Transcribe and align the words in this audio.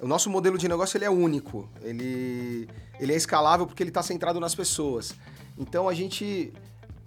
o 0.00 0.06
nosso 0.06 0.28
modelo 0.28 0.58
de 0.58 0.68
negócio 0.68 0.96
ele 0.96 1.04
é 1.04 1.10
único, 1.10 1.68
ele, 1.82 2.68
ele 3.00 3.12
é 3.12 3.16
escalável 3.16 3.66
porque 3.66 3.82
ele 3.82 3.90
está 3.90 4.02
centrado 4.02 4.38
nas 4.38 4.54
pessoas. 4.54 5.14
Então 5.58 5.88
a 5.88 5.94
gente 5.94 6.52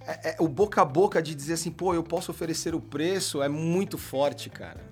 é, 0.02 0.32
é, 0.32 0.36
o 0.40 0.48
boca 0.48 0.82
a 0.82 0.86
boca 0.86 1.22
de 1.22 1.36
dizer 1.36 1.54
assim, 1.54 1.72
pô, 1.72 1.94
eu 1.94 2.04
posso 2.04 2.32
oferecer 2.32 2.74
o 2.74 2.82
preço 2.82 3.44
é 3.44 3.50
muito 3.50 3.98
forte, 3.98 4.50
cara. 4.50 4.90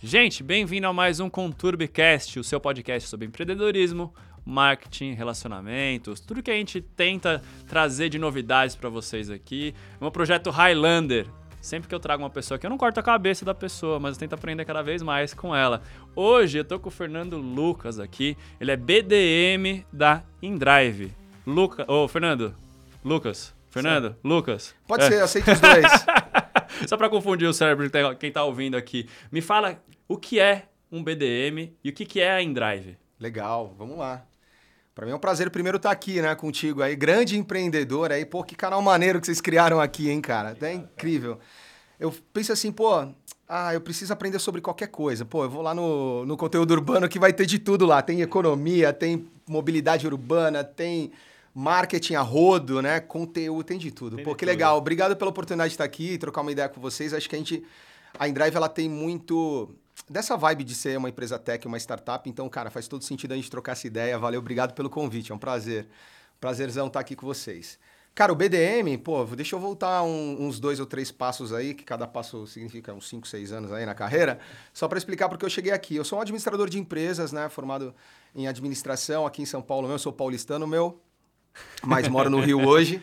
Gente, 0.00 0.42
bem-vindo 0.44 0.86
a 0.86 0.92
mais 0.92 1.18
um 1.18 1.28
Conturbcast, 1.28 2.38
o 2.38 2.44
seu 2.44 2.60
podcast 2.60 3.08
sobre 3.08 3.26
empreendedorismo, 3.26 4.14
marketing, 4.48 5.12
relacionamentos, 5.12 6.20
tudo 6.20 6.42
que 6.42 6.50
a 6.50 6.54
gente 6.54 6.80
tenta 6.80 7.42
trazer 7.68 8.08
de 8.08 8.18
novidades 8.18 8.74
para 8.74 8.88
vocês 8.88 9.28
aqui. 9.28 9.74
É 10.00 10.04
um 10.04 10.10
projeto 10.10 10.48
Highlander. 10.48 11.26
Sempre 11.60 11.88
que 11.88 11.94
eu 11.94 12.00
trago 12.00 12.22
uma 12.22 12.30
pessoa 12.30 12.56
aqui, 12.56 12.64
eu 12.64 12.70
não 12.70 12.78
corto 12.78 12.98
a 12.98 13.02
cabeça 13.02 13.44
da 13.44 13.52
pessoa, 13.52 13.98
mas 14.00 14.14
eu 14.14 14.20
tento 14.20 14.32
aprender 14.32 14.64
cada 14.64 14.80
vez 14.80 15.02
mais 15.02 15.34
com 15.34 15.54
ela. 15.54 15.82
Hoje 16.16 16.58
eu 16.58 16.64
tô 16.64 16.78
com 16.78 16.88
o 16.88 16.92
Fernando 16.92 17.36
Lucas 17.36 17.98
aqui. 17.98 18.38
Ele 18.58 18.70
é 18.70 18.76
BDM 18.76 19.84
da 19.92 20.22
InDrive. 20.40 21.12
Luca, 21.46 21.84
ô 21.90 22.04
oh, 22.04 22.08
Fernando, 22.08 22.54
Lucas, 23.04 23.54
Fernando, 23.70 24.16
Lucas. 24.24 24.74
Pode 24.86 25.04
é. 25.04 25.08
ser, 25.08 25.22
aceito 25.22 25.50
os 25.50 25.60
dois. 25.60 25.86
Só 26.88 26.96
para 26.96 27.08
confundir 27.08 27.48
o 27.48 27.52
cérebro 27.52 27.90
de 27.90 28.16
quem 28.16 28.30
tá 28.30 28.44
ouvindo 28.44 28.76
aqui. 28.76 29.08
Me 29.30 29.40
fala 29.40 29.82
o 30.06 30.16
que 30.16 30.40
é 30.40 30.68
um 30.90 31.02
BDM 31.02 31.74
e 31.82 31.90
o 31.90 31.92
que, 31.92 32.06
que 32.06 32.20
é 32.20 32.30
a 32.30 32.42
InDrive. 32.42 32.96
Legal, 33.18 33.74
vamos 33.76 33.98
lá. 33.98 34.24
Para 34.98 35.06
mim 35.06 35.12
é 35.12 35.14
um 35.14 35.20
prazer 35.20 35.48
primeiro 35.48 35.76
estar 35.76 35.90
tá 35.90 35.92
aqui, 35.92 36.20
né, 36.20 36.34
contigo 36.34 36.82
aí, 36.82 36.96
grande 36.96 37.38
empreendedor 37.38 38.10
aí. 38.10 38.24
Pô, 38.24 38.42
que 38.42 38.56
canal 38.56 38.82
maneiro 38.82 39.20
que 39.20 39.26
vocês 39.26 39.40
criaram 39.40 39.80
aqui, 39.80 40.10
hein, 40.10 40.20
cara? 40.20 40.56
É 40.60 40.72
incrível. 40.72 41.38
Eu 42.00 42.12
penso 42.32 42.52
assim, 42.52 42.72
pô, 42.72 43.06
ah, 43.48 43.72
eu 43.72 43.80
preciso 43.80 44.12
aprender 44.12 44.40
sobre 44.40 44.60
qualquer 44.60 44.88
coisa. 44.88 45.24
Pô, 45.24 45.44
eu 45.44 45.50
vou 45.50 45.62
lá 45.62 45.72
no, 45.72 46.26
no 46.26 46.36
conteúdo 46.36 46.72
urbano 46.72 47.08
que 47.08 47.16
vai 47.16 47.32
ter 47.32 47.46
de 47.46 47.60
tudo 47.60 47.86
lá. 47.86 48.02
Tem 48.02 48.22
economia, 48.22 48.92
tem 48.92 49.30
mobilidade 49.46 50.04
urbana, 50.04 50.64
tem 50.64 51.12
marketing 51.54 52.14
a 52.16 52.20
rodo, 52.20 52.82
né? 52.82 52.98
Conteúdo, 52.98 53.62
tem 53.62 53.78
de 53.78 53.92
tudo. 53.92 54.16
Tem 54.16 54.24
Pô, 54.24 54.32
que 54.34 54.38
tudo. 54.38 54.48
legal. 54.48 54.76
Obrigado 54.76 55.14
pela 55.14 55.30
oportunidade 55.30 55.68
de 55.68 55.74
estar 55.74 55.84
aqui, 55.84 56.18
trocar 56.18 56.40
uma 56.40 56.50
ideia 56.50 56.68
com 56.68 56.80
vocês. 56.80 57.14
Acho 57.14 57.28
que 57.28 57.36
a 57.36 57.38
gente, 57.38 57.62
a 58.18 58.26
Indrive, 58.26 58.56
ela 58.56 58.68
tem 58.68 58.88
muito 58.88 59.72
dessa 60.08 60.36
vibe 60.36 60.64
de 60.64 60.74
ser 60.74 60.98
uma 60.98 61.08
empresa 61.08 61.38
tech, 61.38 61.66
uma 61.66 61.78
startup. 61.78 62.28
Então, 62.28 62.48
cara, 62.48 62.70
faz 62.70 62.88
todo 62.88 63.04
sentido 63.04 63.32
a 63.32 63.36
gente 63.36 63.50
trocar 63.50 63.72
essa 63.72 63.86
ideia. 63.86 64.18
Valeu, 64.18 64.40
obrigado 64.40 64.74
pelo 64.74 64.90
convite. 64.90 65.32
É 65.32 65.34
um 65.34 65.38
prazer. 65.38 65.88
Prazerzão 66.40 66.86
estar 66.86 67.00
aqui 67.00 67.16
com 67.16 67.26
vocês. 67.26 67.78
Cara, 68.14 68.32
o 68.32 68.34
BDM, 68.34 68.98
pô, 68.98 69.24
deixa 69.26 69.54
eu 69.54 69.60
voltar 69.60 70.02
um, 70.02 70.44
uns 70.44 70.58
dois 70.58 70.80
ou 70.80 70.86
três 70.86 71.12
passos 71.12 71.52
aí, 71.52 71.72
que 71.72 71.84
cada 71.84 72.04
passo 72.04 72.48
significa 72.48 72.92
uns 72.92 73.08
cinco, 73.08 73.28
seis 73.28 73.52
anos 73.52 73.70
aí 73.70 73.86
na 73.86 73.94
carreira, 73.94 74.40
só 74.74 74.88
para 74.88 74.98
explicar 74.98 75.28
porque 75.28 75.44
eu 75.44 75.48
cheguei 75.50 75.70
aqui. 75.70 75.94
Eu 75.94 76.04
sou 76.04 76.18
um 76.18 76.22
administrador 76.22 76.68
de 76.68 76.80
empresas, 76.80 77.30
né, 77.30 77.48
formado 77.48 77.94
em 78.34 78.48
administração 78.48 79.24
aqui 79.24 79.42
em 79.42 79.46
São 79.46 79.62
Paulo. 79.62 79.88
Eu 79.88 80.00
sou 80.00 80.12
paulistano 80.12 80.66
meu, 80.66 81.00
mas 81.84 82.08
moro 82.08 82.28
no 82.28 82.40
Rio 82.40 82.58
hoje. 82.66 83.00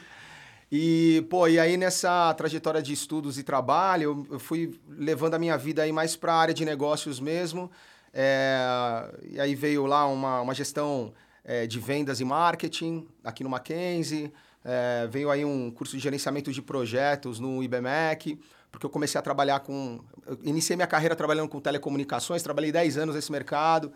E, 0.72 1.26
pô, 1.30 1.48
e 1.48 1.60
aí 1.60 1.78
nessa 1.78 2.34
trajetória 2.34 2.82
de 2.82 2.92
estudos 2.92 3.38
e 3.38 3.44
trabalho, 3.44 4.26
eu 4.32 4.40
fui 4.40 4.80
levando 4.88 5.36
a 5.36 5.40
minha 5.40 5.58
vida 5.58 5.84
aí 5.84 5.92
mais 5.92 6.16
para 6.16 6.34
a 6.34 6.38
área 6.38 6.54
de 6.54 6.66
negócios 6.66 7.20
mesmo. 7.20 7.72
É, 8.14 9.14
e 9.30 9.40
aí 9.40 9.54
veio 9.54 9.86
lá 9.86 10.08
uma, 10.08 10.42
uma 10.42 10.54
gestão 10.54 11.14
é, 11.44 11.68
de 11.68 11.80
vendas 11.80 12.20
e 12.20 12.26
marketing 12.26 13.08
aqui 13.24 13.44
no 13.44 13.50
Mackenzie. 13.50 14.34
É, 14.64 15.08
veio 15.08 15.30
aí 15.30 15.46
um 15.46 15.70
curso 15.70 15.96
de 15.96 16.02
gerenciamento 16.02 16.52
de 16.52 16.62
projetos 16.62 17.40
no 17.40 17.62
IBMEC, 17.62 18.40
porque 18.72 18.86
eu 18.86 18.90
comecei 18.90 19.20
a 19.20 19.22
trabalhar 19.22 19.60
com... 19.60 20.00
iniciei 20.44 20.76
minha 20.76 20.88
carreira 20.88 21.16
trabalhando 21.16 21.48
com 21.48 21.60
telecomunicações, 21.60 22.42
trabalhei 22.42 22.72
10 22.72 22.98
anos 22.98 23.16
nesse 23.16 23.32
mercado. 23.32 23.94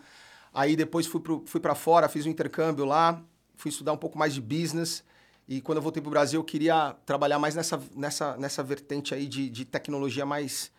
Aí 0.54 0.76
depois 0.76 1.06
fui 1.06 1.20
para 1.20 1.40
fui 1.44 1.60
fora, 1.74 2.08
fiz 2.08 2.26
um 2.26 2.30
intercâmbio 2.30 2.84
lá, 2.84 3.20
fui 3.56 3.70
estudar 3.70 3.92
um 3.92 3.96
pouco 3.96 4.16
mais 4.16 4.32
de 4.32 4.40
business. 4.40 5.02
E 5.50 5.60
quando 5.60 5.78
eu 5.78 5.82
voltei 5.82 6.00
para 6.00 6.06
o 6.06 6.12
Brasil, 6.12 6.38
eu 6.38 6.44
queria 6.44 6.94
trabalhar 7.04 7.36
mais 7.36 7.56
nessa, 7.56 7.82
nessa, 7.96 8.36
nessa 8.36 8.62
vertente 8.62 9.12
aí 9.12 9.26
de, 9.26 9.50
de 9.50 9.64
tecnologia 9.64 10.24
mais, 10.24 10.70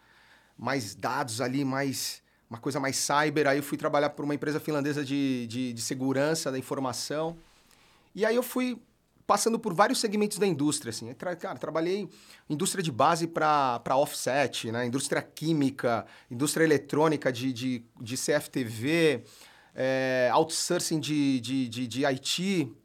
mais 0.57 0.95
dados 0.95 1.41
ali, 1.41 1.65
mais 1.65 2.23
uma 2.49 2.57
coisa 2.57 2.79
mais 2.79 2.95
cyber. 2.95 3.47
Aí 3.47 3.57
eu 3.57 3.63
fui 3.63 3.77
trabalhar 3.77 4.11
por 4.11 4.23
uma 4.23 4.33
empresa 4.33 4.61
finlandesa 4.61 5.03
de, 5.03 5.45
de, 5.47 5.73
de 5.73 5.81
segurança 5.81 6.49
da 6.49 6.57
informação. 6.57 7.35
E 8.15 8.25
aí 8.25 8.33
eu 8.33 8.41
fui 8.41 8.81
passando 9.27 9.59
por 9.59 9.73
vários 9.73 9.99
segmentos 9.99 10.37
da 10.37 10.47
indústria. 10.47 10.91
Assim. 10.91 11.13
Cara, 11.15 11.57
trabalhei 11.57 12.07
indústria 12.49 12.81
de 12.81 12.93
base 12.93 13.27
para 13.27 13.81
offset, 13.97 14.71
né? 14.71 14.85
indústria 14.85 15.21
química, 15.21 16.05
indústria 16.29 16.63
eletrônica 16.63 17.29
de, 17.29 17.51
de, 17.51 17.83
de 17.99 18.15
CFTV, 18.15 19.25
é, 19.75 20.29
outsourcing 20.31 21.01
de, 21.01 21.41
de, 21.41 21.67
de, 21.67 21.87
de 21.87 22.05
IT. 22.05 22.80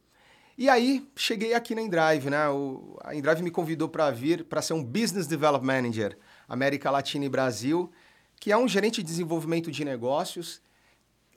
E 0.57 0.67
aí, 0.69 1.07
cheguei 1.15 1.53
aqui 1.53 1.75
na 1.75 1.83
InDrive, 1.83 2.31
né? 2.31 2.49
O, 2.49 2.97
a 3.03 3.13
InDrive 3.13 3.43
me 3.43 3.51
convidou 3.51 3.87
para 3.87 4.09
vir 4.09 4.43
para 4.43 4.59
ser 4.59 4.73
um 4.73 4.83
Business 4.83 5.27
Development 5.27 5.67
Manager, 5.67 6.17
América 6.49 6.89
Latina 6.89 7.25
e 7.25 7.29
Brasil, 7.29 7.91
que 8.39 8.51
é 8.51 8.57
um 8.57 8.67
gerente 8.67 9.03
de 9.03 9.07
desenvolvimento 9.07 9.69
de 9.69 9.85
negócios, 9.85 10.59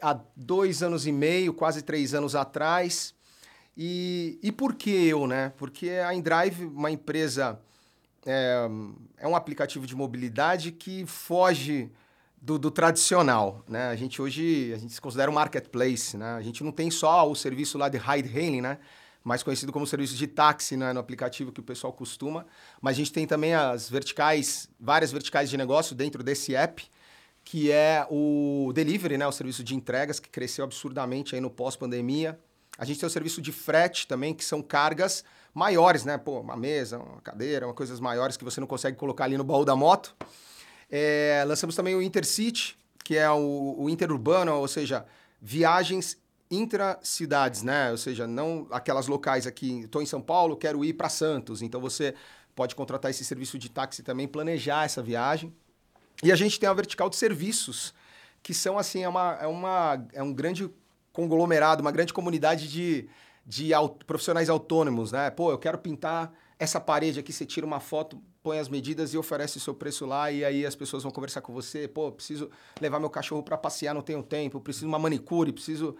há 0.01 0.19
dois 0.35 0.83
anos 0.83 1.07
e 1.07 1.13
meio, 1.13 1.53
quase 1.53 1.83
três 1.83 2.15
anos 2.15 2.35
atrás. 2.35 3.15
E, 3.77 4.39
e 4.43 4.51
por 4.51 4.75
que 4.75 4.91
eu, 4.91 5.27
né? 5.27 5.53
Porque 5.59 5.91
a 5.91 6.15
InDrive, 6.15 6.65
uma 6.65 6.91
empresa, 6.91 7.61
é, 8.25 8.67
é 9.19 9.29
um 9.29 9.37
aplicativo 9.37 9.87
de 9.87 9.95
mobilidade 9.95 10.73
que 10.73 11.05
foge 11.05 11.93
do, 12.41 12.59
do, 12.59 12.71
tradicional, 12.71 13.63
né? 13.69 13.89
A 13.89 13.97
gente 13.97 14.23
hoje 14.23 14.73
a 14.75 14.79
gente 14.79 14.95
se 14.95 15.01
considera 15.01 15.31
um 15.31 15.35
marketplace, 15.35 16.17
né? 16.17 16.37
A 16.37 16.41
gente 16.41 16.65
não 16.65 16.73
tem 16.73 16.91
só 16.91 17.31
o 17.31 17.37
serviço 17.37 17.77
lá 17.77 17.91
de 17.91 17.99
ride 17.99 18.35
hailing, 18.35 18.63
né? 18.63 18.79
Mais 19.23 19.43
conhecido 19.43 19.73
como 19.73 19.87
serviço 19.87 20.15
de 20.15 20.27
táxi 20.27 20.77
né, 20.77 20.93
no 20.93 21.01
aplicativo 21.01 21.53
que 21.53 21.61
o 21.61 21.63
pessoal 21.63 21.93
costuma. 21.93 22.47
Mas 22.81 22.97
a 22.97 22.99
gente 22.99 23.13
tem 23.13 23.27
também 23.27 23.55
as 23.55 23.89
verticais, 23.89 24.69
várias 24.79 25.13
verticais 25.13 25.51
de 25.51 25.57
negócio 25.57 25.95
dentro 25.95 26.23
desse 26.23 26.55
app, 26.55 26.89
que 27.45 27.71
é 27.71 28.07
o 28.11 28.73
delivery, 28.75 29.19
né, 29.19 29.27
o 29.27 29.33
serviço 29.33 29.63
de 29.63 29.75
entregas, 29.75 30.19
que 30.19 30.29
cresceu 30.29 30.65
absurdamente 30.65 31.35
aí 31.35 31.41
no 31.41 31.51
pós-pandemia. 31.51 32.39
A 32.79 32.85
gente 32.85 32.99
tem 32.99 33.07
o 33.07 33.11
serviço 33.11 33.43
de 33.43 33.53
frete 33.53 34.07
também, 34.07 34.33
que 34.33 34.45
são 34.45 34.63
cargas 34.63 35.25
maiores, 35.53 36.05
né? 36.05 36.17
Pô, 36.17 36.41
uma 36.41 36.57
mesa, 36.57 36.99
uma 36.99 37.21
cadeira, 37.21 37.67
uma 37.67 37.75
coisas 37.75 38.01
maiores 38.01 38.37
que 38.37 38.45
você 38.45 38.61
não 38.61 38.67
consegue 38.67 38.97
colocar 38.97 39.25
ali 39.25 39.37
no 39.37 39.45
baú 39.45 39.65
da 39.65 39.77
moto. 39.77 40.17
É, 40.91 41.45
lançamos 41.47 41.77
também 41.77 41.95
o 41.95 42.01
Intercity, 42.01 42.79
que 43.05 43.17
é 43.17 43.31
o, 43.31 43.77
o 43.79 43.91
interurbano, 43.91 44.55
ou 44.55 44.69
seja, 44.69 45.05
viagens 45.41 46.17
intracidades, 46.51 47.63
né? 47.63 47.91
Ou 47.91 47.97
seja, 47.97 48.27
não 48.27 48.67
aquelas 48.71 49.07
locais 49.07 49.47
aqui, 49.47 49.81
estou 49.81 50.03
em 50.03 50.07
São 50.07 50.21
Paulo, 50.21 50.57
quero 50.57 50.85
ir 50.85 50.95
para 50.95 51.09
Santos. 51.09 51.63
Então 51.63 51.81
você 51.81 52.15
pode 52.55 52.75
contratar 52.75 53.11
esse 53.11 53.25
serviço 53.25 53.59
de 53.59 53.71
táxi 53.71 54.03
também, 54.03 54.27
planejar 54.27 54.85
essa 54.85 55.03
viagem. 55.03 55.55
E 56.23 56.33
a 56.33 56.37
gente 56.37 56.59
tem 56.59 56.69
a 56.69 56.73
vertical 56.75 57.09
de 57.09 57.17
serviços, 57.17 57.95
que 58.43 58.53
são 58.53 58.79
assim, 58.79 59.03
é, 59.05 59.09
uma, 59.09 59.39
é, 59.41 59.47
uma, 59.47 60.07
é 60.13 60.23
um 60.23 60.33
grande 60.33 60.69
conglomerado, 61.13 61.81
uma 61.81 61.93
grande 61.93 62.13
comunidade 62.13 62.69
de, 62.69 63.09
de 63.47 63.71
profissionais 64.07 64.51
autônomos, 64.51 65.13
né? 65.13 65.31
Pô, 65.31 65.51
eu 65.51 65.59
quero 65.59 65.79
pintar 65.79 66.33
essa 66.59 66.79
parede 66.79 67.19
aqui, 67.19 67.33
você 67.33 67.47
tira 67.47 67.65
uma 67.65 67.81
foto, 67.81 68.21
põe 68.43 68.59
as 68.59 68.69
medidas 68.69 69.15
e 69.15 69.19
oferece 69.19 69.57
o 69.57 69.61
seu 69.61 69.75
preço 69.75 70.05
lá, 70.05 70.31
e 70.31 70.45
aí 70.45 70.67
as 70.67 70.75
pessoas 70.75 71.03
vão 71.03 71.11
conversar 71.11 71.41
com 71.41 71.55
você. 71.55 71.89
Pô, 71.89 72.13
preciso 72.13 72.51
levar 72.81 73.01
meu 73.01 73.09
cachorro 73.09 73.43
para 73.43 73.57
passear, 73.57 73.95
não 73.95 74.03
tenho 74.03 74.23
tempo, 74.23 74.61
preciso 74.61 74.87
uma 74.87 74.99
manicure, 74.99 75.53
preciso 75.53 75.97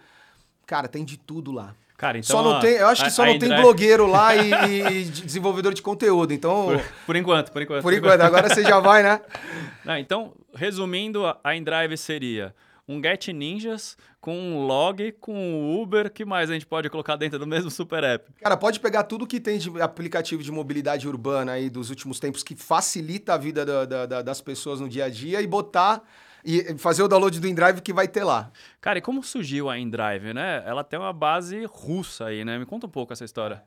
Cara, 0.71 0.87
tem 0.87 1.03
de 1.03 1.17
tudo 1.17 1.51
lá. 1.51 1.75
Cara, 1.97 2.17
então, 2.17 2.29
só 2.29 2.41
não 2.41 2.61
tem, 2.61 2.75
eu 2.75 2.87
acho 2.87 3.03
que 3.03 3.09
só 3.09 3.25
não 3.25 3.37
tem 3.37 3.49
blogueiro 3.49 4.07
lá 4.07 4.33
e, 4.33 4.51
e, 5.03 5.03
desenvolvedor 5.03 5.73
de 5.73 5.81
conteúdo. 5.81 6.33
Então, 6.33 6.67
por, 6.67 7.05
por, 7.07 7.15
enquanto, 7.17 7.51
por 7.51 7.61
enquanto. 7.61 7.81
Por 7.81 7.93
enquanto, 7.93 8.21
agora 8.21 8.47
você 8.47 8.63
já 8.63 8.79
vai, 8.79 9.03
né? 9.03 9.19
Não, 9.83 9.97
então, 9.97 10.31
resumindo, 10.55 11.25
a 11.43 11.55
InDrive 11.57 11.97
seria 11.97 12.55
um 12.87 13.03
Get 13.03 13.27
Ninjas 13.33 13.97
com 14.21 14.33
um 14.33 14.65
log, 14.65 15.11
com 15.19 15.33
um 15.33 15.81
Uber, 15.81 16.09
que 16.09 16.23
mais 16.23 16.49
a 16.49 16.53
gente 16.53 16.65
pode 16.65 16.89
colocar 16.89 17.17
dentro 17.17 17.37
do 17.37 17.45
mesmo 17.45 17.69
super 17.69 18.01
app? 18.05 18.31
Cara, 18.41 18.55
pode 18.55 18.79
pegar 18.79 19.03
tudo 19.03 19.27
que 19.27 19.41
tem 19.41 19.57
de 19.57 19.81
aplicativo 19.81 20.41
de 20.41 20.53
mobilidade 20.53 21.05
urbana 21.05 21.51
aí 21.51 21.69
dos 21.69 21.89
últimos 21.89 22.17
tempos 22.17 22.43
que 22.43 22.55
facilita 22.55 23.33
a 23.33 23.37
vida 23.37 23.65
da, 23.65 24.05
da, 24.05 24.21
das 24.21 24.39
pessoas 24.39 24.79
no 24.79 24.87
dia 24.87 25.03
a 25.03 25.09
dia 25.09 25.41
e 25.41 25.47
botar 25.47 26.01
e 26.43 26.77
fazer 26.77 27.03
o 27.03 27.07
download 27.07 27.39
do 27.39 27.47
InDrive 27.47 27.81
que 27.81 27.93
vai 27.93 28.07
ter 28.07 28.23
lá. 28.23 28.51
Cara, 28.79 28.99
e 28.99 29.01
como 29.01 29.23
surgiu 29.23 29.69
a 29.69 29.77
InDrive, 29.77 30.33
né? 30.33 30.63
Ela 30.65 30.83
tem 30.83 30.99
uma 30.99 31.13
base 31.13 31.65
russa 31.65 32.25
aí, 32.25 32.43
né? 32.43 32.57
Me 32.57 32.65
conta 32.65 32.87
um 32.87 32.89
pouco 32.89 33.13
essa 33.13 33.25
história. 33.25 33.63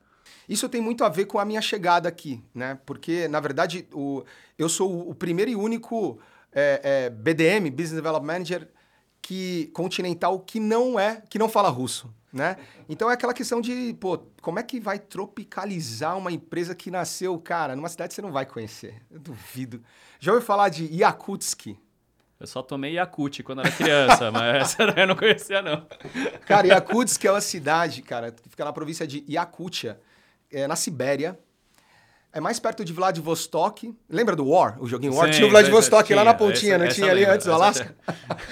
Isso 0.48 0.68
tem 0.68 0.80
muito 0.80 1.04
a 1.04 1.08
ver 1.08 1.26
com 1.26 1.38
a 1.38 1.44
minha 1.44 1.62
chegada 1.62 2.08
aqui, 2.08 2.42
né? 2.54 2.78
Porque, 2.84 3.28
na 3.28 3.40
verdade, 3.40 3.86
o, 3.92 4.24
eu 4.58 4.68
sou 4.68 5.08
o 5.08 5.14
primeiro 5.14 5.50
e 5.50 5.56
único 5.56 6.18
é, 6.52 6.80
é, 6.82 7.10
BDM, 7.10 7.70
Business 7.70 7.92
Development 7.92 8.32
Manager, 8.32 8.68
que, 9.22 9.70
continental, 9.72 10.38
que 10.40 10.60
não 10.60 10.98
é, 10.98 11.22
que 11.28 11.38
não 11.38 11.48
fala 11.48 11.68
russo. 11.68 12.12
né? 12.34 12.56
Então 12.88 13.08
é 13.08 13.14
aquela 13.14 13.32
questão 13.32 13.60
de, 13.60 13.94
pô, 14.00 14.18
como 14.42 14.58
é 14.58 14.62
que 14.62 14.80
vai 14.80 14.98
tropicalizar 14.98 16.18
uma 16.18 16.32
empresa 16.32 16.74
que 16.74 16.90
nasceu, 16.90 17.38
cara, 17.38 17.76
numa 17.76 17.88
cidade 17.88 18.08
que 18.08 18.14
você 18.16 18.22
não 18.22 18.32
vai 18.32 18.44
conhecer? 18.44 19.00
Eu 19.08 19.20
duvido. 19.20 19.82
Já 20.18 20.32
ouviu 20.32 20.44
falar 20.44 20.68
de 20.68 20.84
Yakutsk? 20.86 21.76
Eu 22.44 22.46
só 22.46 22.62
tomei 22.62 22.92
Yakut 22.92 23.42
quando 23.42 23.60
era 23.60 23.70
criança, 23.70 24.30
mas 24.32 24.56
essa 24.56 24.82
eu 25.00 25.06
não 25.06 25.16
conhecia, 25.16 25.62
não. 25.62 25.86
Cara, 26.46 26.66
Yakutsk 26.66 27.24
é 27.24 27.30
uma 27.30 27.40
cidade, 27.40 28.02
cara, 28.02 28.30
que 28.30 28.48
fica 28.50 28.64
na 28.64 28.72
província 28.72 29.06
de 29.06 29.24
Yakutia, 29.28 29.98
é, 30.52 30.66
na 30.66 30.76
Sibéria. 30.76 31.38
É 32.30 32.40
mais 32.40 32.58
perto 32.60 32.84
de 32.84 32.92
Vladivostok. 32.92 33.96
Lembra 34.10 34.36
do 34.36 34.46
War, 34.46 34.76
o 34.82 34.86
joguinho 34.86 35.14
War? 35.14 35.28
Sim, 35.28 35.32
tinha 35.34 35.46
o 35.46 35.50
Vladivostok 35.50 36.04
tinha, 36.04 36.16
lá 36.16 36.24
na 36.24 36.34
pontinha, 36.34 36.74
essa- 36.74 36.78
não 36.78 36.86
essa 36.86 36.94
tinha 36.96 37.10
ali 37.10 37.20
lembra, 37.20 37.34
antes 37.34 37.46
do 37.46 37.52
Alasca? 37.52 37.96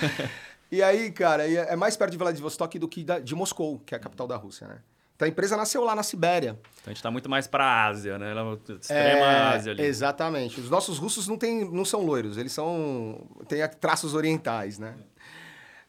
e 0.73 0.83
aí, 0.83 1.11
cara, 1.11 1.47
e 1.47 1.57
é 1.57 1.77
mais 1.77 1.97
perto 1.97 2.13
de 2.13 2.17
Vladivostok 2.17 2.79
do 2.79 2.89
que 2.89 3.05
de 3.23 3.35
Moscou, 3.35 3.81
que 3.85 3.95
é 3.95 3.99
a 3.99 4.01
capital 4.01 4.27
da 4.27 4.37
Rússia, 4.37 4.69
né? 4.69 4.79
Então 5.23 5.27
a 5.29 5.31
empresa 5.31 5.57
nasceu 5.57 5.85
lá 5.85 5.95
na 5.95 6.03
Sibéria. 6.03 6.59
Então 6.81 6.87
a 6.87 6.91
gente 6.91 7.01
tá 7.03 7.09
muito 7.11 7.31
mais 7.31 7.47
pra 7.47 7.87
Ásia, 7.87 8.19
né? 8.19 8.33
Ela- 8.33 8.59
Extrema 8.81 9.51
Ásia 9.51 9.71
ali. 9.73 9.83
É, 9.83 9.87
Exatamente. 9.87 10.59
Os 10.59 10.69
nossos 10.69 10.99
russos 10.99 11.29
não, 11.29 11.39
tem, 11.39 11.65
não 11.71 11.85
são 11.85 12.01
loiros, 12.05 12.37
eles 12.37 12.51
são. 12.51 13.25
têm 13.47 13.61
traços 13.81 14.15
orientais, 14.15 14.81
né? 14.81 14.95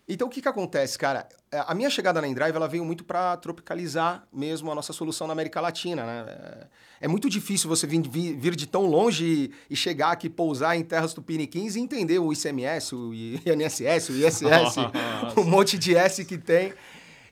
Então 0.08 0.28
o 0.28 0.30
que, 0.30 0.40
que 0.42 0.48
acontece, 0.48 1.00
cara? 1.00 1.28
É, 1.52 1.64
A 1.66 1.74
minha 1.74 1.90
chegada 1.90 2.22
na 2.22 2.28
Endrive 2.28 2.56
ela 2.56 2.68
veio 2.68 2.84
muito 2.86 3.04
para 3.06 3.36
tropicalizar 3.38 4.24
mesmo 4.32 4.70
a 4.72 4.76
nossa 4.76 4.94
solução 4.94 5.26
na 5.26 5.34
América 5.34 5.60
Latina, 5.62 6.06
né? 6.06 6.26
É- 6.28 6.68
É 7.02 7.08
muito 7.08 7.30
difícil 7.30 7.68
você 7.70 7.86
vir, 7.86 8.02
vir- 8.08 8.56
de 8.56 8.66
tão 8.66 8.86
longe 8.86 9.26
e, 9.26 9.52
e 9.74 9.76
chegar 9.76 10.12
aqui, 10.12 10.30
pousar 10.30 10.78
em 10.78 10.84
terras 10.84 11.14
tupiniquins 11.14 11.76
e 11.76 11.80
entender 11.82 12.18
o 12.20 12.32
ICMS, 12.32 12.96
o 12.96 13.14
INSS, 13.14 14.10
o 14.10 14.14
ISS, 14.16 14.42
Nossa. 14.48 14.92
um 15.38 15.44
monte 15.44 15.78
de 15.78 15.96
S 15.98 16.24
que 16.24 16.38
tem. 16.38 16.74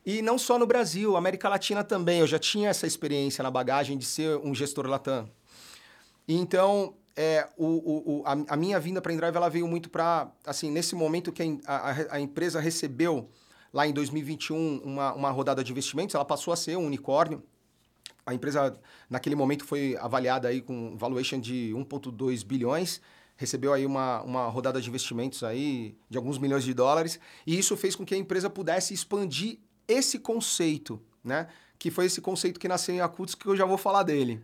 E 0.05 0.21
não 0.21 0.37
só 0.37 0.57
no 0.57 0.65
Brasil, 0.65 1.15
América 1.15 1.47
Latina 1.47 1.83
também. 1.83 2.19
Eu 2.19 2.27
já 2.27 2.39
tinha 2.39 2.69
essa 2.69 2.87
experiência 2.87 3.43
na 3.43 3.51
bagagem 3.51 3.97
de 3.97 4.05
ser 4.05 4.37
um 4.37 4.53
gestor 4.55 4.87
Latam. 4.87 5.29
Então, 6.27 6.95
é, 7.15 7.47
o, 7.57 7.65
o- 7.65 8.19
o- 8.19 8.23
a, 8.25 8.53
a 8.53 8.57
minha 8.57 8.79
vinda 8.79 9.01
para 9.01 9.11
a 9.11 9.15
Endrive 9.15 9.35
ela 9.37 9.49
veio 9.49 9.67
muito 9.67 9.89
para, 9.89 10.31
assim, 10.45 10.71
nesse 10.71 10.95
momento 10.95 11.31
que 11.31 11.59
a- 11.65 11.91
a- 11.91 12.15
a 12.15 12.19
empresa 12.19 12.59
recebeu, 12.59 13.29
lá 13.73 13.85
em 13.87 13.93
2021, 13.93 14.81
uma, 14.83 15.13
uma 15.13 15.29
rodada 15.31 15.63
de 15.63 15.71
investimentos, 15.71 16.15
ela 16.15 16.25
passou 16.25 16.53
a 16.53 16.55
ser 16.57 16.77
um 16.77 16.85
unicórnio. 16.85 17.43
A 18.25 18.33
empresa, 18.33 18.77
naquele 19.09 19.35
momento, 19.35 19.65
foi 19.65 19.97
avaliada 19.99 20.47
aí 20.47 20.61
com 20.61 20.95
valuation 20.97 21.39
de 21.39 21.71
1,2 21.75 22.43
bilhões, 22.43 23.01
recebeu 23.35 23.73
aí 23.73 23.85
uma, 23.85 24.21
uma 24.21 24.47
rodada 24.47 24.79
de 24.79 24.87
investimentos 24.89 25.43
aí 25.43 25.95
de 26.09 26.17
alguns 26.17 26.37
milhões 26.37 26.63
de 26.63 26.73
dólares, 26.73 27.19
e 27.45 27.57
isso 27.57 27.75
fez 27.75 27.95
com 27.95 28.05
que 28.05 28.13
a 28.13 28.17
empresa 28.17 28.49
pudesse 28.49 28.93
expandir 28.93 29.57
esse 29.91 30.19
conceito, 30.19 31.01
né? 31.23 31.47
Que 31.77 31.89
foi 31.91 32.05
esse 32.05 32.21
conceito 32.21 32.59
que 32.59 32.67
nasceu 32.67 32.93
em 32.95 32.99
Yakutsk, 32.99 33.39
que 33.39 33.47
eu 33.47 33.55
já 33.55 33.65
vou 33.65 33.77
falar 33.77 34.03
dele 34.03 34.43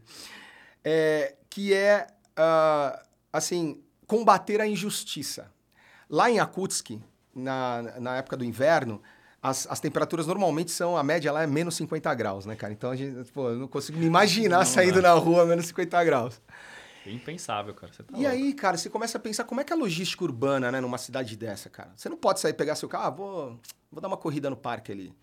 é, 0.90 1.36
que 1.50 1.74
é, 1.74 2.08
ah, 2.38 3.04
assim, 3.34 3.82
combater 4.06 4.62
a 4.62 4.68
injustiça. 4.68 5.52
Lá 6.10 6.32
em 6.32 6.38
Yakutsk, 6.38 6.92
na, 7.36 7.82
na 8.00 8.16
época 8.16 8.38
do 8.38 8.46
inverno, 8.46 9.02
as, 9.44 9.68
as 9.70 9.82
temperaturas 9.82 10.26
normalmente 10.26 10.72
são, 10.72 10.96
a 10.96 11.04
média 11.04 11.30
lá 11.30 11.44
é 11.44 11.48
menos 11.48 11.76
50 11.76 12.14
graus, 12.16 12.46
né, 12.46 12.56
cara? 12.56 12.72
Então, 12.72 12.90
a 12.90 12.96
gente, 12.96 13.30
pô, 13.34 13.50
eu 13.50 13.58
não 13.58 13.68
consigo 13.68 13.98
me 14.00 14.06
imaginar 14.06 14.60
Não 14.60 14.66
saindo 14.66 15.02
dá. 15.02 15.10
na 15.10 15.20
rua 15.20 15.44
a 15.44 15.46
menos 15.46 15.68
50 15.68 16.02
graus. 16.06 16.42
Impensável, 17.12 17.74
cara. 17.74 17.92
Tá 17.92 18.04
E 18.10 18.14
louco. 18.14 18.28
aí, 18.30 18.54
cara, 18.54 18.78
você 18.78 18.90
começa 18.90 19.18
a 19.18 19.22
pensar 19.22 19.44
como 19.44 19.62
é 19.62 19.64
que 19.64 19.72
é 19.72 19.76
a 19.76 19.80
logística 19.80 20.24
urbana, 20.24 20.72
né, 20.72 20.80
numa 20.82 20.98
cidade 20.98 21.36
dessa, 21.36 21.70
cara. 21.70 21.92
Você 21.96 22.10
não 22.10 22.18
pode 22.18 22.40
sair 22.40 22.54
pegar 22.54 22.76
seu 22.76 22.88
carro, 22.90 23.06
ah, 23.06 23.10
vou, 23.10 23.60
vou 23.92 24.02
dar 24.02 24.08
uma 24.08 24.18
corrida 24.18 24.50
no 24.50 24.58
parque 24.58 24.92
ali. 24.92 25.14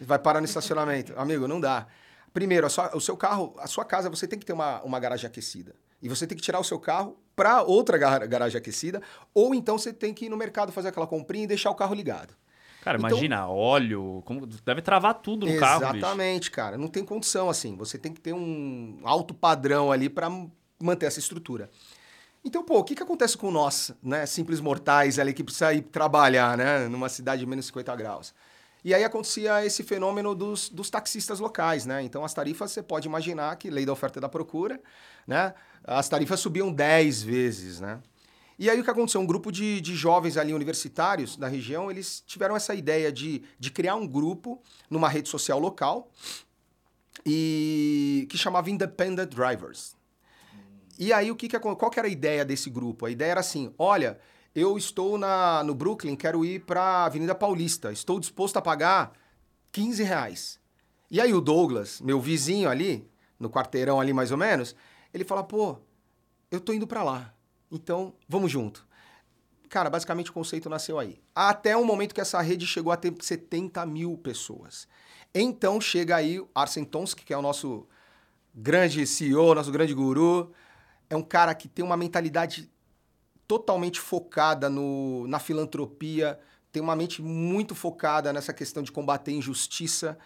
Vai 0.00 0.18
parar 0.18 0.40
no 0.40 0.46
estacionamento. 0.46 1.12
Amigo, 1.18 1.46
não 1.48 1.60
dá. 1.60 1.86
Primeiro, 2.32 2.68
sua- 2.68 2.96
o 2.96 3.00
seu 3.00 3.16
carro, 3.16 3.54
a 3.58 3.66
sua 3.66 3.84
casa, 3.84 4.10
você 4.10 4.26
tem 4.26 4.38
que 4.38 4.44
ter 4.46 4.52
uma, 4.52 4.82
uma 4.82 4.98
garagem 4.98 5.26
aquecida. 5.26 5.74
E 6.02 6.08
você 6.08 6.26
tem 6.26 6.36
que 6.36 6.42
tirar 6.42 6.58
o 6.60 6.64
seu 6.64 6.78
carro 6.80 7.16
para 7.36 7.62
outra 7.62 7.96
gar- 7.96 8.26
garagem 8.26 8.58
aquecida, 8.58 9.00
ou 9.32 9.54
então 9.54 9.78
você 9.78 9.92
tem 9.92 10.12
que 10.12 10.26
ir 10.26 10.28
no 10.28 10.36
mercado 10.36 10.72
fazer 10.72 10.88
aquela 10.88 11.06
comprinha 11.06 11.44
e 11.44 11.46
deixar 11.46 11.70
o 11.70 11.74
carro 11.74 11.94
ligado. 11.94 12.34
Cara, 12.82 12.98
Então- 12.98 13.08
imagina, 13.10 13.48
óleo, 13.48 14.20
como- 14.26 14.46
deve 14.46 14.82
travar 14.82 15.14
tudo 15.14 15.46
no 15.46 15.58
carro, 15.58 15.80
bicho. 15.80 15.96
Exatamente, 15.96 16.50
cara. 16.50 16.76
Não 16.76 16.88
tem 16.88 17.02
condição 17.02 17.48
assim. 17.48 17.74
Você 17.76 17.96
tem 17.96 18.12
que 18.12 18.20
ter 18.20 18.34
um 18.34 19.00
alto 19.04 19.32
padrão 19.32 19.90
ali 19.90 20.10
para 20.10 20.28
manter 20.80 21.06
essa 21.06 21.18
estrutura. 21.18 21.70
Então, 22.44 22.62
pô, 22.62 22.78
o 22.78 22.84
que, 22.84 22.94
que 22.94 23.02
acontece 23.02 23.38
com 23.38 23.50
nós, 23.50 23.92
né, 24.02 24.26
simples 24.26 24.60
mortais 24.60 25.18
ali 25.18 25.32
que 25.32 25.42
precisa 25.42 25.72
ir 25.72 25.82
trabalhar, 25.82 26.58
né, 26.58 26.88
numa 26.88 27.08
cidade 27.08 27.40
de 27.40 27.46
menos 27.46 27.66
50 27.66 27.96
graus? 27.96 28.34
E 28.84 28.92
aí 28.92 29.02
acontecia 29.02 29.64
esse 29.64 29.82
fenômeno 29.82 30.34
dos, 30.34 30.68
dos 30.68 30.90
taxistas 30.90 31.40
locais, 31.40 31.86
né? 31.86 32.02
Então 32.02 32.22
as 32.22 32.34
tarifas, 32.34 32.70
você 32.70 32.82
pode 32.82 33.08
imaginar 33.08 33.56
que 33.56 33.70
lei 33.70 33.86
da 33.86 33.92
oferta 33.92 34.18
e 34.18 34.20
da 34.20 34.28
procura, 34.28 34.78
né? 35.26 35.54
As 35.82 36.06
tarifas 36.06 36.38
subiam 36.38 36.70
10 36.70 37.22
vezes, 37.22 37.80
né? 37.80 38.02
E 38.58 38.68
aí 38.68 38.78
o 38.78 38.84
que 38.84 38.90
aconteceu? 38.90 39.22
Um 39.22 39.26
grupo 39.26 39.50
de, 39.50 39.80
de 39.80 39.96
jovens 39.96 40.36
ali 40.36 40.52
universitários 40.52 41.34
da 41.34 41.48
região, 41.48 41.90
eles 41.90 42.22
tiveram 42.26 42.54
essa 42.54 42.74
ideia 42.74 43.10
de, 43.10 43.42
de 43.58 43.70
criar 43.70 43.94
um 43.94 44.06
grupo 44.06 44.62
numa 44.90 45.08
rede 45.08 45.30
social 45.30 45.58
local 45.58 46.10
e 47.24 48.26
que 48.28 48.36
chamava 48.36 48.70
Independent 48.70 49.34
Drivers. 49.34 49.93
E 50.98 51.12
aí 51.12 51.30
o 51.30 51.36
que, 51.36 51.48
que 51.48 51.58
qual 51.58 51.90
que 51.90 51.98
era 51.98 52.08
a 52.08 52.10
ideia 52.10 52.44
desse 52.44 52.70
grupo? 52.70 53.06
A 53.06 53.10
ideia 53.10 53.32
era 53.32 53.40
assim, 53.40 53.72
olha, 53.78 54.18
eu 54.54 54.78
estou 54.78 55.18
na, 55.18 55.64
no 55.64 55.74
Brooklyn, 55.74 56.14
quero 56.14 56.44
ir 56.44 56.60
para 56.60 57.04
Avenida 57.04 57.34
Paulista, 57.34 57.92
estou 57.92 58.20
disposto 58.20 58.56
a 58.56 58.62
pagar 58.62 59.12
15 59.72 60.02
reais. 60.02 60.60
E 61.10 61.20
aí 61.20 61.34
o 61.34 61.40
Douglas, 61.40 62.00
meu 62.00 62.20
vizinho 62.20 62.68
ali, 62.68 63.08
no 63.38 63.50
quarteirão 63.50 64.00
ali 64.00 64.12
mais 64.12 64.30
ou 64.30 64.36
menos, 64.36 64.74
ele 65.12 65.24
fala, 65.24 65.42
pô, 65.42 65.78
eu 66.50 66.60
tô 66.60 66.72
indo 66.72 66.86
para 66.86 67.02
lá, 67.02 67.34
então 67.70 68.14
vamos 68.28 68.50
junto. 68.50 68.86
Cara, 69.68 69.90
basicamente 69.90 70.30
o 70.30 70.34
conceito 70.34 70.70
nasceu 70.70 70.98
aí. 71.00 71.20
Até 71.34 71.76
o 71.76 71.84
momento 71.84 72.14
que 72.14 72.20
essa 72.20 72.40
rede 72.40 72.64
chegou 72.66 72.92
a 72.92 72.96
ter 72.96 73.12
70 73.18 73.84
mil 73.86 74.16
pessoas. 74.16 74.86
Então 75.34 75.80
chega 75.80 76.14
aí 76.14 76.40
Arsen 76.54 76.84
Tomsk, 76.84 77.24
que 77.24 77.34
é 77.34 77.36
o 77.36 77.42
nosso 77.42 77.88
grande 78.54 79.04
CEO, 79.04 79.52
nosso 79.52 79.72
grande 79.72 79.92
guru. 79.92 80.52
É 81.14 81.16
um 81.16 81.22
cara 81.22 81.54
que 81.54 81.68
tem 81.68 81.84
uma 81.84 81.96
mentalidade 81.96 82.68
totalmente 83.46 84.00
focada 84.00 84.68
no, 84.68 85.26
na 85.28 85.38
filantropia, 85.38 86.38
tem 86.72 86.82
uma 86.82 86.96
mente 86.96 87.22
muito 87.22 87.74
focada 87.74 88.32
nessa 88.32 88.52
questão 88.52 88.82
de 88.82 88.90
combater 88.90 89.30
injustiça. 89.30 90.18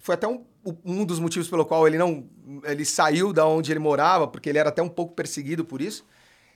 Foi 0.00 0.14
até 0.14 0.28
um, 0.28 0.44
um 0.84 1.04
dos 1.04 1.18
motivos 1.18 1.48
pelo 1.48 1.64
qual 1.64 1.86
ele 1.86 1.96
não 1.96 2.28
ele 2.64 2.84
saiu 2.84 3.32
da 3.32 3.46
onde 3.46 3.72
ele 3.72 3.78
morava, 3.78 4.28
porque 4.28 4.50
ele 4.50 4.58
era 4.58 4.68
até 4.68 4.82
um 4.82 4.88
pouco 4.88 5.14
perseguido 5.14 5.64
por 5.64 5.80
isso. 5.80 6.04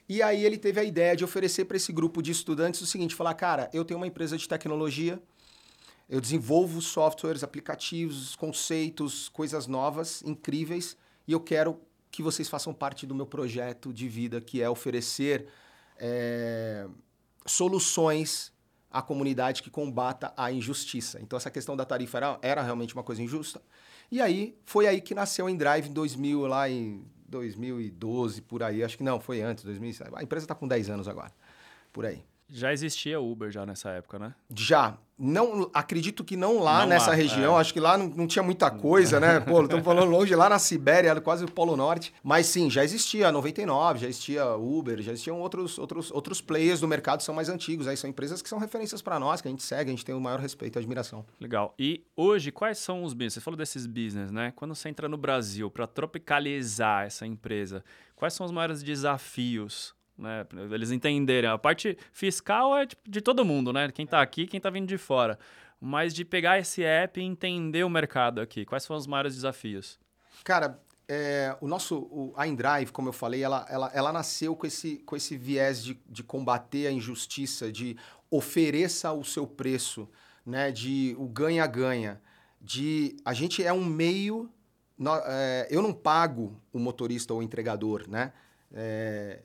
E 0.07 0.23
aí 0.23 0.45
ele 0.45 0.59
teve 0.59 0.79
a 0.79 0.85
ideia 0.85 1.17
de 1.17 1.25
oferecer 1.25 1.65
para 1.65 1.79
esse 1.79 1.93
grupo 1.93 2.21
de 2.21 2.31
estudantes 2.31 2.81
o 2.83 2.87
seguinte, 2.87 3.15
falar, 3.15 3.33
cara, 3.35 3.71
eu 3.73 3.85
tenho 3.85 3.99
uma 3.99 4.07
empresa 4.07 4.37
de 4.37 4.47
tecnologia, 4.47 5.19
eu 6.11 6.21
desenvolvo 6.21 6.83
softwares, 6.83 7.43
aplicativos, 7.43 8.37
conceitos, 8.37 9.31
coisas 9.31 9.67
novas, 9.67 10.23
incríveis, 10.27 10.97
e 11.27 11.33
eu 11.33 11.41
quero 11.41 11.81
que 12.13 12.23
vocês 12.23 12.49
façam 12.49 12.75
parte 12.75 13.07
do 13.07 13.15
meu 13.15 13.27
projeto 13.27 13.91
de 13.91 14.07
vida, 14.07 14.39
que 14.39 14.61
é 14.61 14.69
oferecer 14.69 15.49
é, 15.97 16.87
soluções 17.47 18.53
à 18.91 19.01
comunidade 19.01 19.63
que 19.63 19.71
combata 19.71 20.33
a 20.37 20.53
injustiça. 20.53 21.19
Então, 21.23 21.39
essa 21.39 21.51
questão 21.51 21.75
da 21.75 21.87
tarifa 21.87 22.19
era, 22.19 22.39
era 22.43 22.63
realmente 22.63 22.93
uma 22.93 23.03
coisa 23.03 23.23
injusta. 23.23 23.63
E 24.11 24.21
aí, 24.21 24.55
foi 24.67 24.87
aí 24.87 25.01
que 25.01 25.15
nasceu 25.15 25.47
a 25.47 25.51
Endrive 25.51 25.89
em 25.89 25.93
2000, 25.95 26.47
lá 26.47 26.69
em 26.69 27.03
2012, 27.27 28.43
por 28.43 28.63
aí. 28.63 28.85
Acho 28.85 28.99
que 28.99 29.03
não, 29.03 29.19
foi 29.19 29.41
antes, 29.41 29.65
2007. 29.65 30.11
A 30.15 30.23
empresa 30.23 30.45
está 30.45 30.55
com 30.55 30.69
10 30.69 30.91
anos 30.91 31.09
agora, 31.09 31.33
por 31.91 32.05
aí. 32.05 32.23
Já 32.55 32.71
existia 32.71 33.19
Uber 33.19 33.51
já 33.51 33.65
nessa 33.65 33.89
época, 33.91 34.19
né? 34.19 34.35
Já. 34.55 34.99
Não, 35.19 35.71
acredito 35.73 36.23
que 36.23 36.37
não 36.37 36.59
lá 36.59 36.81
Não 36.81 36.89
nessa 36.89 37.11
lá, 37.11 37.17
região. 37.17 37.57
é. 37.57 37.61
Acho 37.61 37.73
que 37.73 37.81
lá 37.81 37.97
não, 37.97 38.09
não 38.09 38.27
tinha 38.27 38.43
muita 38.43 38.71
coisa, 38.71 39.19
né? 39.19 39.41
Pô, 39.41 39.63
estamos 39.63 39.83
falando 39.85 40.11
longe, 40.11 40.35
lá 40.35 40.51
na 40.51 40.59
Sibéria, 40.59 41.19
quase 41.21 41.45
o 41.45 41.51
Polo 41.51 41.77
Norte. 41.79 42.13
Mas 42.23 42.47
sim, 42.47 42.69
já 42.69 42.85
existia 42.85 43.33
99, 43.33 44.01
já 44.01 44.09
existia 44.09 44.55
Uber, 44.57 45.01
já 45.01 45.13
existiam 45.13 45.41
outros, 45.41 45.79
outros, 45.79 46.11
outros 46.11 46.43
players 46.43 46.81
do 46.81 46.87
mercado 46.89 47.19
que 47.21 47.25
são 47.25 47.35
mais 47.35 47.49
antigos. 47.49 47.89
Aí 47.89 47.97
são 47.97 48.11
empresas 48.11 48.43
que 48.43 48.49
são 48.51 48.59
referências 48.59 49.01
para 49.01 49.19
nós, 49.19 49.41
que 49.41 49.49
a 49.49 49.51
gente 49.51 49.63
segue, 49.63 49.91
a 49.91 49.95
gente 49.95 50.05
tem 50.05 50.15
o 50.15 50.21
maior 50.21 50.39
respeito 50.39 50.77
e 50.77 50.79
admiração. 50.79 51.25
Legal. 51.41 51.75
E 51.79 52.05
hoje, 52.15 52.53
quais 52.53 52.77
são 52.77 53.03
os 53.03 53.15
business? 53.15 53.35
Você 53.35 53.41
falou 53.41 53.57
desses 53.57 53.87
business, 53.87 54.31
né? 54.31 54.53
Quando 54.55 54.75
você 54.75 54.91
entra 54.91 55.09
no 55.09 55.17
Brasil 55.17 55.71
para 55.71 55.87
tropicalizar 55.87 57.07
essa 57.07 57.27
empresa, 57.27 57.83
quais 58.15 58.35
são 58.35 58.45
os 58.45 58.53
maiores 58.53 58.83
desafios? 58.83 59.95
Né? 60.17 60.47
Eles 60.71 60.91
entenderem. 60.91 61.49
A 61.51 61.59
parte 61.59 61.97
fiscal 62.13 62.77
é 62.77 62.87
tipo, 62.87 63.11
de 63.11 63.21
todo 63.21 63.45
mundo, 63.45 63.73
né? 63.73 63.91
Quem 63.91 64.07
tá 64.07 64.21
aqui, 64.23 64.47
quem 64.47 64.61
tá 64.61 64.71
vindo 64.71 64.87
de 64.87 64.99
fora. 64.99 65.39
Mas 65.81 66.15
de 66.15 66.25
pegar 66.25 66.59
esse 66.59 66.85
app 66.85 67.21
e 67.21 67.25
entender 67.25 67.83
o 67.85 67.91
mercado 67.91 68.41
aqui. 68.41 68.65
Quais 68.65 68.85
são 68.85 68.95
os 68.97 69.07
maiores 69.07 69.35
desafios? 69.35 69.99
Cara, 70.45 70.81
é, 71.09 71.57
o 71.61 71.67
nosso, 71.67 71.97
o, 71.99 72.33
a 72.37 72.47
Endrive, 72.47 72.93
como 72.93 73.09
eu 73.09 73.13
falei, 73.13 73.43
ela, 73.43 73.67
ela, 73.69 73.91
ela 73.93 74.13
nasceu 74.13 74.55
com 74.55 74.67
esse, 74.67 74.99
com 74.99 75.17
esse 75.17 75.37
viés 75.37 75.83
de, 75.83 76.01
de 76.09 76.23
combater 76.23 76.87
a 76.87 76.93
injustiça, 76.93 77.73
de 77.73 77.97
ofereça 78.31 79.13
o 79.13 79.25
seu 79.25 79.47
preço, 79.47 80.09
né, 80.47 80.71
de 80.73 81.15
o 81.19 81.27
ganha-ganha. 81.29 82.21
de 82.61 83.17
a 83.25 83.33
gente 83.35 83.63
é 83.65 83.73
um 83.73 83.85
meio. 83.85 84.49
nó- 84.97 85.21
é, 85.25 85.67
eu 85.71 85.83
não 85.83 85.93
pago 85.93 86.57
o 86.73 86.79
motorista 86.79 87.35
ou 87.35 87.41
o 87.41 87.43
entregador, 87.43 88.09
né? 88.09 88.33
É, 88.73 89.43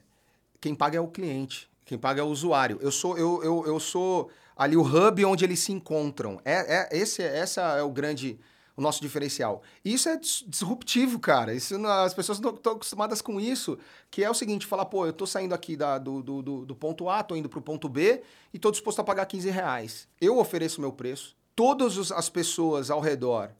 quem 0.68 0.76
paga 0.76 0.98
é 0.98 1.02
o 1.02 1.08
cliente, 1.08 1.70
quem 1.86 1.98
paga 1.98 2.20
é 2.20 2.24
o 2.24 2.28
usuário. 2.28 2.78
Eu 2.82 2.92
sou, 2.92 3.18
eu, 3.18 3.42
eu, 3.42 3.64
eu 3.66 3.80
sou 3.80 4.30
ali 4.54 4.76
o 4.76 4.82
hub 4.82 5.24
onde 5.24 5.46
eles 5.46 5.60
se 5.62 5.72
encontram. 5.72 6.42
É, 6.44 6.90
é, 6.94 6.98
esse, 6.98 7.24
essa 7.24 7.62
é 7.78 7.82
o 7.82 7.90
grande, 7.90 8.38
o 8.76 8.82
nosso 8.82 9.02
diferencial. 9.02 9.62
Isso 9.86 10.10
é 10.10 10.18
dis- 10.18 10.44
disruptivo, 10.46 11.20
cara. 11.20 11.54
Isso, 11.54 11.74
as 11.88 12.14
pessoas 12.14 12.42
não 12.42 12.54
estão 12.54 12.74
acostumadas 12.74 13.22
com 13.22 13.40
isso, 13.40 13.80
que 14.12 14.26
é 14.26 14.30
o 14.30 14.34
seguinte, 14.34 14.66
falar, 14.66 14.86
pô, 14.88 15.06
eu 15.06 15.14
tô 15.14 15.26
saindo 15.26 15.56
aqui 15.56 15.78
da- 15.78 15.98
do, 15.98 16.22
do, 16.22 16.66
do, 16.66 16.76
ponto 16.76 17.08
A, 17.08 17.24
tô 17.24 17.34
indo 17.38 17.48
pro 17.48 17.62
ponto 17.62 17.88
B 17.88 18.22
e 18.54 18.60
tô 18.60 18.70
disposto 18.70 19.00
a 19.00 19.06
pagar 19.06 19.26
15 19.26 19.50
reais. 19.50 20.06
Eu 20.20 20.38
ofereço 20.38 20.82
meu 20.82 20.92
preço. 20.92 21.34
Todas 21.56 22.12
as 22.12 22.28
pessoas 22.28 22.92
ao 22.92 23.00
redor 23.00 23.52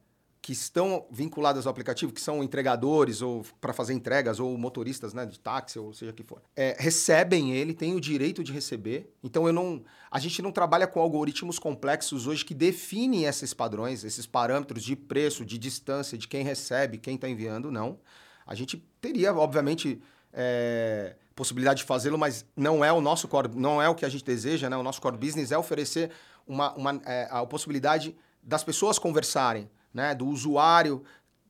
que 0.42 0.54
estão 0.54 1.06
vinculadas 1.12 1.66
ao 1.66 1.72
aplicativo, 1.72 2.14
que 2.14 2.22
são 2.22 2.44
entregadores 2.44 3.22
ou 3.22 3.46
para 3.60 3.74
fazer 3.74 3.94
entregas 3.94 4.40
ou 4.40 4.58
motoristas, 4.58 5.14
né, 5.14 5.26
de 5.26 5.40
táxi 5.40 5.78
ou 5.78 5.94
seja 5.94 6.14
que 6.14 6.24
for, 6.24 6.42
é, 6.56 6.76
recebem 6.80 7.52
ele, 7.54 7.74
têm 7.74 7.96
o 7.96 8.02
direito 8.02 8.44
de 8.44 8.54
receber. 8.54 9.14
Então 9.24 9.48
eu 9.48 9.54
não, 9.54 9.84
a 10.10 10.20
gente 10.20 10.42
não 10.42 10.52
trabalha 10.52 10.88
com 10.88 11.00
algoritmos 11.00 11.60
complexos 11.60 12.28
hoje 12.28 12.46
que 12.46 12.54
definem 12.54 13.26
esses 13.26 13.54
padrões, 13.54 14.04
esses 14.04 14.26
parâmetros 14.26 14.84
de 14.84 14.96
preço, 14.96 15.46
de 15.46 15.58
distância, 15.58 16.18
de 16.18 16.28
quem 16.28 16.44
recebe, 16.44 16.98
quem 16.98 17.16
está 17.16 17.28
enviando, 17.28 17.72
não. 17.72 18.00
A 18.46 18.56
gente 18.56 18.78
teria, 19.02 19.34
obviamente, 19.34 20.02
é, 20.32 21.16
possibilidade 21.36 21.80
de 21.80 21.86
fazê-lo, 21.86 22.18
mas 22.18 22.46
não 22.56 22.84
é 22.84 22.92
o 22.92 23.02
nosso 23.02 23.28
core, 23.28 23.50
não 23.54 23.82
é 23.82 23.90
o 23.90 23.96
que 23.96 24.06
a 24.06 24.10
gente 24.10 24.24
deseja, 24.24 24.70
né? 24.70 24.78
O 24.78 24.84
nosso 24.84 25.02
core 25.02 25.18
business 25.18 25.52
é 25.52 25.58
oferecer 25.58 26.12
uma, 26.48 26.74
uma, 26.74 27.02
é, 27.06 27.28
a 27.30 27.46
possibilidade 27.46 28.16
das 28.42 28.64
pessoas 28.64 28.98
conversarem, 28.98 29.70
né? 29.94 30.14
Do 30.16 30.28
usuário 30.28 31.04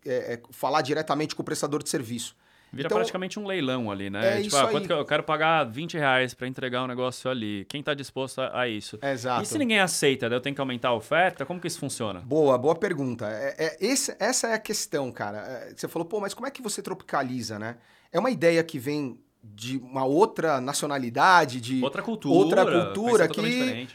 é, 0.05 0.33
é, 0.35 0.41
falar 0.51 0.81
diretamente 0.81 1.35
com 1.35 1.41
o 1.41 1.45
prestador 1.45 1.81
de 1.83 1.89
serviço. 1.89 2.35
Vira 2.71 2.87
Então, 2.87 2.97
praticamente 2.97 3.39
um 3.39 3.47
leilão 3.47 3.89
ali, 3.89 4.09
né? 4.09 4.39
é 4.39 4.41
tipo, 4.41 4.55
ah, 4.57 4.67
quanto 4.67 4.87
que 4.87 4.91
eu, 4.93 5.05
quero 5.05 5.23
pagar 5.23 5.63
20 5.63 5.97
reais 5.97 6.33
pra 6.33 6.47
entregar 6.47 6.83
um 6.83 6.87
negócio 6.87 7.31
ali. 7.31 7.65
Quem 7.69 7.81
tá 7.81 7.93
disposto 7.93 8.41
a, 8.41 8.61
a 8.61 8.67
isso? 8.67 8.99
Exato. 9.01 9.41
E 9.43 9.45
se 9.45 9.57
ninguém 9.57 9.79
aceita, 9.79 10.25
eu 10.25 10.41
tenho 10.41 10.53
que 10.53 10.59
aumentar 10.59 10.89
a 10.89 10.93
oferta? 10.93 11.45
Como 11.45 11.61
que 11.61 11.67
isso 11.67 11.79
funciona? 11.79 12.19
Boa, 12.19 12.57
boa 12.57 12.75
pergunta. 12.75 13.25
É, 13.29 13.55
é- 13.57 13.77
esse- 13.79 14.15
essa 14.19 14.47
é 14.47 14.53
a 14.53 14.59
questão, 14.59 15.09
cara. 15.13 15.37
É, 15.37 15.73
você 15.75 15.87
falou, 15.87 16.05
pô, 16.05 16.19
mas 16.19 16.33
como 16.33 16.45
é 16.45 16.51
que 16.51 16.61
você 16.61 16.81
tropicaliza, 16.81 17.57
né? 17.57 17.77
É 18.11 18.19
uma 18.19 18.29
ideia 18.29 18.61
que 18.65 18.77
vem 18.77 19.17
de 19.43 19.77
uma 19.77 20.03
outra 20.05 20.59
nacionalidade, 20.59 21.61
de 21.61 21.81
Outra 21.83 22.01
cultura. 22.01 22.35
outra 22.35 22.65
cultura 22.65 23.27
que 23.27 23.41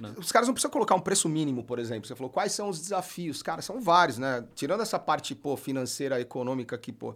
né? 0.01 0.15
os 0.17 0.33
caras 0.33 0.49
não 0.49 0.55
precisam 0.55 0.71
colocar 0.71 0.95
um 0.95 1.01
preço 1.01 1.29
mínimo, 1.29 1.63
por 1.63 1.79
exemplo. 1.79 2.07
Você 2.07 2.15
falou 2.15 2.31
quais 2.31 2.53
são 2.53 2.69
os 2.69 2.81
desafios, 2.81 3.43
cara, 3.43 3.61
são 3.61 3.81
vários, 3.81 4.19
né? 4.19 4.45
Tirando 4.55 4.81
essa 4.83 4.99
parte 4.99 5.35
pô, 5.35 5.57
financeira, 5.57 6.21
econômica 6.21 6.77
aqui, 6.77 6.91
pô, 6.93 7.15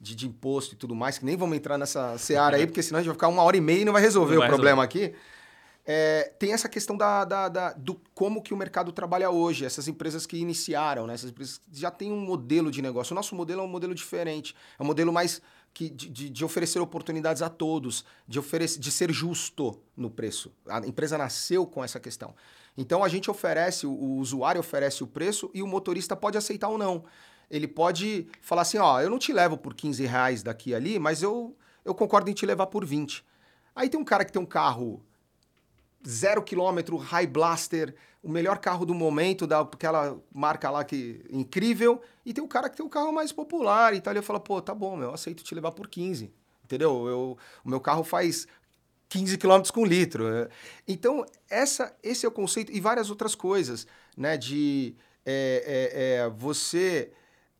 de, 0.00 0.14
de 0.14 0.26
imposto 0.26 0.74
e 0.74 0.76
tudo 0.76 0.94
mais, 0.94 1.18
que 1.18 1.24
nem 1.24 1.36
vamos 1.36 1.56
entrar 1.56 1.78
nessa 1.78 2.18
seara 2.18 2.56
aí, 2.56 2.66
porque 2.66 2.82
senão 2.82 2.98
a 2.98 3.02
gente 3.02 3.08
vai 3.08 3.14
ficar 3.14 3.28
uma 3.28 3.42
hora 3.42 3.56
e 3.56 3.60
meia 3.60 3.82
e 3.82 3.84
não 3.84 3.92
vai 3.92 4.02
resolver 4.02 4.32
Não 4.34 4.38
o 4.38 4.40
vai 4.40 4.48
problema 4.48 4.82
aqui. 4.82 5.14
É, 5.88 6.32
tem 6.36 6.52
essa 6.52 6.68
questão 6.68 6.96
da, 6.96 7.24
da- 7.24 7.48
da- 7.48 7.72
do 7.74 8.00
como 8.12 8.42
que 8.42 8.52
o 8.52 8.56
mercado 8.56 8.90
trabalha 8.90 9.30
hoje, 9.30 9.64
essas 9.64 9.86
empresas 9.86 10.26
que 10.26 10.36
iniciaram, 10.36 11.06
né? 11.06 11.14
essas 11.14 11.30
empresas 11.30 11.60
já 11.72 11.92
têm 11.92 12.10
um 12.10 12.18
modelo 12.20 12.72
de 12.72 12.82
negócio. 12.82 13.12
O 13.12 13.14
nosso 13.14 13.36
modelo 13.36 13.60
é 13.60 13.64
um 13.64 13.68
modelo 13.68 13.94
diferente, 13.94 14.52
é 14.76 14.82
um 14.82 14.86
modelo 14.86 15.12
mais 15.12 15.40
que, 15.76 15.90
de, 15.90 16.30
de- 16.30 16.42
oferecer 16.42 16.80
oportunidades 16.80 17.42
a 17.42 17.50
todos, 17.50 18.02
de, 18.26 18.38
oferecer, 18.38 18.80
de 18.80 18.90
ser 18.90 19.12
justo 19.12 19.78
no 19.94 20.08
preço. 20.08 20.50
A 20.66 20.78
empresa 20.78 21.18
nasceu 21.18 21.66
com 21.66 21.84
essa 21.84 22.00
questão. 22.00 22.34
Então 22.78 23.04
a 23.04 23.08
gente 23.10 23.30
oferece, 23.30 23.86
o, 23.86 24.14
usuário 24.14 24.58
oferece 24.58 25.04
o 25.04 25.06
preço 25.06 25.50
e 25.52 25.62
o 25.62 25.66
motorista 25.66 26.16
pode 26.16 26.38
aceitar 26.38 26.70
ou 26.70 26.78
não. 26.78 27.04
Ele 27.50 27.68
pode 27.68 28.26
falar 28.40 28.62
assim, 28.62 28.78
ó, 28.78 29.02
eu 29.02 29.10
não 29.10 29.18
te 29.18 29.34
levo 29.34 29.58
por 29.58 29.74
15 29.74 30.06
reais 30.06 30.42
daqui 30.42 30.74
ali, 30.74 30.98
mas 30.98 31.22
eu, 31.22 31.54
eu 31.84 31.94
concordo 31.94 32.30
em 32.30 32.32
te 32.32 32.46
levar 32.46 32.68
por 32.68 32.82
20. 32.82 33.22
Aí 33.74 33.90
tem 33.90 34.00
um 34.00 34.04
cara 34.04 34.24
que 34.24 34.32
tem 34.32 34.40
um 34.40 34.46
carro 34.46 35.04
zero 36.06 36.42
quilômetro, 36.42 36.96
High 36.96 37.26
Blaster, 37.26 37.94
o 38.22 38.28
melhor 38.28 38.58
carro 38.58 38.84
do 38.84 38.94
momento, 38.94 39.46
daquela 39.46 40.18
marca 40.34 40.70
lá 40.70 40.84
que 40.84 41.24
incrível, 41.30 42.00
e 42.24 42.32
tem 42.32 42.42
o 42.42 42.48
cara 42.48 42.68
que 42.68 42.76
tem 42.76 42.84
o 42.84 42.88
carro 42.88 43.12
mais 43.12 43.32
popular 43.32 43.94
e 43.94 44.00
tal. 44.00 44.14
E 44.14 44.16
eu 44.16 44.22
falo, 44.22 44.40
pô, 44.40 44.60
tá 44.60 44.74
bom, 44.74 44.96
meu, 44.96 45.08
eu 45.08 45.14
aceito 45.14 45.44
te 45.44 45.54
levar 45.54 45.72
por 45.72 45.88
15. 45.88 46.32
Entendeu? 46.64 47.06
Eu, 47.06 47.38
o 47.64 47.68
meu 47.68 47.80
carro 47.80 48.02
faz 48.02 48.46
15 49.08 49.38
quilômetros 49.38 49.70
com 49.70 49.84
litro. 49.84 50.24
Então, 50.86 51.24
essa, 51.48 51.94
esse 52.02 52.26
é 52.26 52.28
o 52.28 52.32
conceito, 52.32 52.72
e 52.72 52.80
várias 52.80 53.10
outras 53.10 53.34
coisas, 53.34 53.86
né? 54.16 54.36
De 54.36 54.96
é, 55.24 55.62
é, 55.66 56.24
é, 56.24 56.28
você. 56.30 57.10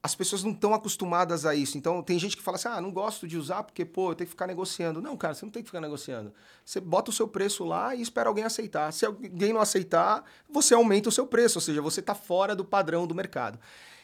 As 0.07 0.15
pessoas 0.15 0.45
não 0.45 0.53
estão 0.53 0.73
acostumadas 0.73 1.45
a 1.45 1.53
isso. 1.53 1.77
Então, 1.77 2.01
tem 2.01 2.17
gente 2.17 2.37
que 2.37 2.43
fala 2.43 2.55
assim: 2.55 2.69
ah, 2.69 2.81
não 2.81 2.93
gosto 2.93 3.27
de 3.27 3.37
usar 3.37 3.65
porque, 3.65 3.85
pô, 3.85 4.13
eu 4.13 4.15
tenho 4.15 4.27
que 4.27 4.31
ficar 4.31 4.47
negociando. 4.47 5.03
Não, 5.03 5.17
cara, 5.17 5.35
você 5.35 5.45
não 5.45 5.51
tem 5.51 5.65
que 5.65 5.69
ficar 5.69 5.81
negociando. 5.81 6.33
Você 6.65 6.79
bota 6.79 7.11
o 7.11 7.13
seu 7.13 7.27
preço 7.27 7.65
lá 7.65 7.93
e 7.93 8.03
espera 8.03 8.29
alguém 8.29 8.45
aceitar. 8.45 8.93
Se 8.93 9.05
alguém 9.05 9.53
não 9.53 9.61
aceitar, 9.61 10.23
você 10.49 10.75
aumenta 10.75 11.09
o 11.09 11.13
seu 11.13 11.27
preço, 11.27 11.59
ou 11.59 11.61
seja, 11.61 11.83
você 11.83 11.99
está 11.99 12.15
fora 12.15 12.55
do 12.55 12.65
padrão 12.65 13.05
do 13.05 13.17
mercado. 13.17 13.59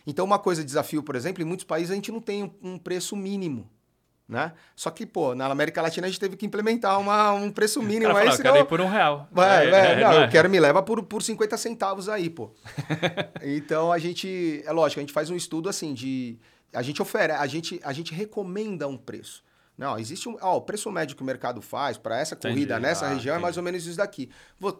Então, 0.04 0.24
uma 0.24 0.40
coisa, 0.40 0.64
desafio, 0.64 1.04
por 1.04 1.14
exemplo, 1.14 1.40
em 1.40 1.46
muitos 1.46 1.64
países 1.64 1.92
a 1.92 1.94
gente 1.94 2.10
não 2.10 2.20
tem 2.20 2.42
um, 2.42 2.72
um 2.72 2.78
preço 2.80 3.14
mínimo. 3.14 3.70
Né? 4.28 4.52
Só 4.74 4.90
que, 4.90 5.04
pô, 5.04 5.34
na 5.34 5.46
América 5.46 5.82
Latina 5.82 6.06
a 6.06 6.10
gente 6.10 6.20
teve 6.20 6.36
que 6.36 6.46
implementar 6.46 6.98
uma, 6.98 7.32
um 7.32 7.50
preço 7.50 7.82
mínimo 7.82 8.16
aí, 8.16 8.24
fala, 8.24 8.26
eu 8.26 8.32
senão... 8.36 8.52
quero 8.52 8.64
ir 8.64 8.68
por 8.68 8.80
um 8.80 8.88
real. 8.88 9.28
Vai, 9.30 9.66
É, 9.66 9.70
vai, 9.70 9.92
é, 9.92 10.00
não, 10.00 10.12
não 10.12 10.20
é? 10.22 10.24
eu 10.24 10.30
quero 10.30 10.48
me 10.48 10.58
leva 10.58 10.82
por, 10.82 11.02
por 11.02 11.22
50 11.22 11.56
centavos 11.58 12.08
aí, 12.08 12.30
pô. 12.30 12.50
então 13.42 13.92
a 13.92 13.98
gente, 13.98 14.62
é 14.64 14.72
lógico, 14.72 15.00
a 15.00 15.02
gente 15.02 15.12
faz 15.12 15.28
um 15.28 15.36
estudo 15.36 15.68
assim 15.68 15.92
de 15.92 16.38
a 16.72 16.80
gente 16.80 17.02
oferece, 17.02 17.38
a 17.38 17.46
gente 17.46 17.80
a 17.84 17.92
gente 17.92 18.14
recomenda 18.14 18.88
um 18.88 18.96
preço. 18.96 19.44
Não, 19.76 19.98
existe 19.98 20.28
um, 20.28 20.36
ó, 20.40 20.56
o 20.56 20.60
preço 20.60 20.90
médio 20.90 21.16
que 21.16 21.22
o 21.22 21.26
mercado 21.26 21.60
faz 21.62 21.96
para 21.96 22.18
essa 22.18 22.34
Entendi, 22.34 22.54
corrida 22.54 22.78
nessa 22.78 23.06
ah, 23.06 23.14
região 23.14 23.34
é 23.34 23.38
mais 23.38 23.54
entendi. 23.54 23.58
ou 23.60 23.64
menos 23.64 23.86
isso 23.86 23.96
daqui. 23.96 24.30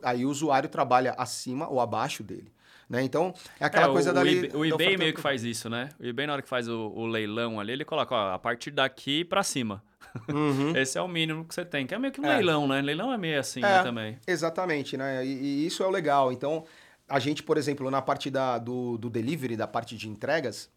Aí 0.02 0.24
o 0.24 0.30
usuário 0.30 0.68
trabalha 0.68 1.14
acima 1.16 1.68
ou 1.68 1.80
abaixo 1.80 2.22
dele, 2.22 2.52
né? 2.92 3.02
Então, 3.02 3.34
é 3.58 3.64
aquela 3.64 3.86
É, 3.88 3.90
coisa 3.92 4.10
o, 4.10 4.14
dali 4.14 4.50
O 4.54 4.64
eBay, 4.64 4.72
oferta- 4.74 4.98
meio 4.98 5.14
que 5.14 5.20
faz 5.20 5.42
isso, 5.42 5.68
né? 5.70 5.88
O 5.98 6.04
eBay, 6.06 6.26
na 6.26 6.34
hora 6.34 6.42
que 6.42 6.48
faz 6.48 6.68
o, 6.68 6.92
o 6.94 7.06
leilão 7.06 7.58
ali, 7.58 7.72
ele 7.72 7.84
coloca, 7.84 8.14
ó, 8.14 8.34
a 8.34 8.38
partir 8.38 8.70
daqui 8.70 9.24
pra 9.24 9.42
cima. 9.42 9.82
Uhum. 10.28 10.76
Esse 10.76 10.98
é 10.98 11.02
o 11.02 11.08
mínimo 11.08 11.44
que 11.44 11.54
você 11.54 11.64
tem. 11.64 11.86
Que 11.86 11.94
é 11.94 11.98
meio 11.98 12.12
que 12.12 12.20
um 12.20 12.26
É. 12.26 12.34
leilão, 12.36 12.68
né? 12.68 12.82
Leilão 12.82 13.10
é 13.12 13.16
meio 13.16 13.40
assim 13.40 13.60
É. 13.60 13.62
né, 13.62 13.82
também. 13.82 14.18
Exatamente, 14.26 14.96
né? 14.96 15.24
E, 15.24 15.30
e 15.62 15.66
isso 15.66 15.82
é 15.82 15.86
o 15.86 15.90
legal. 15.90 16.30
Então, 16.30 16.64
a 17.08 17.18
gente, 17.18 17.42
por 17.42 17.56
exemplo, 17.56 17.90
na 17.90 18.02
parte 18.02 18.30
da, 18.30 18.58
do, 18.58 18.98
do 18.98 19.08
delivery, 19.08 19.56
da 19.56 19.66
parte 19.66 19.96
de 19.96 20.08
entregas, 20.08 20.70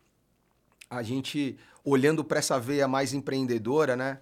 a 0.90 1.04
gente, 1.04 1.58
olhando 1.84 2.24
para 2.24 2.40
essa 2.40 2.58
veia 2.60 2.88
mais 2.88 3.14
empreendedora, 3.14 3.96
né? 3.98 4.20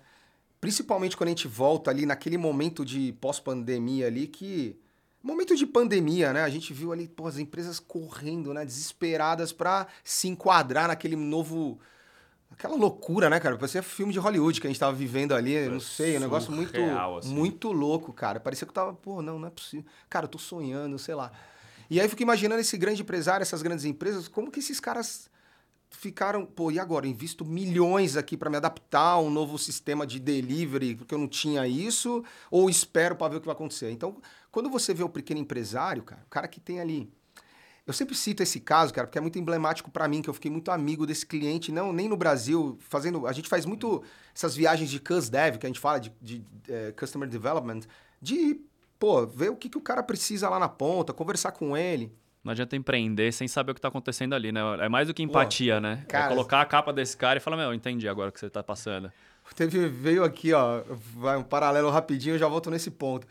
Principalmente 0.60 1.16
quando 1.18 1.28
a 1.28 1.32
gente 1.32 1.48
volta 1.48 1.92
ali 1.92 2.06
naquele 2.06 2.38
momento 2.38 2.84
de 2.86 3.14
pós-pandemia 3.22 4.08
ali, 4.08 4.26
que. 4.28 4.76
Momento 5.24 5.56
de 5.56 5.66
pandemia, 5.66 6.34
né? 6.34 6.44
A 6.44 6.50
gente 6.50 6.74
viu 6.74 6.92
ali 6.92 7.08
pô, 7.08 7.26
as 7.26 7.38
empresas 7.38 7.80
correndo, 7.80 8.54
né? 8.54 8.66
Desesperadas 8.66 9.54
para 9.54 9.88
se 10.04 10.28
enquadrar 10.28 10.90
naquele 10.90 11.16
novo. 11.16 11.80
Aquela 12.52 12.76
loucura, 12.76 13.30
né, 13.30 13.40
cara? 13.40 13.56
Parecia 13.56 13.82
filme 13.82 14.12
de 14.12 14.20
Hollywood 14.20 14.60
que 14.60 14.68
a 14.68 14.70
gente 14.70 14.80
tava 14.80 14.92
vivendo 14.92 15.34
ali, 15.34 15.68
não 15.70 15.80
sei, 15.80 16.18
um 16.18 16.20
negócio 16.20 16.52
muito, 16.52 16.78
assim. 17.18 17.34
muito 17.34 17.72
louco, 17.72 18.12
cara. 18.12 18.38
Parecia 18.40 18.68
que 18.68 18.72
eu 18.72 18.76
tava, 18.76 18.94
pô, 18.94 19.22
não, 19.22 19.40
não 19.40 19.48
é 19.48 19.52
possível. 19.52 19.86
Cara, 20.10 20.26
eu 20.26 20.30
tô 20.30 20.38
sonhando, 20.38 21.00
sei 21.00 21.16
lá. 21.16 21.32
E 21.90 22.00
aí 22.00 22.06
eu 22.06 22.10
fico 22.10 22.22
imaginando 22.22 22.60
esse 22.60 22.78
grande 22.78 23.02
empresário, 23.02 23.44
essas 23.44 23.62
grandes 23.62 23.86
empresas, 23.86 24.28
como 24.28 24.52
que 24.52 24.60
esses 24.60 24.80
caras 24.80 25.30
ficaram, 25.98 26.46
pô, 26.46 26.72
e 26.72 26.80
agora? 26.80 27.08
Invisto 27.08 27.46
milhões 27.46 28.18
aqui 28.18 28.36
para 28.36 28.50
me 28.50 28.58
adaptar 28.58 29.12
a 29.14 29.20
um 29.20 29.30
novo 29.30 29.58
sistema 29.58 30.06
de 30.06 30.20
delivery, 30.20 30.96
porque 30.96 31.14
eu 31.14 31.18
não 31.18 31.28
tinha 31.28 31.68
isso, 31.68 32.24
ou 32.52 32.70
espero 32.70 33.16
para 33.16 33.30
ver 33.30 33.38
o 33.38 33.40
que 33.40 33.46
vai 33.46 33.56
acontecer. 33.56 33.92
Então, 33.92 34.18
quando 34.52 34.70
você 34.70 34.94
vê 34.94 35.04
o 35.04 35.10
pequeno 35.10 35.40
empresário, 35.40 36.04
cara, 36.04 36.22
o 36.26 36.30
cara 36.30 36.48
que 36.48 36.60
tem 36.60 36.80
ali. 36.80 37.12
Eu 37.86 37.94
sempre 37.94 38.16
cito 38.16 38.42
esse 38.42 38.62
caso, 38.62 38.94
cara, 38.94 39.08
porque 39.08 39.18
é 39.18 39.22
muito 39.22 39.38
emblemático 39.38 39.92
para 39.92 40.08
mim, 40.08 40.22
que 40.22 40.30
eu 40.30 40.34
fiquei 40.34 40.50
muito 40.50 40.72
amigo 40.72 41.06
desse 41.06 41.26
cliente, 41.26 41.72
não 41.72 41.92
nem 41.92 42.08
no 42.08 42.16
Brasil, 42.16 42.78
fazendo. 42.80 43.28
A 43.28 43.34
gente 43.34 43.50
faz 43.50 43.66
muito 43.66 44.02
essas 44.34 44.56
viagens 44.56 44.90
de 44.90 45.00
CusDev, 45.00 45.58
que 45.58 45.66
a 45.66 45.70
gente 45.70 45.80
fala 45.80 46.00
de, 46.00 46.12
de 46.22 46.46
eh, 46.70 46.94
Customer 46.98 47.28
Development, 47.28 47.82
de, 48.22 48.62
pô, 48.98 49.28
ver 49.28 49.50
o 49.50 49.56
que, 49.56 49.70
que 49.70 49.78
o 49.78 49.82
cara 49.82 50.02
precisa 50.02 50.48
lá 50.50 50.60
na 50.60 50.70
ponta, 50.70 51.14
conversar 51.14 51.52
com 51.52 51.76
ele. 51.76 52.12
Não 52.44 52.52
adianta 52.52 52.76
empreender 52.76 53.32
sem 53.32 53.48
saber 53.48 53.72
o 53.72 53.76
que 53.76 53.80
tá 53.82 53.88
acontecendo 53.88 54.34
ali, 54.36 54.52
né? 54.52 54.60
É 54.82 54.90
mais 54.90 55.08
do 55.08 55.14
que 55.14 55.24
empatia, 55.24 55.80
né? 55.80 56.04
cara- 56.08 56.26
é 56.26 56.30
colocar 56.36 56.62
a 56.62 56.66
capa 56.66 56.92
desse 56.92 57.16
cara 57.16 57.38
e 57.38 57.40
falar, 57.40 57.56
meu, 57.58 57.68
eu 57.68 57.74
entendi 57.74 58.08
agora 58.10 58.30
o 58.30 58.32
que 58.34 58.40
você 58.40 58.50
tá 58.50 58.62
passando. 58.62 59.12
Teve, 59.56 59.88
veio 59.88 60.24
aqui, 60.24 60.52
ó, 60.54 60.82
vai 61.16 61.38
um 61.38 61.44
paralelo 61.44 61.90
rapidinho, 61.90 62.36
eu 62.36 62.40
já 62.40 62.48
volto 62.48 62.70
nesse 62.72 62.92
ponto. 62.92 63.26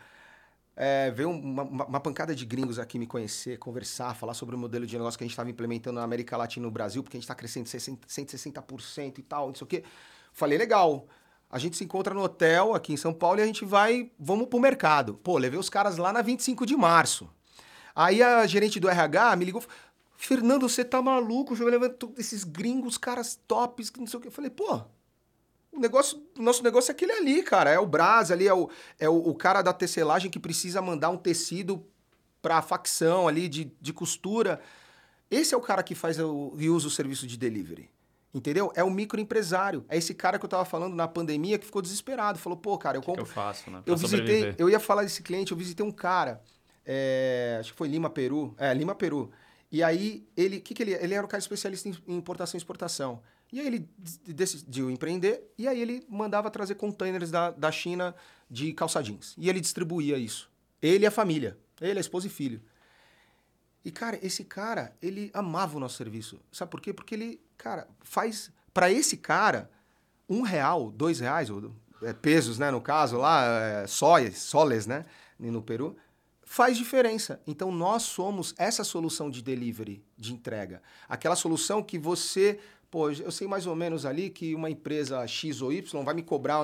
É, 0.75 1.11
veio 1.11 1.29
uma, 1.29 1.61
uma- 1.63 1.85
uma 1.85 1.99
pancada 1.99 2.33
de 2.33 2.45
gringos 2.45 2.79
aqui 2.79 2.97
me 2.97 3.05
conhecer, 3.05 3.57
conversar, 3.59 4.15
falar 4.15 4.33
sobre 4.33 4.55
o 4.55 4.57
modelo 4.57 4.87
de 4.87 4.97
negócio 4.97 5.17
que 5.17 5.23
a 5.23 5.27
gente 5.27 5.33
estava 5.33 5.49
implementando 5.49 5.99
na 5.99 6.03
América 6.03 6.35
Latina 6.35 6.63
e 6.65 6.67
no 6.67 6.71
Brasil, 6.71 7.03
porque 7.03 7.15
a 7.15 7.19
gente 7.19 7.25
está 7.25 7.35
crescendo 7.35 7.67
60, 7.67 8.07
160% 8.07 9.19
e 9.19 9.21
tal, 9.21 9.47
não 9.49 9.55
sei 9.55 9.65
o 9.65 9.67
quê. 9.67 9.83
Falei, 10.31 10.57
legal. 10.57 11.07
A 11.51 11.59
gente 11.59 11.77
se 11.77 11.83
encontra 11.83 12.15
no 12.15 12.23
hotel 12.23 12.73
aqui 12.73 12.93
em 12.93 12.97
São 12.97 13.13
Paulo 13.13 13.39
e 13.39 13.43
a 13.43 13.45
gente 13.45 13.63
vai, 13.63 14.09
vamos 14.19 14.47
pro 14.47 14.59
mercado. 14.59 15.13
Pô, 15.13 15.37
levei 15.37 15.59
os 15.59 15.69
caras 15.69 15.97
lá 15.97 16.11
na 16.11 16.23
25 16.23 16.65
de 16.65 16.75
março. 16.75 17.29
Aí 17.95 18.23
a 18.23 18.45
gerente 18.47 18.79
do 18.79 18.89
RH 18.89 19.35
me 19.35 19.45
ligou, 19.45 19.63
Fernando, 20.15 20.67
você 20.67 20.83
tá 20.83 21.01
maluco? 21.01 21.55
Eu 21.55 21.67
levanto 21.67 22.13
esses 22.17 22.43
gringos, 22.43 22.97
caras 22.97 23.39
tops, 23.47 23.91
não 23.97 24.07
sei 24.07 24.17
o 24.17 24.21
que. 24.21 24.27
Eu 24.27 24.31
falei, 24.31 24.49
pô, 24.49 24.81
o 25.71 25.79
negócio, 25.79 26.23
o 26.37 26.41
nosso 26.41 26.63
negócio 26.63 26.91
é 26.91 26.93
aquele 26.93 27.11
ali, 27.11 27.43
cara. 27.43 27.69
É 27.69 27.79
o 27.79 27.85
Brás 27.85 28.31
ali, 28.31 28.47
é 28.47 28.53
o, 28.53 28.69
é 28.99 29.09
o, 29.09 29.15
o 29.15 29.35
cara 29.35 29.61
da 29.61 29.73
tecelagem 29.73 30.29
que 30.29 30.39
precisa 30.39 30.81
mandar 30.81 31.09
um 31.09 31.17
tecido 31.17 31.85
pra 32.41 32.61
facção 32.61 33.27
ali 33.27 33.49
de, 33.49 33.71
de 33.81 33.93
costura. 33.93 34.61
Esse 35.29 35.53
é 35.53 35.57
o 35.57 35.61
cara 35.61 35.81
que 35.81 35.95
faz 35.95 36.19
o, 36.19 36.53
e 36.57 36.69
usa 36.69 36.87
o 36.87 36.91
serviço 36.91 37.25
de 37.25 37.37
delivery. 37.37 37.89
Entendeu? 38.33 38.71
É 38.75 38.83
o 38.83 38.89
microempresário. 38.89 39.85
É 39.87 39.97
esse 39.97 40.13
cara 40.13 40.39
que 40.39 40.45
eu 40.45 40.49
tava 40.49 40.65
falando 40.65 40.95
na 40.95 41.07
pandemia 41.07 41.59
que 41.59 41.65
ficou 41.65 41.81
desesperado. 41.81 42.39
Falou, 42.39 42.57
pô, 42.57 42.77
cara, 42.77 42.97
eu 42.97 43.01
compro. 43.01 43.23
Que 43.23 43.29
eu 43.29 43.33
faço, 43.33 43.69
né? 43.69 43.81
Eu 43.85 43.95
visitei, 43.95 44.55
eu 44.57 44.69
ia 44.69 44.79
falar 44.79 45.03
desse 45.03 45.21
cliente, 45.21 45.51
eu 45.51 45.57
visitei 45.57 45.85
um 45.85 45.91
cara, 45.91 46.41
é, 46.85 47.57
acho 47.59 47.71
que 47.71 47.77
foi 47.77 47.87
Lima, 47.87 48.09
Peru. 48.09 48.53
É, 48.57 48.73
Lima, 48.73 48.95
Peru. 48.95 49.31
E 49.71 49.81
aí, 49.81 50.27
ele, 50.37 50.59
que 50.59 50.73
que 50.73 50.83
ele, 50.83 50.93
ele 50.93 51.13
era 51.13 51.25
um 51.25 51.29
cara 51.29 51.39
especialista 51.39 51.89
em 51.89 52.15
importação 52.15 52.57
e 52.57 52.59
exportação. 52.59 53.21
E 53.51 53.59
aí 53.59 53.67
ele 53.67 53.89
decidiu 54.25 54.89
empreender, 54.89 55.51
e 55.57 55.67
aí 55.67 55.79
ele 55.79 56.05
mandava 56.09 56.49
trazer 56.49 56.75
containers 56.75 57.29
da, 57.29 57.51
da 57.51 57.71
China 57.71 58.15
de 58.49 58.73
calça 58.73 59.01
jeans. 59.01 59.35
E 59.37 59.49
ele 59.49 59.61
distribuía 59.61 60.17
isso. 60.17 60.49
Ele 60.81 61.05
e 61.05 61.07
a 61.07 61.11
família. 61.11 61.57
Ele, 61.79 61.99
a 61.99 62.01
esposa 62.01 62.27
e 62.27 62.29
filho. 62.29 62.61
E, 63.85 63.91
cara, 63.91 64.17
esse 64.23 64.43
cara, 64.43 64.95
ele 65.01 65.29
amava 65.33 65.77
o 65.77 65.79
nosso 65.79 65.97
serviço. 65.97 66.39
Sabe 66.51 66.71
por 66.71 66.81
quê? 66.81 66.93
Porque 66.93 67.15
ele, 67.15 67.41
cara, 67.57 67.87
faz... 68.01 68.51
para 68.73 68.91
esse 68.91 69.17
cara, 69.17 69.69
um 70.29 70.41
real, 70.41 70.91
dois 70.91 71.19
reais, 71.19 71.49
ou 71.49 71.75
é, 72.01 72.13
pesos, 72.13 72.57
né, 72.57 72.71
no 72.71 72.81
caso 72.81 73.17
lá, 73.17 73.43
é, 73.43 73.87
soles, 73.87 74.37
soles, 74.39 74.87
né, 74.87 75.05
no 75.37 75.61
Peru 75.61 75.95
faz 76.45 76.77
diferença. 76.77 77.41
Então 77.47 77.71
nós 77.71 78.03
somos 78.03 78.53
essa 78.57 78.83
solução 78.83 79.29
de 79.29 79.41
delivery, 79.41 80.03
de 80.17 80.33
entrega. 80.33 80.81
Aquela 81.07 81.35
solução 81.35 81.81
que 81.81 81.97
você, 81.97 82.59
pô, 82.91 83.09
eu 83.09 83.31
sei 83.31 83.47
mais 83.47 83.65
ou 83.65 83.75
menos 83.75 84.05
ali 84.05 84.29
que 84.29 84.53
uma 84.55 84.69
empresa 84.69 85.25
X 85.27 85.61
ou 85.61 85.71
Y 85.71 86.03
vai 86.03 86.13
me 86.13 86.23
cobrar 86.23 86.63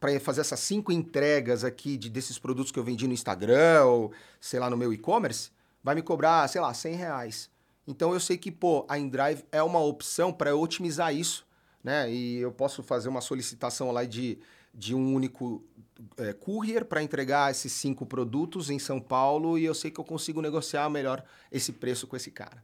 para 0.00 0.18
fazer 0.20 0.40
essas 0.40 0.60
cinco 0.60 0.92
entregas 0.92 1.64
aqui 1.64 1.96
de, 1.96 2.08
desses 2.08 2.38
produtos 2.38 2.72
que 2.72 2.78
eu 2.78 2.84
vendi 2.84 3.06
no 3.06 3.14
Instagram 3.14 3.84
ou 3.84 4.12
sei 4.40 4.60
lá 4.60 4.68
no 4.68 4.76
meu 4.76 4.92
e-commerce, 4.92 5.50
vai 5.82 5.94
me 5.94 6.02
cobrar, 6.02 6.48
sei 6.48 6.60
lá, 6.60 6.72
100 6.72 6.94
reais. 6.94 7.50
Então 7.86 8.12
eu 8.12 8.20
sei 8.20 8.36
que, 8.36 8.50
pô, 8.50 8.84
a 8.88 8.98
InDrive 8.98 9.44
é 9.50 9.62
uma 9.62 9.80
opção 9.80 10.32
para 10.32 10.54
otimizar 10.54 11.14
isso, 11.14 11.44
né? 11.82 12.10
E 12.10 12.38
eu 12.38 12.52
posso 12.52 12.82
fazer 12.82 13.08
uma 13.08 13.20
solicitação 13.20 13.90
lá 13.90 14.04
de, 14.04 14.38
de 14.74 14.94
um 14.94 15.14
único 15.14 15.62
é, 16.16 16.32
courier 16.32 16.84
para 16.84 17.02
entregar 17.02 17.50
esses 17.50 17.72
cinco 17.72 18.06
produtos 18.06 18.70
em 18.70 18.78
São 18.78 19.00
Paulo 19.00 19.58
e 19.58 19.64
eu 19.64 19.74
sei 19.74 19.90
que 19.90 20.00
eu 20.00 20.04
consigo 20.04 20.40
negociar 20.40 20.88
melhor 20.88 21.24
esse 21.50 21.72
preço 21.72 22.06
com 22.06 22.16
esse 22.16 22.30
cara. 22.30 22.62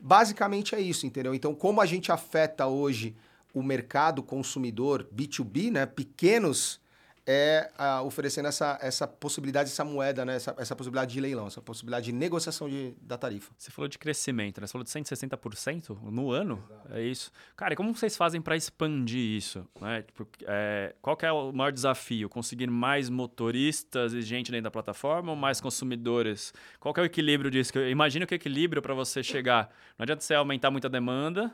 Basicamente 0.00 0.74
é 0.74 0.80
isso, 0.80 1.06
entendeu? 1.06 1.34
Então, 1.34 1.54
como 1.54 1.80
a 1.80 1.86
gente 1.86 2.10
afeta 2.10 2.66
hoje 2.66 3.16
o 3.54 3.62
mercado 3.62 4.22
consumidor 4.22 5.08
B2B, 5.14 5.70
né? 5.70 5.86
Pequenos 5.86 6.80
é 7.26 7.70
oferecendo 8.04 8.48
essa, 8.48 8.78
essa 8.82 9.08
possibilidade, 9.08 9.70
essa 9.70 9.84
moeda, 9.84 10.24
né? 10.24 10.36
essa, 10.36 10.54
essa 10.58 10.76
possibilidade 10.76 11.12
de 11.12 11.20
leilão, 11.20 11.46
essa 11.46 11.60
possibilidade 11.62 12.06
de 12.06 12.12
negociação 12.12 12.68
de, 12.68 12.94
da 13.00 13.16
tarifa. 13.16 13.52
Você 13.56 13.70
falou 13.70 13.88
de 13.88 13.98
crescimento, 13.98 14.60
né? 14.60 14.66
Você 14.66 14.72
falou 14.72 14.84
de 14.84 14.90
160% 14.90 15.96
no 16.10 16.30
ano, 16.30 16.62
Exato. 16.70 16.94
é 16.94 17.02
isso. 17.02 17.32
Cara, 17.56 17.72
e 17.72 17.76
como 17.76 17.94
vocês 17.94 18.16
fazem 18.16 18.42
para 18.42 18.56
expandir 18.56 19.36
isso? 19.36 19.66
Né? 19.80 20.02
Tipo, 20.02 20.28
é, 20.42 20.94
qual 21.00 21.16
é 21.22 21.32
o 21.32 21.52
maior 21.52 21.72
desafio? 21.72 22.28
Conseguir 22.28 22.68
mais 22.68 23.08
motoristas 23.08 24.12
e 24.12 24.20
gente 24.20 24.50
dentro 24.50 24.64
da 24.64 24.70
plataforma 24.70 25.32
ou 25.32 25.36
mais 25.36 25.60
consumidores? 25.60 26.52
Qual 26.78 26.94
é 26.98 27.00
o 27.00 27.04
equilíbrio 27.04 27.50
disso? 27.50 27.72
Eu 27.78 27.90
imagino 27.90 28.26
que 28.26 28.34
o 28.34 28.36
equilíbrio 28.36 28.82
para 28.82 28.94
você 28.94 29.22
chegar... 29.22 29.70
Não 29.98 30.02
adianta 30.02 30.22
você 30.22 30.34
aumentar 30.34 30.70
muita 30.70 30.90
demanda 30.90 31.50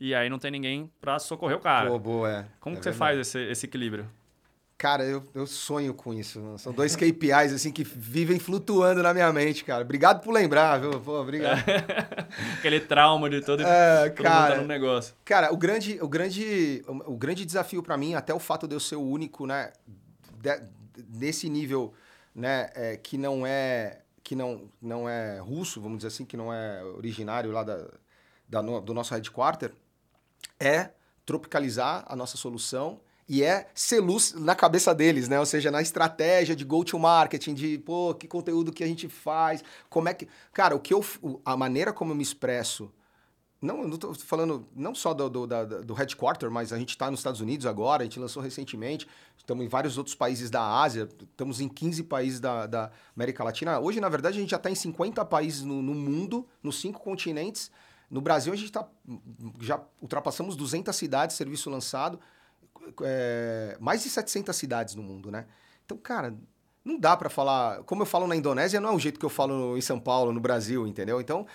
e 0.00 0.14
aí 0.14 0.30
não 0.30 0.38
tem 0.38 0.50
ninguém 0.50 0.90
para 1.00 1.18
socorrer 1.18 1.56
o 1.56 1.60
cara. 1.60 1.90
Pô, 1.90 1.98
boa, 1.98 2.30
é. 2.30 2.46
Como 2.58 2.76
é 2.76 2.78
que 2.78 2.84
você 2.84 2.92
faz 2.92 3.18
esse, 3.18 3.38
esse 3.38 3.66
equilíbrio? 3.66 4.08
Cara, 4.82 5.04
eu, 5.04 5.22
eu 5.32 5.46
sonho 5.46 5.94
com 5.94 6.12
isso. 6.12 6.40
Né? 6.40 6.58
São 6.58 6.72
dois 6.72 6.96
KPIs, 6.96 7.52
assim, 7.52 7.70
que 7.70 7.84
vivem 7.84 8.40
flutuando 8.40 9.00
na 9.00 9.14
minha 9.14 9.32
mente, 9.32 9.62
cara. 9.62 9.84
Obrigado 9.84 10.20
por 10.20 10.32
lembrar, 10.32 10.80
viu? 10.80 11.00
Pô, 11.00 11.20
obrigado. 11.20 11.62
Aquele 12.58 12.80
trauma 12.80 13.30
de 13.30 13.42
todo, 13.42 13.62
é, 13.64 14.10
todo 14.10 14.24
cara, 14.24 14.56
tá 14.56 14.60
no 14.60 14.66
negócio. 14.66 15.14
Cara, 15.24 15.52
o 15.52 15.56
grande, 15.56 16.00
o 16.02 16.08
grande, 16.08 16.82
o, 16.88 17.16
grande 17.16 17.46
desafio 17.46 17.80
para 17.80 17.96
mim, 17.96 18.14
até 18.14 18.34
o 18.34 18.40
fato 18.40 18.66
de 18.66 18.74
eu 18.74 18.80
ser 18.80 18.96
o 18.96 19.02
único, 19.02 19.46
né, 19.46 19.72
de, 20.40 20.60
nesse 21.16 21.48
nível, 21.48 21.94
né, 22.34 22.68
é, 22.74 22.96
que 22.96 23.16
não 23.16 23.46
é 23.46 24.00
que 24.24 24.34
não, 24.34 24.68
não 24.82 25.08
é 25.08 25.38
russo, 25.38 25.80
vamos 25.80 25.98
dizer 25.98 26.08
assim, 26.08 26.24
que 26.24 26.36
não 26.36 26.52
é 26.52 26.82
originário 26.82 27.52
lá 27.52 27.62
da, 27.62 27.86
da 28.48 28.60
do 28.60 28.92
nosso 28.92 29.14
headquarter, 29.14 29.72
é 30.58 30.90
tropicalizar 31.24 32.04
a 32.08 32.16
nossa 32.16 32.36
solução 32.36 33.00
e 33.28 33.42
é 33.42 33.68
ser 33.74 34.00
luz 34.00 34.34
na 34.34 34.54
cabeça 34.54 34.94
deles, 34.94 35.28
né? 35.28 35.38
Ou 35.38 35.46
seja, 35.46 35.70
na 35.70 35.80
estratégia 35.80 36.56
de 36.56 36.64
go-to-marketing, 36.64 37.54
de, 37.54 37.78
pô, 37.78 38.14
que 38.14 38.26
conteúdo 38.26 38.72
que 38.72 38.82
a 38.82 38.86
gente 38.86 39.08
faz, 39.08 39.62
como 39.88 40.08
é 40.08 40.14
que... 40.14 40.28
Cara, 40.52 40.74
o 40.74 40.80
que 40.80 40.92
eu... 40.92 41.04
A 41.44 41.56
maneira 41.56 41.92
como 41.92 42.12
eu 42.12 42.16
me 42.16 42.22
expresso... 42.22 42.92
Não, 43.60 43.86
não 43.86 43.96
tô 43.96 44.12
falando 44.14 44.66
não 44.74 44.92
só 44.92 45.14
do, 45.14 45.30
do, 45.30 45.46
da, 45.46 45.64
do 45.64 45.94
headquarter, 45.94 46.50
mas 46.50 46.72
a 46.72 46.78
gente 46.78 46.90
está 46.90 47.08
nos 47.08 47.20
Estados 47.20 47.40
Unidos 47.40 47.64
agora, 47.64 48.02
a 48.02 48.04
gente 48.04 48.18
lançou 48.18 48.42
recentemente, 48.42 49.06
estamos 49.36 49.64
em 49.64 49.68
vários 49.68 49.96
outros 49.96 50.16
países 50.16 50.50
da 50.50 50.82
Ásia, 50.82 51.08
estamos 51.22 51.60
em 51.60 51.68
15 51.68 52.02
países 52.02 52.40
da, 52.40 52.66
da 52.66 52.90
América 53.14 53.44
Latina. 53.44 53.78
Hoje, 53.78 54.00
na 54.00 54.08
verdade, 54.08 54.38
a 54.38 54.40
gente 54.40 54.50
já 54.50 54.56
está 54.56 54.68
em 54.68 54.74
50 54.74 55.24
países 55.26 55.62
no, 55.62 55.80
no 55.80 55.94
mundo, 55.94 56.44
nos 56.60 56.80
cinco 56.80 56.98
continentes. 56.98 57.70
No 58.10 58.20
Brasil, 58.20 58.52
a 58.52 58.56
gente 58.56 58.72
tá, 58.72 58.84
já 59.60 59.80
ultrapassamos 60.00 60.56
200 60.56 60.94
cidades, 60.94 61.36
serviço 61.36 61.70
lançado 61.70 62.18
é, 63.02 63.76
mais 63.80 64.02
de 64.02 64.10
700 64.10 64.54
cidades 64.54 64.94
no 64.94 65.02
mundo, 65.02 65.30
né? 65.30 65.46
Então, 65.84 65.96
cara, 65.96 66.34
não 66.84 66.98
dá 66.98 67.16
para 67.16 67.30
falar. 67.30 67.82
Como 67.84 68.02
eu 68.02 68.06
falo 68.06 68.26
na 68.26 68.36
Indonésia, 68.36 68.80
não 68.80 68.90
é 68.90 68.92
o 68.94 68.98
jeito 68.98 69.18
que 69.18 69.24
eu 69.24 69.30
falo 69.30 69.76
em 69.76 69.80
São 69.80 70.00
Paulo, 70.00 70.32
no 70.32 70.40
Brasil, 70.40 70.86
entendeu? 70.86 71.20
Então, 71.20 71.46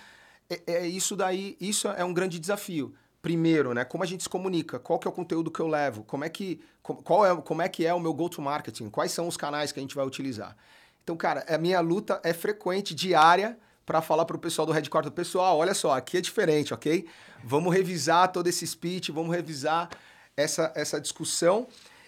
é, 0.49 0.61
é 0.65 0.87
isso 0.87 1.15
daí. 1.15 1.57
Isso 1.59 1.87
é 1.87 2.03
um 2.03 2.13
grande 2.13 2.39
desafio. 2.39 2.93
Primeiro, 3.21 3.73
né? 3.73 3.83
Como 3.83 4.03
a 4.03 4.07
gente 4.07 4.23
se 4.23 4.29
comunica? 4.29 4.79
Qual 4.79 4.99
que 4.99 5.07
é 5.07 5.09
o 5.09 5.13
conteúdo 5.13 5.51
que 5.51 5.59
eu 5.59 5.67
levo? 5.67 6.03
Como 6.03 6.23
é 6.23 6.29
que, 6.29 6.61
qual 6.81 7.25
é, 7.25 7.35
como 7.41 7.61
é, 7.61 7.67
que 7.67 7.85
é 7.85 7.93
o 7.93 7.99
meu 7.99 8.13
go-to-marketing? 8.13 8.89
Quais 8.89 9.11
são 9.11 9.27
os 9.27 9.35
canais 9.35 9.71
que 9.71 9.79
a 9.79 9.81
gente 9.81 9.95
vai 9.95 10.05
utilizar? 10.05 10.55
Então, 11.03 11.17
cara, 11.17 11.43
a 11.47 11.57
minha 11.57 11.79
luta 11.79 12.21
é 12.23 12.33
frequente, 12.33 12.93
diária, 12.93 13.57
para 13.85 14.01
falar 14.01 14.25
para 14.25 14.35
o 14.35 14.39
pessoal 14.39 14.65
do 14.65 14.73
headquarter, 14.73 15.11
pessoal, 15.11 15.57
olha 15.57 15.73
só, 15.73 15.95
aqui 15.95 16.17
é 16.17 16.21
diferente, 16.21 16.73
ok? 16.73 17.07
Vamos 17.43 17.73
revisar 17.73 18.31
todo 18.31 18.47
esse 18.47 18.67
speech, 18.67 19.11
vamos 19.11 19.33
revisar 19.33 19.89
essa, 20.37 20.71
essa 20.75 21.01
discussão. 21.01 21.67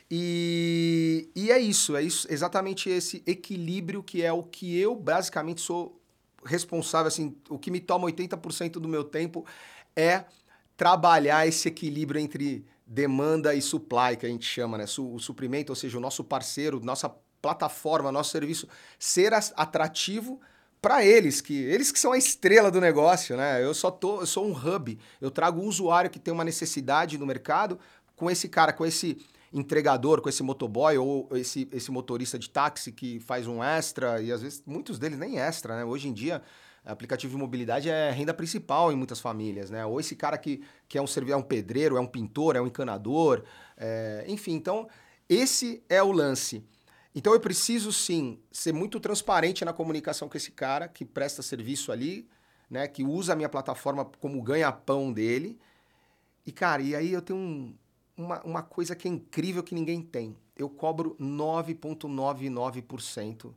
E, 0.10 1.30
e 1.36 1.52
é 1.52 1.60
isso, 1.60 1.96
é 1.96 2.02
isso, 2.02 2.28
exatamente 2.32 2.90
esse 2.90 3.22
equilíbrio 3.28 4.02
que 4.02 4.24
é 4.24 4.34
o 4.34 4.42
que 4.42 4.80
eu 4.80 4.96
basicamente 4.96 5.62
sou 5.62 6.02
responsável, 6.44 7.08
assim, 7.08 7.36
o 7.48 7.60
que 7.60 7.70
me 7.70 7.80
toma 7.80 8.08
80% 8.08 8.74
do 8.74 8.88
meu 8.88 9.04
tempo 9.04 9.46
é 9.96 10.24
trabalhar 10.76 11.46
esse 11.46 11.68
equilíbrio 11.68 12.20
entre 12.20 12.66
demanda 12.88 13.54
e 13.54 13.62
supply, 13.62 14.18
que 14.18 14.26
a 14.26 14.30
gente 14.30 14.46
chama, 14.46 14.78
né? 14.78 14.86
O 14.98 15.20
suprimento, 15.20 15.72
ou 15.72 15.76
seja, 15.76 15.98
o 15.98 16.02
nosso 16.02 16.24
parceiro, 16.24 16.80
nossa 16.80 17.14
plataforma, 17.42 18.12
nosso 18.12 18.32
serviço 18.32 18.68
ser 18.98 19.34
atrativo 19.34 20.40
para 20.82 21.04
eles, 21.04 21.42
que 21.42 21.54
eles 21.54 21.92
que 21.92 22.00
são 22.00 22.14
a 22.14 22.18
estrela 22.18 22.72
do 22.72 22.80
negócio, 22.80 23.36
né? 23.36 23.64
Eu 23.64 23.74
só 23.74 23.92
tô, 23.92 24.22
eu 24.22 24.26
sou 24.26 24.48
um 24.48 24.54
hub, 24.54 24.98
eu 25.20 25.30
trago 25.30 25.62
um 25.62 25.66
usuário 25.66 26.10
que 26.10 26.20
tem 26.20 26.34
uma 26.34 26.44
necessidade 26.44 27.18
no 27.18 27.26
mercado 27.26 27.78
com 28.20 28.30
esse 28.30 28.50
cara, 28.50 28.74
com 28.74 28.86
esse 28.86 29.18
entregador, 29.52 30.22
com 30.22 30.28
esse 30.28 30.44
motoboy 30.44 30.98
ou 30.98 31.30
esse, 31.32 31.68
esse 31.72 31.90
motorista 31.90 32.38
de 32.38 32.50
táxi 32.50 32.92
que 32.92 33.20
faz 33.22 33.48
um 33.48 33.64
extra, 33.64 34.22
e 34.22 34.30
às 34.30 34.42
vezes 34.42 34.62
muitos 34.66 35.00
deles 35.00 35.18
nem 35.18 35.40
extra, 35.40 35.78
né? 35.78 35.86
Hoje 35.86 36.10
em 36.10 36.14
dia, 36.14 36.44
aplicativo 36.84 37.34
de 37.34 37.40
mobilidade 37.40 37.90
é 37.90 38.12
renda 38.12 38.34
principal 38.34 38.92
em 38.92 38.96
muitas 38.96 39.22
famílias, 39.22 39.72
né? 39.72 39.86
Ou 39.86 40.02
esse 40.02 40.18
cara 40.18 40.38
que, 40.38 40.62
que 40.88 40.98
é, 40.98 41.02
um, 41.02 41.06
é 41.30 41.36
um 41.36 41.42
pedreiro, 41.42 41.96
é 41.96 42.02
um 42.02 42.06
pintor, 42.06 42.58
é 42.58 42.62
um 42.62 42.68
encanador, 42.68 43.44
é... 43.78 44.26
enfim. 44.28 44.54
Então, 44.54 44.88
esse 45.30 45.82
é 45.88 46.04
o 46.04 46.12
lance. 46.12 46.62
Então, 47.16 47.34
eu 47.34 47.40
preciso, 47.40 47.94
sim, 47.94 48.38
ser 48.52 48.74
muito 48.74 49.00
transparente 49.00 49.64
na 49.64 49.72
comunicação 49.72 50.28
com 50.28 50.38
esse 50.38 50.52
cara 50.52 50.90
que 50.90 51.06
presta 51.06 51.42
serviço 51.42 51.92
ali, 51.92 52.28
né? 52.70 52.86
Que 52.86 53.02
usa 53.02 53.32
a 53.32 53.36
minha 53.36 53.50
plataforma 53.50 54.04
como 54.20 54.42
ganha-pão 54.44 55.12
dele. 55.12 55.58
E, 56.46 56.52
cara, 56.52 56.82
e 56.82 56.96
aí 56.96 57.14
eu 57.14 57.22
tenho 57.22 57.40
um, 57.40 57.76
uma, 58.20 58.42
uma 58.44 58.62
coisa 58.62 58.96
que 58.96 59.08
é 59.08 59.12
incrível 59.12 59.64
que 59.64 59.74
ninguém 59.74 60.00
tem. 60.02 60.36
Eu 60.58 60.70
cobro 60.70 61.16
9,99% 61.20 63.54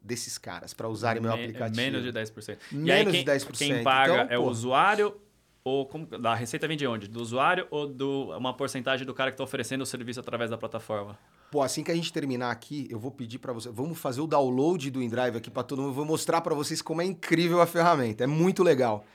desses 0.00 0.36
caras 0.36 0.74
para 0.74 0.88
usarem 0.88 1.22
Me, 1.22 1.28
meu 1.28 1.36
aplicativo. 1.36 1.76
Menos 1.76 2.02
de 2.02 2.12
10%. 2.12 2.58
Menos 2.70 3.12
quem, 3.12 3.24
de 3.24 3.30
10%. 3.30 3.56
Quem 3.56 3.82
paga 3.82 4.24
então, 4.24 4.26
é 4.28 4.38
o 4.38 4.44
usuário 4.44 5.18
ou 5.64 5.86
como, 5.86 6.04
da 6.04 6.34
receita 6.34 6.68
vem 6.68 6.76
de 6.76 6.86
onde? 6.86 7.08
Do 7.08 7.22
usuário 7.22 7.66
ou 7.70 7.86
do 7.86 8.36
uma 8.36 8.52
porcentagem 8.52 9.06
do 9.06 9.14
cara 9.14 9.30
que 9.30 9.34
está 9.34 9.44
oferecendo 9.44 9.80
o 9.80 9.86
serviço 9.86 10.20
através 10.20 10.50
da 10.50 10.58
plataforma? 10.58 11.18
Pô, 11.50 11.62
assim 11.62 11.82
que 11.82 11.90
a 11.90 11.94
gente 11.94 12.12
terminar 12.12 12.50
aqui, 12.50 12.86
eu 12.90 12.98
vou 12.98 13.10
pedir 13.10 13.38
para 13.38 13.54
você, 13.54 13.70
vamos 13.70 13.98
fazer 13.98 14.20
o 14.20 14.26
download 14.26 14.90
do 14.90 15.02
InDrive 15.02 15.38
aqui 15.38 15.50
para 15.50 15.62
todo 15.62 15.80
mundo, 15.80 15.94
vou 15.94 16.04
mostrar 16.04 16.42
para 16.42 16.54
vocês 16.54 16.82
como 16.82 17.00
é 17.00 17.06
incrível 17.06 17.62
a 17.62 17.66
ferramenta, 17.66 18.24
é 18.24 18.26
muito 18.26 18.62
legal. 18.62 19.06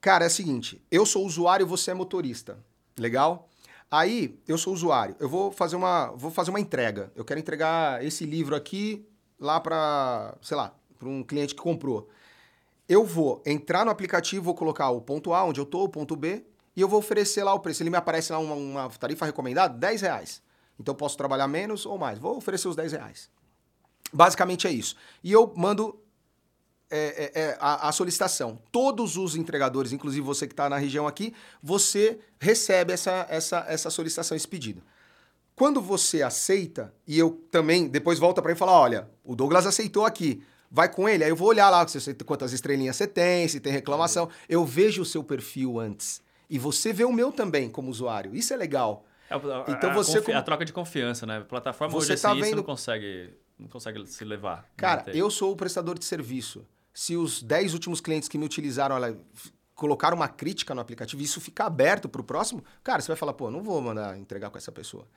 Cara, 0.00 0.24
é 0.24 0.28
o 0.28 0.30
seguinte, 0.30 0.80
eu 0.90 1.04
sou 1.04 1.26
usuário, 1.26 1.66
você 1.66 1.90
é 1.90 1.94
motorista. 1.94 2.58
Legal? 2.98 3.49
Aí, 3.90 4.38
eu 4.46 4.56
sou 4.56 4.72
usuário. 4.72 5.16
Eu 5.18 5.28
vou 5.28 5.50
fazer 5.50 5.74
uma, 5.74 6.12
vou 6.12 6.30
fazer 6.30 6.50
uma 6.50 6.60
entrega. 6.60 7.10
Eu 7.16 7.24
quero 7.24 7.40
entregar 7.40 8.04
esse 8.04 8.24
livro 8.24 8.54
aqui 8.54 9.04
lá 9.38 9.58
para, 9.58 10.36
sei 10.40 10.56
lá, 10.56 10.72
para 10.96 11.08
um 11.08 11.24
cliente 11.24 11.54
que 11.54 11.60
comprou. 11.60 12.08
Eu 12.88 13.04
vou 13.04 13.42
entrar 13.44 13.84
no 13.84 13.90
aplicativo, 13.90 14.44
vou 14.44 14.54
colocar 14.54 14.90
o 14.90 15.00
ponto 15.00 15.32
A, 15.32 15.44
onde 15.44 15.60
eu 15.60 15.66
tô, 15.66 15.84
o 15.84 15.88
ponto 15.88 16.14
B, 16.14 16.44
e 16.76 16.80
eu 16.80 16.88
vou 16.88 17.00
oferecer 17.00 17.42
lá 17.42 17.52
o 17.52 17.58
preço. 17.58 17.82
Ele 17.82 17.90
me 17.90 17.96
aparece 17.96 18.30
lá 18.30 18.38
uma, 18.38 18.54
uma 18.54 18.88
tarifa 18.90 19.26
recomendada, 19.26 19.74
10 19.74 20.02
reais. 20.02 20.42
Então 20.78 20.92
eu 20.92 20.96
posso 20.96 21.16
trabalhar 21.16 21.48
menos 21.48 21.84
ou 21.84 21.98
mais. 21.98 22.18
Vou 22.18 22.36
oferecer 22.36 22.68
os 22.68 22.76
10 22.76 22.92
reais. 22.92 23.28
Basicamente 24.12 24.68
é 24.68 24.70
isso. 24.70 24.94
E 25.22 25.32
eu 25.32 25.52
mando 25.56 25.98
é, 26.90 27.30
é, 27.34 27.40
é, 27.40 27.58
a, 27.60 27.88
a, 27.88 27.92
solicitação. 27.92 28.58
Todos 28.72 29.16
os 29.16 29.36
entregadores, 29.36 29.92
inclusive 29.92 30.26
você 30.26 30.46
que 30.46 30.52
está 30.52 30.68
na 30.68 30.76
região 30.76 31.06
aqui, 31.06 31.32
você 31.62 32.18
recebe 32.38 32.92
essa, 32.92 33.26
essa, 33.30 33.64
essa 33.68 33.90
solicitação, 33.90 34.36
esse 34.36 34.48
pedido. 34.48 34.82
Quando 35.54 35.80
você 35.80 36.22
aceita, 36.22 36.92
e 37.06 37.18
eu 37.18 37.40
também 37.50 37.86
depois 37.86 38.18
volta 38.18 38.42
para 38.42 38.50
mim 38.50 38.56
e 38.56 38.58
fala: 38.58 38.72
olha, 38.72 39.08
o 39.22 39.36
Douglas 39.36 39.66
aceitou 39.66 40.04
aqui, 40.04 40.42
vai 40.70 40.88
com 40.92 41.08
ele. 41.08 41.22
Aí 41.22 41.30
eu 41.30 41.36
vou 41.36 41.48
olhar 41.48 41.70
lá 41.70 41.86
quantas 42.26 42.52
estrelinhas 42.52 42.96
você 42.96 43.06
tem, 43.06 43.46
se 43.46 43.60
tem 43.60 43.72
reclamação. 43.72 44.28
Eu 44.48 44.64
vejo 44.64 45.02
o 45.02 45.04
seu 45.04 45.22
perfil 45.22 45.78
antes. 45.78 46.22
E 46.48 46.58
você 46.58 46.92
vê 46.92 47.04
o 47.04 47.12
meu 47.12 47.30
também 47.30 47.70
como 47.70 47.90
usuário. 47.90 48.34
Isso 48.34 48.52
é 48.52 48.56
legal. 48.56 49.04
É, 49.28 49.34
a, 49.34 49.64
então 49.68 49.94
você 49.94 50.18
a, 50.18 50.22
como... 50.22 50.38
a 50.38 50.42
troca 50.42 50.64
de 50.64 50.72
confiança, 50.72 51.24
né? 51.24 51.38
A 51.38 51.44
plataforma 51.44 51.92
você 51.92 52.14
hoje 52.14 52.22
tá 52.22 52.32
assim, 52.32 52.40
vendo... 52.40 52.56
não 52.56 52.62
consegue 52.64 53.30
não 53.58 53.68
consegue 53.68 54.04
se 54.06 54.24
levar. 54.24 54.66
Cara, 54.76 55.04
eu 55.14 55.30
sou 55.30 55.52
o 55.52 55.56
prestador 55.56 55.98
de 55.98 56.04
serviço 56.04 56.66
se 57.00 57.16
os 57.16 57.42
10 57.42 57.72
últimos 57.72 57.98
clientes 57.98 58.28
que 58.28 58.36
me 58.36 58.44
utilizaram 58.44 58.94
colocaram 59.74 60.14
uma 60.14 60.28
crítica 60.28 60.74
no 60.74 60.82
aplicativo 60.82 61.22
e 61.22 61.24
isso 61.24 61.40
ficar 61.40 61.64
aberto 61.64 62.10
para 62.10 62.20
o 62.20 62.24
próximo, 62.24 62.62
cara, 62.84 63.00
você 63.00 63.08
vai 63.08 63.16
falar, 63.16 63.32
pô, 63.32 63.50
não 63.50 63.62
vou 63.62 63.80
mandar 63.80 64.18
entregar 64.18 64.50
com 64.50 64.58
essa 64.58 64.70
pessoa. 64.70 65.08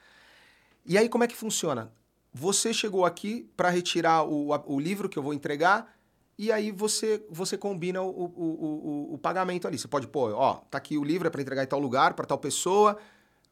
E 0.86 0.98
aí, 0.98 1.10
como 1.10 1.26
é 1.26 1.28
que 1.28 1.36
funciona? 1.36 1.92
Você 2.34 2.74
chegou 2.74 3.06
aqui 3.06 3.52
para 3.58 3.70
retirar 3.70 4.24
o, 4.24 4.52
o 4.66 4.80
livro 4.80 5.10
que 5.10 5.20
eu 5.20 5.24
vou 5.24 5.34
entregar 5.34 5.94
e 6.38 6.54
aí 6.54 6.72
você, 6.72 7.22
você 7.30 7.58
combina 7.58 8.02
o, 8.02 8.08
o, 8.08 9.10
o, 9.12 9.14
o 9.16 9.18
pagamento 9.18 9.68
ali. 9.68 9.78
Você 9.78 9.90
pode 9.90 10.08
pôr, 10.08 10.32
ó, 10.32 10.64
tá 10.72 10.78
aqui 10.78 10.98
o 10.98 11.04
livro, 11.04 11.28
é 11.28 11.30
para 11.30 11.42
entregar 11.42 11.66
em 11.66 11.68
tal 11.68 11.82
lugar, 11.82 12.14
para 12.14 12.26
tal 12.26 12.38
pessoa. 12.38 12.98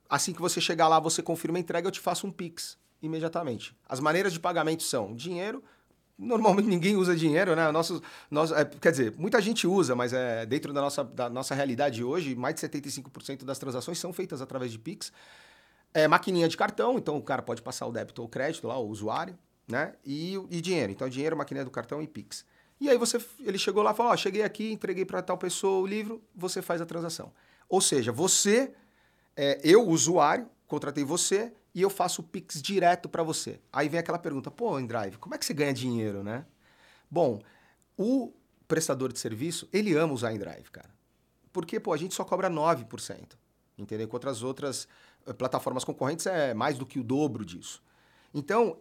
Assim 0.09 0.31
que 0.31 0.39
você 0.39 0.61
chegar 0.61 0.87
lá, 0.87 1.01
você 1.01 1.21
confirma 1.21 1.57
a 1.57 1.59
entrega, 1.59 1.85
eu 1.85 1.91
te 1.91 1.99
faço 1.99 2.25
um 2.25 2.31
Pix 2.31 2.77
imediatamente. 3.01 3.75
As 3.89 3.99
maneiras 3.99 4.31
de 4.31 4.39
pagamento 4.39 4.83
são 4.83 5.13
dinheiro, 5.13 5.61
normalmente 6.21 6.67
ninguém 6.67 6.95
usa 6.95 7.15
dinheiro, 7.15 7.55
né? 7.55 7.71
Nosso, 7.71 8.01
nosso, 8.29 8.53
é, 8.53 8.63
quer 8.63 8.91
dizer, 8.91 9.13
muita 9.17 9.41
gente 9.41 9.65
usa, 9.65 9.95
mas 9.95 10.13
é, 10.13 10.45
dentro 10.45 10.71
da 10.71 10.79
nossa, 10.79 11.03
da 11.03 11.29
nossa 11.29 11.55
realidade 11.55 12.03
hoje, 12.03 12.35
mais 12.35 12.55
de 12.55 12.61
75% 12.61 13.43
das 13.43 13.57
transações 13.57 13.97
são 13.97 14.13
feitas 14.13 14.39
através 14.41 14.71
de 14.71 14.77
Pix. 14.77 15.11
É 15.93 16.07
maquininha 16.07 16.47
de 16.47 16.55
cartão, 16.55 16.97
então 16.97 17.17
o 17.17 17.23
cara 17.23 17.41
pode 17.41 17.61
passar 17.61 17.87
o 17.87 17.91
débito 17.91 18.21
ou 18.21 18.29
crédito 18.29 18.67
lá, 18.67 18.77
o 18.77 18.87
usuário, 18.87 19.37
né? 19.67 19.95
E, 20.05 20.35
e 20.49 20.61
dinheiro. 20.61 20.91
Então, 20.91 21.09
dinheiro, 21.09 21.35
maquininha 21.35 21.65
do 21.65 21.71
cartão 21.71 22.01
e 22.01 22.07
Pix. 22.07 22.45
E 22.79 22.89
aí 22.89 22.97
você, 22.97 23.19
ele 23.39 23.57
chegou 23.57 23.81
lá 23.83 23.91
e 23.91 23.95
falou, 23.95 24.11
ó, 24.11 24.17
cheguei 24.17 24.43
aqui, 24.43 24.71
entreguei 24.71 25.05
para 25.05 25.21
tal 25.21 25.37
pessoa 25.37 25.81
o 25.81 25.87
livro, 25.87 26.21
você 26.35 26.61
faz 26.61 26.81
a 26.81 26.85
transação. 26.85 27.33
Ou 27.67 27.81
seja, 27.81 28.11
você, 28.11 28.73
é, 29.35 29.59
eu, 29.63 29.87
usuário, 29.87 30.47
contratei 30.67 31.03
você, 31.03 31.51
e 31.73 31.81
eu 31.81 31.89
faço 31.89 32.21
o 32.21 32.23
Pix 32.23 32.61
direto 32.61 33.07
para 33.07 33.23
você. 33.23 33.59
Aí 33.71 33.87
vem 33.87 33.99
aquela 33.99 34.19
pergunta, 34.19 34.51
pô, 34.51 34.79
Endrive, 34.79 35.17
como 35.17 35.35
é 35.35 35.37
que 35.37 35.45
você 35.45 35.53
ganha 35.53 35.73
dinheiro, 35.73 36.23
né? 36.23 36.45
Bom, 37.09 37.41
o 37.97 38.33
prestador 38.67 39.11
de 39.11 39.19
serviço, 39.19 39.67
ele 39.71 39.95
ama 39.95 40.13
usar 40.13 40.33
Endrive, 40.33 40.69
cara. 40.71 40.89
Porque, 41.51 41.79
pô, 41.79 41.93
a 41.93 41.97
gente 41.97 42.13
só 42.13 42.23
cobra 42.23 42.49
9%, 42.49 43.37
entendeu? 43.77 44.05
Enquanto 44.05 44.29
as 44.29 44.43
outras 44.43 44.87
eh, 45.25 45.33
plataformas 45.33 45.83
concorrentes 45.83 46.25
é 46.25 46.53
mais 46.53 46.77
do 46.77 46.85
que 46.85 46.99
o 46.99 47.03
dobro 47.03 47.43
disso. 47.43 47.83
Então, 48.33 48.77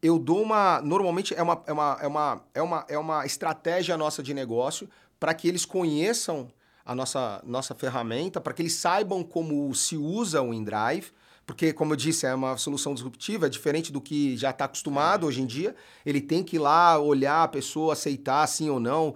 eu 0.00 0.18
dou 0.18 0.42
uma... 0.42 0.80
Normalmente 0.80 1.34
é 1.34 1.42
uma, 1.42 1.62
é 1.66 1.72
uma, 1.72 1.98
é 2.00 2.06
uma, 2.06 2.44
é 2.54 2.62
uma, 2.62 2.86
é 2.90 2.98
uma 2.98 3.26
estratégia 3.26 3.96
nossa 3.96 4.22
de 4.22 4.32
negócio 4.32 4.88
para 5.18 5.34
que 5.34 5.48
eles 5.48 5.64
conheçam 5.64 6.48
a 6.84 6.94
nossa, 6.94 7.42
nossa 7.44 7.74
ferramenta, 7.74 8.40
para 8.40 8.52
que 8.52 8.62
eles 8.62 8.74
saibam 8.74 9.24
como 9.24 9.74
se 9.74 9.96
usa 9.96 10.40
o 10.40 10.54
InDrive, 10.54 11.10
porque, 11.46 11.72
como 11.72 11.92
eu 11.92 11.96
disse, 11.96 12.26
é 12.26 12.34
uma 12.34 12.56
solução 12.56 12.92
disruptiva, 12.92 13.46
é 13.46 13.48
diferente 13.48 13.92
do 13.92 14.00
que 14.00 14.36
já 14.36 14.50
está 14.50 14.64
acostumado 14.64 15.26
hoje 15.26 15.40
em 15.40 15.46
dia. 15.46 15.76
Ele 16.04 16.20
tem 16.20 16.42
que 16.42 16.56
ir 16.56 16.58
lá 16.58 16.98
olhar 16.98 17.44
a 17.44 17.48
pessoa, 17.48 17.92
aceitar 17.92 18.44
sim 18.48 18.68
ou 18.68 18.80
não, 18.80 19.14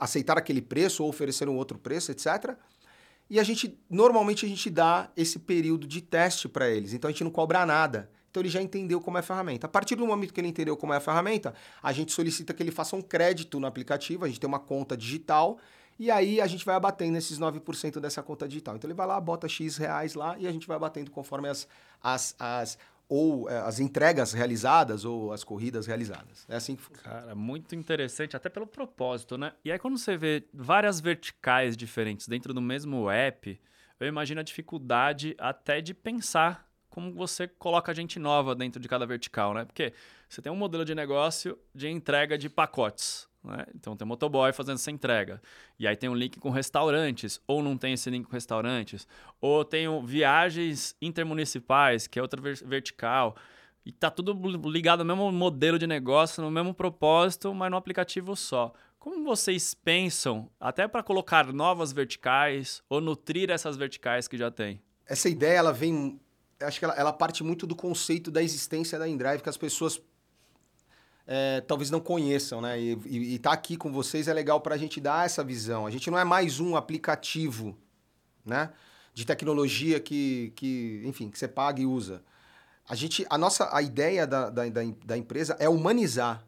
aceitar 0.00 0.36
aquele 0.36 0.60
preço 0.60 1.04
ou 1.04 1.08
oferecer 1.08 1.48
um 1.48 1.56
outro 1.56 1.78
preço, 1.78 2.10
etc. 2.10 2.56
E 3.30 3.38
a 3.38 3.44
gente, 3.44 3.78
normalmente, 3.88 4.44
a 4.44 4.48
gente 4.48 4.68
dá 4.68 5.08
esse 5.16 5.38
período 5.38 5.86
de 5.86 6.00
teste 6.00 6.48
para 6.48 6.68
eles. 6.68 6.92
Então, 6.92 7.08
a 7.08 7.12
gente 7.12 7.22
não 7.22 7.30
cobra 7.30 7.64
nada. 7.64 8.10
Então, 8.28 8.42
ele 8.42 8.50
já 8.50 8.60
entendeu 8.60 9.00
como 9.00 9.16
é 9.16 9.20
a 9.20 9.22
ferramenta. 9.22 9.68
A 9.68 9.70
partir 9.70 9.94
do 9.94 10.04
momento 10.04 10.34
que 10.34 10.40
ele 10.40 10.48
entendeu 10.48 10.76
como 10.76 10.92
é 10.92 10.96
a 10.96 11.00
ferramenta, 11.00 11.54
a 11.80 11.92
gente 11.92 12.10
solicita 12.10 12.52
que 12.52 12.64
ele 12.64 12.72
faça 12.72 12.96
um 12.96 13.00
crédito 13.00 13.60
no 13.60 13.66
aplicativo. 13.68 14.24
A 14.24 14.28
gente 14.28 14.40
tem 14.40 14.48
uma 14.48 14.58
conta 14.58 14.96
digital 14.96 15.56
e 15.98 16.10
aí 16.10 16.40
a 16.40 16.46
gente 16.46 16.64
vai 16.64 16.74
abatendo 16.74 17.16
esses 17.16 17.38
9% 17.38 18.00
dessa 18.00 18.22
conta 18.22 18.48
digital. 18.48 18.76
Então 18.76 18.88
ele 18.88 18.96
vai 18.96 19.06
lá, 19.06 19.20
bota 19.20 19.48
X 19.48 19.76
reais 19.76 20.14
lá 20.14 20.36
e 20.38 20.46
a 20.46 20.52
gente 20.52 20.66
vai 20.66 20.76
abatendo 20.76 21.10
conforme 21.10 21.48
as, 21.48 21.68
as, 22.02 22.34
as 22.38 22.78
ou 23.08 23.48
é, 23.48 23.58
as 23.58 23.80
entregas 23.80 24.32
realizadas 24.32 25.04
ou 25.04 25.32
as 25.32 25.44
corridas 25.44 25.86
realizadas. 25.86 26.46
É 26.48 26.56
assim 26.56 26.74
que 26.76 26.82
funciona. 26.82 27.20
Cara, 27.20 27.34
muito 27.34 27.74
interessante, 27.74 28.36
até 28.36 28.48
pelo 28.48 28.66
propósito, 28.66 29.36
né? 29.38 29.52
E 29.64 29.70
aí 29.70 29.78
quando 29.78 29.98
você 29.98 30.16
vê 30.16 30.44
várias 30.52 31.00
verticais 31.00 31.76
diferentes 31.76 32.26
dentro 32.26 32.52
do 32.52 32.60
mesmo 32.60 33.10
app, 33.10 33.60
eu 34.00 34.06
imagino 34.06 34.40
a 34.40 34.44
dificuldade 34.44 35.34
até 35.38 35.80
de 35.80 35.94
pensar 35.94 36.68
como 36.88 37.12
você 37.12 37.48
coloca 37.48 37.92
gente 37.92 38.18
nova 38.18 38.54
dentro 38.54 38.80
de 38.80 38.88
cada 38.88 39.04
vertical, 39.04 39.52
né? 39.52 39.64
Porque 39.64 39.92
você 40.28 40.40
tem 40.40 40.52
um 40.52 40.56
modelo 40.56 40.84
de 40.84 40.94
negócio 40.94 41.58
de 41.74 41.88
entrega 41.88 42.38
de 42.38 42.48
pacotes. 42.48 43.28
Né? 43.44 43.66
Então 43.74 43.94
tem 43.96 44.06
motoboy 44.08 44.52
fazendo 44.52 44.76
essa 44.76 44.90
entrega. 44.90 45.40
E 45.78 45.86
aí 45.86 45.96
tem 45.96 46.08
um 46.08 46.14
link 46.14 46.40
com 46.40 46.50
restaurantes, 46.50 47.40
ou 47.46 47.62
não 47.62 47.76
tem 47.76 47.92
esse 47.92 48.08
link 48.08 48.24
com 48.24 48.32
restaurantes, 48.32 49.06
ou 49.40 49.64
tem 49.64 49.86
viagens 50.04 50.96
intermunicipais, 51.00 52.06
que 52.06 52.18
é 52.18 52.22
outra 52.22 52.40
vertical. 52.40 53.36
E 53.84 53.92
tá 53.92 54.10
tudo 54.10 54.32
ligado 54.68 55.00
ao 55.00 55.06
mesmo 55.06 55.30
modelo 55.30 55.78
de 55.78 55.86
negócio, 55.86 56.42
no 56.42 56.50
mesmo 56.50 56.72
propósito, 56.72 57.52
mas 57.52 57.70
no 57.70 57.76
aplicativo 57.76 58.34
só. 58.34 58.72
Como 58.98 59.22
vocês 59.22 59.74
pensam, 59.74 60.48
até 60.58 60.88
para 60.88 61.02
colocar 61.02 61.52
novas 61.52 61.92
verticais 61.92 62.82
ou 62.88 63.02
nutrir 63.02 63.50
essas 63.50 63.76
verticais 63.76 64.26
que 64.26 64.38
já 64.38 64.50
tem? 64.50 64.80
Essa 65.06 65.28
ideia, 65.28 65.58
ela 65.58 65.72
vem. 65.74 66.18
Acho 66.58 66.78
que 66.78 66.84
ela, 66.86 66.94
ela 66.94 67.12
parte 67.12 67.44
muito 67.44 67.66
do 67.66 67.76
conceito 67.76 68.30
da 68.30 68.42
existência 68.42 68.98
da 68.98 69.06
InDrive, 69.06 69.42
que 69.42 69.48
as 69.50 69.58
pessoas 69.58 70.00
é, 71.26 71.60
talvez 71.62 71.90
não 71.90 72.00
conheçam, 72.00 72.60
né? 72.60 72.78
E 72.78 73.34
estar 73.34 73.50
tá 73.50 73.54
aqui 73.54 73.76
com 73.76 73.90
vocês 73.90 74.28
é 74.28 74.32
legal 74.32 74.60
para 74.60 74.74
a 74.74 74.78
gente 74.78 75.00
dar 75.00 75.24
essa 75.24 75.42
visão. 75.42 75.86
A 75.86 75.90
gente 75.90 76.10
não 76.10 76.18
é 76.18 76.24
mais 76.24 76.60
um 76.60 76.76
aplicativo, 76.76 77.76
né? 78.44 78.70
De 79.12 79.24
tecnologia 79.24 80.00
que, 80.00 80.52
que 80.56 81.02
enfim, 81.04 81.30
que 81.30 81.38
você 81.38 81.48
paga 81.48 81.80
e 81.80 81.86
usa. 81.86 82.22
A 82.86 82.94
gente, 82.94 83.24
a 83.30 83.38
nossa, 83.38 83.74
a 83.74 83.80
ideia 83.80 84.26
da, 84.26 84.50
da, 84.50 84.68
da, 84.68 84.80
da 85.04 85.16
empresa 85.16 85.56
é 85.58 85.68
humanizar. 85.68 86.44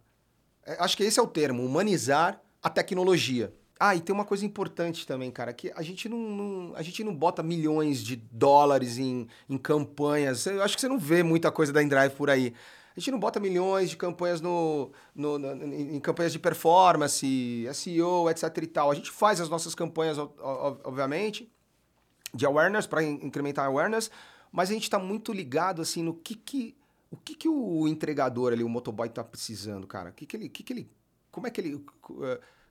É, 0.64 0.76
acho 0.80 0.96
que 0.96 1.02
esse 1.02 1.18
é 1.18 1.22
o 1.22 1.26
termo, 1.26 1.64
humanizar 1.64 2.40
a 2.62 2.68
tecnologia. 2.68 3.54
Ah, 3.78 3.94
e 3.94 4.00
tem 4.00 4.14
uma 4.14 4.24
coisa 4.24 4.44
importante 4.44 5.06
também, 5.06 5.30
cara, 5.30 5.52
que 5.52 5.70
a 5.76 5.82
gente 5.82 6.08
não, 6.08 6.18
não, 6.18 6.72
a 6.74 6.82
gente 6.82 7.04
não 7.04 7.14
bota 7.14 7.42
milhões 7.42 8.02
de 8.02 8.16
dólares 8.16 8.98
em, 8.98 9.28
em 9.48 9.58
campanhas. 9.58 10.46
Eu 10.46 10.62
acho 10.62 10.74
que 10.74 10.80
você 10.80 10.88
não 10.88 10.98
vê 10.98 11.22
muita 11.22 11.52
coisa 11.52 11.72
da 11.72 11.82
InDrive 11.82 12.14
por 12.14 12.30
aí. 12.30 12.54
A 12.96 13.00
gente 13.00 13.10
não 13.10 13.18
bota 13.18 13.38
milhões 13.38 13.90
de 13.90 13.96
campanhas 13.96 14.40
no, 14.40 14.90
no, 15.14 15.38
no, 15.38 15.74
em 15.74 16.00
campanhas 16.00 16.32
de 16.32 16.38
performance, 16.38 17.68
SEO, 17.74 18.30
etc 18.30 18.56
e 18.62 18.66
tal. 18.66 18.90
A 18.90 18.94
gente 18.94 19.10
faz 19.10 19.38
as 19.40 19.50
nossas 19.50 19.74
campanhas, 19.74 20.16
obviamente, 20.18 21.52
de 22.32 22.46
awareness, 22.46 22.86
para 22.86 23.02
incrementar 23.02 23.66
awareness, 23.66 24.10
mas 24.50 24.70
a 24.70 24.72
gente 24.72 24.84
está 24.84 24.98
muito 24.98 25.32
ligado 25.32 25.82
assim 25.82 26.02
no 26.02 26.14
que 26.14 26.34
que 26.34 26.74
o 27.10 27.16
que, 27.16 27.34
que 27.34 27.48
o 27.48 27.86
entregador 27.86 28.52
ali, 28.52 28.64
o 28.64 28.68
motoboy 28.68 29.06
está 29.08 29.22
precisando, 29.22 29.86
cara? 29.86 30.10
O 30.10 30.12
que, 30.12 30.26
que 30.26 30.36
ele, 30.36 30.48
que, 30.48 30.62
que 30.62 30.72
ele, 30.72 30.90
como 31.30 31.46
é 31.46 31.50
que 31.50 31.60
ele, 31.60 31.74
o 31.74 31.84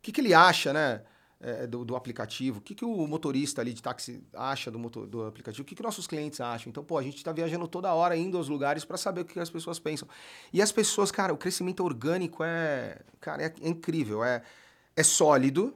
que, 0.01 0.11
que 0.11 0.21
ele 0.21 0.33
acha, 0.33 0.73
né? 0.73 1.01
É, 1.45 1.67
do, 1.67 1.85
do, 1.85 1.95
aplicativo, 1.95 2.57
o 2.57 2.61
que, 2.61 2.73
que 2.73 2.83
o 2.83 3.05
motorista 3.05 3.61
ali 3.61 3.71
de 3.71 3.79
táxi 3.79 4.19
acha 4.33 4.71
do, 4.71 4.79
motor, 4.79 5.05
do 5.05 5.27
aplicativo, 5.27 5.61
o 5.61 5.65
que, 5.65 5.75
que 5.75 5.83
nossos 5.83 6.07
clientes 6.07 6.41
acham. 6.41 6.71
Então, 6.71 6.83
pô, 6.83 6.97
a 6.97 7.03
gente 7.03 7.17
está 7.17 7.31
viajando 7.31 7.67
toda 7.67 7.93
hora, 7.93 8.17
indo 8.17 8.35
aos 8.35 8.49
lugares 8.49 8.83
para 8.83 8.97
saber 8.97 9.21
o 9.21 9.25
que 9.25 9.39
as 9.39 9.51
pessoas 9.51 9.77
pensam. 9.77 10.07
E 10.51 10.59
as 10.59 10.71
pessoas, 10.71 11.11
cara, 11.11 11.31
o 11.31 11.37
crescimento 11.37 11.83
orgânico 11.83 12.43
é, 12.43 12.99
cara, 13.21 13.43
é, 13.43 13.53
é 13.61 13.69
incrível, 13.69 14.23
é, 14.23 14.41
é 14.95 15.03
sólido, 15.03 15.75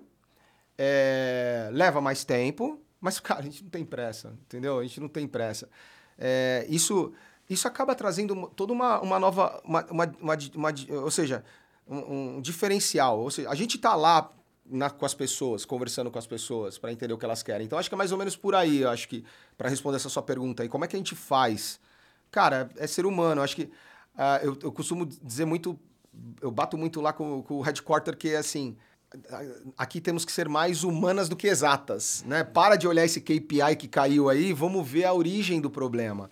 é, 0.76 1.70
leva 1.72 2.02
mais 2.02 2.24
tempo, 2.24 2.82
mas, 3.00 3.20
cara, 3.22 3.42
a 3.42 3.44
gente 3.44 3.64
não 3.64 3.70
tem 3.70 3.86
pressa, 3.86 4.36
entendeu? 4.48 4.80
A 4.80 4.84
gente 4.84 5.00
não 5.00 5.08
tem 5.08 5.28
pressa. 5.28 5.70
É, 6.18 6.66
isso, 6.68 7.14
isso 7.48 7.68
acaba 7.68 7.94
trazendo 7.94 8.52
toda 8.56 8.74
uma, 8.74 9.00
uma 9.02 9.20
nova, 9.20 9.62
uma, 9.64 9.86
uma, 9.86 10.12
uma, 10.20 10.38
uma 10.56 10.74
ou 11.04 11.12
seja, 11.12 11.44
um, 11.88 12.38
um 12.38 12.42
diferencial. 12.42 13.20
Ou 13.20 13.30
seja, 13.30 13.52
a 13.52 13.56
gente 13.56 13.76
está 13.76 13.94
lá 13.94 14.32
na, 14.70 14.90
com 14.90 15.06
as 15.06 15.14
pessoas, 15.14 15.66
conversando 15.66 16.12
com 16.12 16.20
as 16.20 16.28
pessoas, 16.28 16.78
para 16.78 16.92
entender 16.92 17.14
o 17.14 17.18
que 17.18 17.26
elas 17.26 17.44
querem. 17.44 17.66
Então, 17.66 17.78
acho 17.78 17.90
que 17.90 17.96
é 17.96 17.98
mais 17.98 18.12
ou 18.12 18.18
menos 18.18 18.36
por 18.36 18.56
aí, 18.56 18.86
acho 18.86 19.08
que, 19.08 19.24
para 19.58 19.70
responder 19.70 19.98
essa 19.98 20.10
sua 20.10 20.22
pergunta 20.22 20.64
aí, 20.64 20.70
como 20.70 20.86
é 20.86 20.88
que 20.88 20.96
a 20.96 21.00
gente 21.00 21.16
faz? 21.16 21.80
Cara, 22.32 22.70
é 22.78 22.88
ser 22.88 23.06
humano. 23.06 23.42
Acho 23.42 23.56
que 23.56 23.64
uh, 23.64 24.44
eu, 24.44 24.58
eu 24.64 24.72
costumo 24.72 25.06
dizer 25.06 25.46
muito, 25.46 25.80
eu 26.42 26.52
bato 26.52 26.78
muito 26.78 27.02
lá 27.02 27.12
com, 27.12 27.42
com 27.42 27.56
o 27.56 27.62
headquarter, 27.62 28.16
que 28.16 28.30
é 28.30 28.38
assim, 28.38 28.78
aqui 29.78 30.00
temos 30.00 30.24
que 30.24 30.32
ser 30.32 30.48
mais 30.48 30.84
humanas 30.84 31.28
do 31.28 31.36
que 31.36 31.48
exatas, 31.48 32.24
né? 32.26 32.44
Para 32.44 32.76
de 32.76 32.88
olhar 32.88 33.06
esse 33.06 33.20
KPI 33.22 33.76
que 33.78 33.88
caiu 33.88 34.30
aí, 34.30 34.54
vamos 34.54 34.88
ver 34.88 35.06
a 35.06 35.14
origem 35.14 35.60
do 35.60 35.70
problema. 35.70 36.30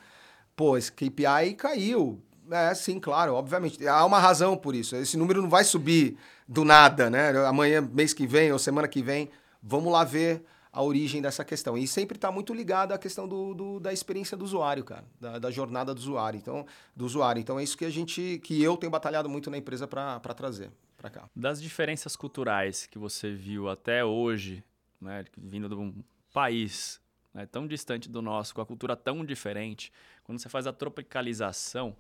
Pô, 0.56 0.78
esse 0.78 0.92
KPI 0.92 1.56
caiu. 1.58 2.22
É, 2.52 2.74
sim, 2.74 3.00
claro, 3.00 3.34
obviamente. 3.34 3.86
Há 3.88 4.06
uma 4.06 4.20
razão 4.20 4.58
por 4.58 4.76
isso. 4.76 4.96
Esse 4.96 5.18
número 5.18 5.42
não 5.42 5.50
vai 5.50 5.64
subir 5.64 6.18
do 6.48 6.64
nada, 6.64 7.10
né? 7.10 7.30
Amanhã, 7.46 7.82
mês 7.82 8.14
que 8.14 8.26
vem 8.26 8.52
ou 8.52 8.60
semana 8.60 8.88
que 8.88 9.02
vem, 9.02 9.30
vamos 9.62 9.92
lá 9.92 10.04
ver 10.04 10.44
a 10.72 10.84
origem 10.84 11.22
dessa 11.22 11.44
questão. 11.44 11.78
E 11.78 11.88
sempre 11.88 12.18
está 12.18 12.32
muito 12.32 12.54
ligado 12.54 12.92
à 12.92 12.98
questão 12.98 13.28
do, 13.28 13.54
do, 13.54 13.80
da 13.80 13.92
experiência 13.92 14.38
do 14.38 14.46
usuário, 14.46 14.84
cara, 14.84 15.04
da, 15.20 15.40
da, 15.40 15.52
jornada 15.52 15.94
do 15.94 15.98
usuário. 15.98 16.38
Então, 16.38 16.66
do 16.96 17.06
usuário. 17.06 17.40
Então 17.40 17.60
é 17.60 17.64
isso 17.64 17.78
que 17.78 17.86
a 17.86 17.90
gente, 17.90 18.40
que 18.44 18.62
eu 18.62 18.78
tenho 18.78 18.92
batalhado 18.92 19.28
muito 19.28 19.50
na 19.50 19.58
empresa 19.58 19.88
para 19.88 20.20
trazer 20.20 20.70
para 20.96 21.10
cá. 21.10 21.30
Das 21.36 21.62
diferenças 21.62 22.16
culturais 22.16 22.86
que 22.86 22.98
você 22.98 23.32
viu 23.32 23.70
até 23.70 24.04
hoje, 24.04 24.64
né, 25.00 25.26
vindo 25.38 25.70
de 25.70 25.76
um 25.76 25.94
país 26.34 27.00
né, 27.34 27.46
tão 27.46 27.68
distante 27.68 28.10
do 28.10 28.22
nosso, 28.22 28.54
com 28.54 28.62
a 28.62 28.66
cultura 28.66 28.96
tão 28.96 29.24
diferente, 29.24 29.92
quando 30.24 30.40
você 30.40 30.50
faz 30.50 30.68
a 30.68 30.74
tropicalização, 30.74 31.96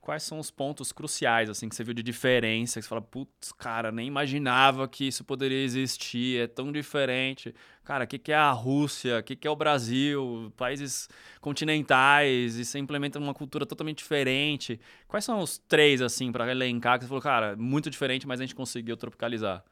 quais 0.00 0.22
são 0.22 0.38
os 0.38 0.50
pontos 0.50 0.92
cruciais 0.92 1.50
assim 1.50 1.68
que 1.68 1.76
você 1.76 1.84
viu 1.84 1.94
de 1.94 2.02
diferença? 2.02 2.80
Que 2.80 2.84
você 2.84 2.88
fala, 2.88 3.02
putz, 3.02 3.52
cara, 3.52 3.92
nem 3.92 4.06
imaginava 4.06 4.88
que 4.88 5.06
isso 5.06 5.24
poderia 5.24 5.62
existir, 5.62 6.40
é 6.40 6.46
tão 6.46 6.72
diferente. 6.72 7.54
Cara, 7.84 8.04
o 8.04 8.06
que, 8.06 8.18
que 8.18 8.32
é 8.32 8.36
a 8.36 8.50
Rússia? 8.50 9.18
O 9.18 9.22
que, 9.22 9.36
que 9.36 9.46
é 9.46 9.50
o 9.50 9.56
Brasil? 9.56 10.52
Países 10.56 11.08
continentais, 11.40 12.56
e 12.56 12.64
você 12.64 12.78
implementa 12.78 13.18
uma 13.18 13.34
cultura 13.34 13.64
totalmente 13.66 13.98
diferente. 13.98 14.80
Quais 15.06 15.24
são 15.24 15.40
os 15.40 15.58
três, 15.58 16.00
assim, 16.00 16.30
para 16.32 16.50
elencar 16.50 16.98
que 16.98 17.04
você 17.04 17.08
falou, 17.08 17.22
cara, 17.22 17.56
muito 17.56 17.90
diferente, 17.90 18.26
mas 18.26 18.40
a 18.40 18.44
gente 18.44 18.54
conseguiu 18.54 18.96
tropicalizar? 18.96 19.64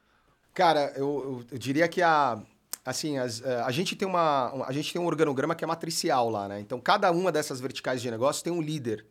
Cara, 0.56 0.92
eu, 0.96 1.04
eu, 1.06 1.44
eu 1.52 1.58
diria 1.58 1.86
que 1.86 2.00
a. 2.00 2.42
Assim, 2.82 3.18
as, 3.18 3.42
eh, 3.42 3.62
a, 3.64 3.70
gente 3.72 3.96
tem 3.96 4.06
uma, 4.06 4.64
a 4.64 4.72
gente 4.72 4.92
tem 4.92 5.02
um 5.02 5.06
organograma 5.06 5.56
que 5.56 5.64
é 5.64 5.66
matricial 5.66 6.30
lá, 6.30 6.46
né? 6.46 6.60
Então, 6.60 6.80
cada 6.80 7.10
uma 7.10 7.32
dessas 7.32 7.60
verticais 7.60 8.00
de 8.00 8.08
negócio 8.08 8.44
tem 8.44 8.52
um 8.52 8.62
líder, 8.62 9.04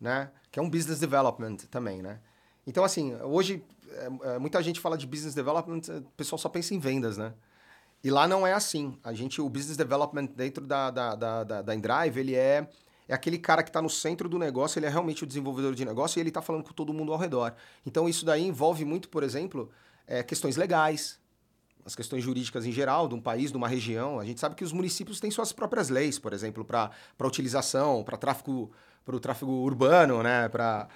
né? 0.00 0.30
Que 0.54 0.60
é 0.60 0.62
um 0.62 0.70
business 0.70 1.00
development 1.00 1.56
também, 1.68 2.00
né? 2.00 2.20
Então, 2.64 2.84
assim, 2.84 3.12
hoje 3.22 3.60
é, 3.90 4.34
é, 4.34 4.38
muita 4.38 4.62
gente 4.62 4.78
fala 4.78 4.96
de 4.96 5.04
business 5.04 5.34
development, 5.34 5.80
o 5.98 6.10
pessoal 6.16 6.38
só 6.38 6.48
pensa 6.48 6.72
em 6.72 6.78
vendas, 6.78 7.18
né? 7.18 7.34
E 8.04 8.08
lá 8.08 8.28
não 8.28 8.46
é 8.46 8.52
assim. 8.52 8.96
A 9.02 9.12
gente, 9.12 9.40
o 9.40 9.48
business 9.48 9.76
development 9.76 10.26
dentro 10.26 10.64
da, 10.64 10.92
da, 10.92 11.16
da, 11.16 11.42
da, 11.42 11.62
da 11.62 11.74
Endrive, 11.74 12.20
ele 12.20 12.36
é, 12.36 12.68
é 13.08 13.14
aquele 13.14 13.36
cara 13.36 13.64
que 13.64 13.68
está 13.68 13.82
no 13.82 13.90
centro 13.90 14.28
do 14.28 14.38
negócio, 14.38 14.78
ele 14.78 14.86
é 14.86 14.88
realmente 14.88 15.24
o 15.24 15.26
desenvolvedor 15.26 15.74
de 15.74 15.84
negócio 15.84 16.20
e 16.20 16.22
ele 16.22 16.28
está 16.28 16.40
falando 16.40 16.62
com 16.62 16.72
todo 16.72 16.94
mundo 16.94 17.12
ao 17.12 17.18
redor. 17.18 17.52
Então, 17.84 18.08
isso 18.08 18.24
daí 18.24 18.46
envolve 18.46 18.84
muito, 18.84 19.08
por 19.08 19.24
exemplo, 19.24 19.72
é, 20.06 20.22
questões 20.22 20.56
legais, 20.56 21.18
as 21.84 21.96
questões 21.96 22.22
jurídicas 22.22 22.64
em 22.64 22.70
geral, 22.70 23.08
de 23.08 23.16
um 23.16 23.20
país, 23.20 23.50
de 23.50 23.56
uma 23.56 23.66
região. 23.66 24.20
A 24.20 24.24
gente 24.24 24.38
sabe 24.38 24.54
que 24.54 24.62
os 24.62 24.72
municípios 24.72 25.18
têm 25.18 25.32
suas 25.32 25.50
próprias 25.50 25.88
leis, 25.88 26.16
por 26.16 26.32
exemplo, 26.32 26.64
para 26.64 26.92
utilização, 27.22 28.04
para 28.04 28.16
tráfego 28.16 28.70
para 29.04 29.16
o 29.16 29.20
tráfego 29.20 29.52
urbano, 29.52 30.22
né? 30.22 30.48
Para 30.48 30.88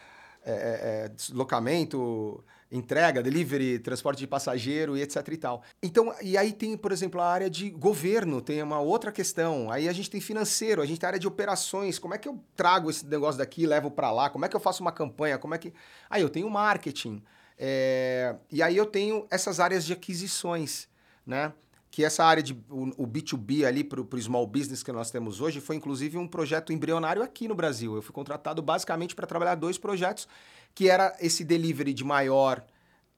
é, 0.45 0.53
é, 0.53 1.05
é, 1.05 1.09
deslocamento, 1.09 2.43
entrega, 2.71 3.23
delivery, 3.23 3.79
transporte 3.79 4.19
de 4.19 4.27
passageiro 4.27 4.97
e 4.97 5.03
etc 5.03 5.29
e 5.29 5.37
tal. 5.37 5.63
Então, 5.83 6.15
e 6.23 6.39
aí 6.39 6.53
tem, 6.53 6.77
por 6.77 6.93
exemplo, 6.93 7.21
a 7.21 7.27
área 7.27 7.51
de 7.51 7.69
governo, 7.71 8.41
tem 8.41 8.63
uma 8.63 8.81
outra 8.81 9.13
questão. 9.13 9.71
Aí 9.71 9.89
a 9.89 9.93
gente 9.93 10.09
tem 10.09 10.21
financeiro, 10.21 10.81
a 10.81 10.87
gente 10.87 10.99
tem 10.99 11.07
área 11.07 11.19
de 11.19 11.27
operações. 11.27 11.99
Como 11.99 12.15
é 12.15 12.19
que 12.19 12.29
eu 12.29 12.43
trago 12.57 12.89
esse 12.89 13.05
negócio 13.07 13.39
daqui, 13.39 13.67
levo 13.67 13.91
para 13.91 14.11
lá? 14.11 14.31
Como 14.31 14.45
é 14.45 14.49
que 14.49 14.57
eu 14.57 14.61
faço 14.61 14.81
uma 14.81 14.93
campanha? 14.93 15.39
Como 15.39 15.55
é 15.55 15.59
que 15.59 15.73
Aí 16.09 16.23
eu 16.23 16.31
tenho 16.31 16.49
marketing. 16.49 17.23
É... 17.59 18.37
E 18.51 18.63
aí 18.63 18.77
eu 18.77 18.87
tenho 18.87 19.27
essas 19.31 19.61
áreas 19.61 19.85
de 19.85 19.93
aquisições, 19.93 20.89
né? 21.27 21.53
Que 21.99 22.05
essa 22.05 22.25
área 22.25 22.41
de 22.41 22.53
o, 22.71 23.03
o 23.03 23.07
B2B 23.09 23.67
ali 23.67 23.83
para 23.83 24.01
o 24.01 24.23
small 24.23 24.47
business 24.47 24.85
que 24.85 24.93
nós 24.93 25.11
temos 25.11 25.41
hoje 25.41 25.61
foi 25.61 25.75
inclusive 25.75 26.17
um 26.17 26.29
projeto 26.29 26.73
embrionário 26.73 27.25
aqui 27.25 27.49
no 27.49 27.57
Brasil. 27.57 27.97
Eu 27.97 28.03
fui 28.03 28.13
contratado 28.13 28.63
basicamente 28.63 29.17
para 29.17 29.27
trabalhar 29.27 29.57
dois 29.57 29.79
projetos, 29.79 30.29
que 30.77 30.89
era 30.89 31.17
esse 31.19 31.43
delivery 31.43 31.93
de 31.93 32.05
maior, 32.05 32.65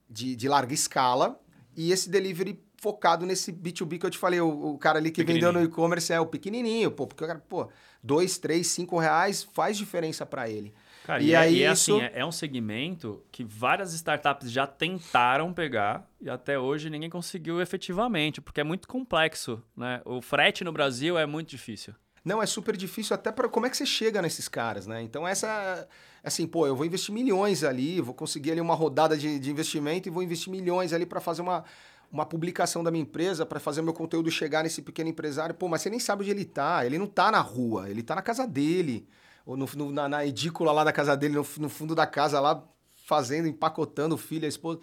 de, 0.08 0.34
de 0.34 0.48
larga 0.48 0.72
escala, 0.72 1.38
e 1.76 1.92
esse 1.92 2.08
delivery 2.08 2.58
focado 2.78 3.26
nesse 3.26 3.52
B2B 3.52 3.98
que 3.98 4.06
eu 4.06 4.10
te 4.10 4.16
falei, 4.16 4.40
o, 4.40 4.72
o 4.72 4.78
cara 4.78 4.98
ali 4.98 5.10
que 5.10 5.22
vendeu 5.22 5.52
no 5.52 5.62
e-commerce 5.62 6.10
é 6.10 6.18
o 6.18 6.24
pequenininho, 6.24 6.90
pô, 6.90 7.06
porque 7.06 7.22
o 7.22 7.26
cara, 7.26 7.38
pô, 7.38 7.68
dois, 8.02 8.38
três, 8.38 8.68
cinco 8.68 8.98
reais 8.98 9.42
faz 9.42 9.76
diferença 9.76 10.24
para 10.24 10.48
ele. 10.48 10.72
Cara, 11.04 11.22
e, 11.22 11.28
e, 11.28 11.32
é, 11.32 11.36
aí 11.36 11.56
e 11.56 11.62
é 11.62 11.72
isso... 11.72 11.94
assim, 11.94 12.04
é, 12.04 12.20
é, 12.20 12.26
um 12.26 12.32
segmento 12.32 13.22
que 13.32 13.42
várias 13.42 13.92
startups 13.94 14.50
já 14.50 14.66
tentaram 14.66 15.52
pegar 15.52 16.06
e 16.20 16.28
até 16.28 16.58
hoje 16.58 16.90
ninguém 16.90 17.10
conseguiu 17.10 17.60
efetivamente, 17.60 18.40
porque 18.40 18.60
é 18.60 18.64
muito 18.64 18.86
complexo, 18.86 19.62
né? 19.76 20.02
O 20.04 20.20
frete 20.20 20.62
no 20.62 20.72
Brasil 20.72 21.18
é 21.18 21.26
muito 21.26 21.48
difícil. 21.48 21.94
Não, 22.24 22.42
é 22.42 22.46
super 22.46 22.76
difícil 22.76 23.14
até 23.14 23.32
para 23.32 23.48
como 23.48 23.66
é 23.66 23.70
que 23.70 23.76
você 23.76 23.86
chega 23.86 24.20
nesses 24.20 24.46
caras, 24.46 24.86
né? 24.86 25.02
Então 25.02 25.26
essa 25.26 25.88
assim, 26.22 26.46
pô, 26.46 26.66
eu 26.66 26.76
vou 26.76 26.84
investir 26.84 27.14
milhões 27.14 27.64
ali, 27.64 28.00
vou 28.00 28.14
conseguir 28.14 28.52
ali 28.52 28.60
uma 28.60 28.74
rodada 28.74 29.16
de, 29.16 29.38
de 29.38 29.50
investimento 29.50 30.06
e 30.06 30.10
vou 30.10 30.22
investir 30.22 30.52
milhões 30.52 30.92
ali 30.92 31.06
para 31.06 31.18
fazer 31.18 31.40
uma, 31.40 31.64
uma 32.12 32.26
publicação 32.26 32.84
da 32.84 32.90
minha 32.90 33.02
empresa, 33.02 33.46
para 33.46 33.58
fazer 33.58 33.80
meu 33.80 33.94
conteúdo 33.94 34.30
chegar 34.30 34.62
nesse 34.62 34.82
pequeno 34.82 35.08
empresário. 35.08 35.54
Pô, 35.54 35.66
mas 35.66 35.80
você 35.80 35.88
nem 35.88 35.98
sabe 35.98 36.22
onde 36.22 36.30
ele 36.30 36.44
tá. 36.44 36.84
Ele 36.84 36.98
não 36.98 37.06
tá 37.06 37.30
na 37.30 37.40
rua, 37.40 37.88
ele 37.88 38.02
tá 38.02 38.14
na 38.14 38.22
casa 38.22 38.46
dele 38.46 39.08
no, 39.56 39.68
no, 39.74 39.92
na, 39.92 40.08
na, 40.08 40.26
edícula 40.26 40.72
lá 40.72 40.84
da 40.84 40.92
casa 40.92 41.16
dele, 41.16 41.34
no, 41.34 41.46
no, 41.58 41.68
fundo 41.68 41.94
da 41.94 42.06
casa 42.06 42.40
lá, 42.40 42.62
fazendo, 43.06 43.48
empacotando 43.48 44.14
o 44.14 44.18
filho, 44.18 44.44
a 44.44 44.48
esposa, 44.48 44.80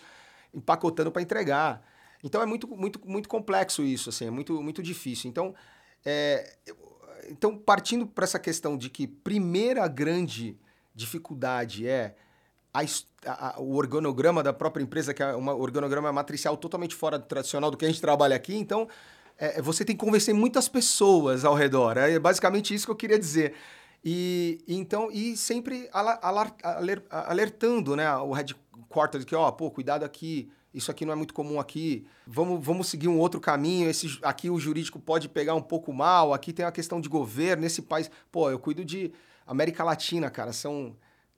empacotando 0.53 1.11
para 1.11 1.21
entregar. 1.21 1.81
Então 2.23 2.41
é 2.41 2.45
muito, 2.45 2.67
muito, 2.67 2.99
muito 3.05 3.29
complexo 3.29 3.83
isso, 3.83 4.09
assim, 4.09 4.27
é 4.27 4.31
muito, 4.31 4.61
muito 4.61 4.81
difícil. 4.81 5.29
Então, 5.29 5.53
é, 6.05 6.57
então 7.29 7.57
partindo 7.57 8.05
para 8.07 8.23
essa 8.23 8.39
questão 8.39 8.77
de 8.77 8.89
que 8.89 9.07
primeira 9.07 9.87
grande 9.87 10.57
dificuldade 10.93 11.87
é 11.87 12.15
a, 12.73 12.81
a, 13.25 13.59
o 13.59 13.75
organograma 13.75 14.43
da 14.43 14.53
própria 14.53 14.83
empresa, 14.83 15.13
que 15.13 15.23
é 15.23 15.35
um 15.35 15.47
organograma 15.47 16.11
matricial 16.11 16.57
totalmente 16.57 16.95
fora 16.95 17.17
do 17.17 17.25
tradicional 17.25 17.71
do 17.71 17.77
que 17.77 17.85
a 17.85 17.87
gente 17.87 18.01
trabalha 18.01 18.35
aqui, 18.35 18.55
então 18.55 18.87
é, 19.37 19.61
você 19.61 19.85
tem 19.85 19.95
que 19.95 20.03
convencer 20.03 20.33
muitas 20.33 20.67
pessoas 20.67 21.45
ao 21.45 21.53
redor. 21.53 21.97
É 21.97 22.17
basicamente 22.19 22.73
isso 22.73 22.85
que 22.85 22.91
eu 22.91 22.95
queria 22.95 23.19
dizer. 23.19 23.53
E 24.09 24.63
então, 24.69 25.11
e 25.11 25.35
sempre 25.35 25.89
alertando, 27.11 27.93
né, 27.93 28.09
o 28.15 28.31
headquarters 28.31 29.25
que, 29.25 29.35
ó, 29.35 29.51
pô, 29.51 29.69
cuidado 29.69 30.05
aqui, 30.05 30.49
isso 30.73 30.89
aqui 30.89 31.05
não 31.05 31.11
é 31.11 31.15
muito 31.17 31.33
comum 31.33 31.59
aqui, 31.59 32.07
vamos, 32.25 32.65
vamos 32.65 32.87
seguir 32.87 33.09
um 33.09 33.19
outro 33.19 33.41
caminho, 33.41 33.89
esse, 33.89 34.17
aqui 34.21 34.49
o 34.49 34.57
jurídico 34.57 34.97
pode 34.97 35.27
pegar 35.27 35.55
um 35.55 35.61
pouco 35.61 35.91
mal, 35.91 36.33
aqui 36.33 36.53
tem 36.53 36.65
a 36.65 36.71
questão 36.71 37.01
de 37.01 37.09
governo, 37.09 37.63
nesse 37.63 37.81
país, 37.81 38.09
pô, 38.31 38.49
eu 38.49 38.57
cuido 38.57 38.85
de 38.85 39.11
América 39.45 39.83
Latina, 39.83 40.29
cara, 40.29 40.53
são, 40.53 40.95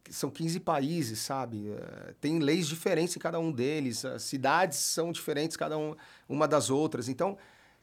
são 0.08 0.30
15 0.30 0.60
países, 0.60 1.18
sabe? 1.18 1.72
Eh, 1.72 2.14
tem 2.22 2.38
leis 2.38 2.68
diferentes 2.68 3.16
em 3.16 3.20
cada 3.20 3.40
um 3.40 3.52
deles, 3.52 4.06
as 4.06 4.22
cidades 4.22 4.78
são 4.78 5.12
diferentes 5.12 5.58
cada 5.58 5.76
um, 5.76 5.96
uma 6.28 6.48
das 6.48 6.70
outras, 6.70 7.10
então 7.10 7.36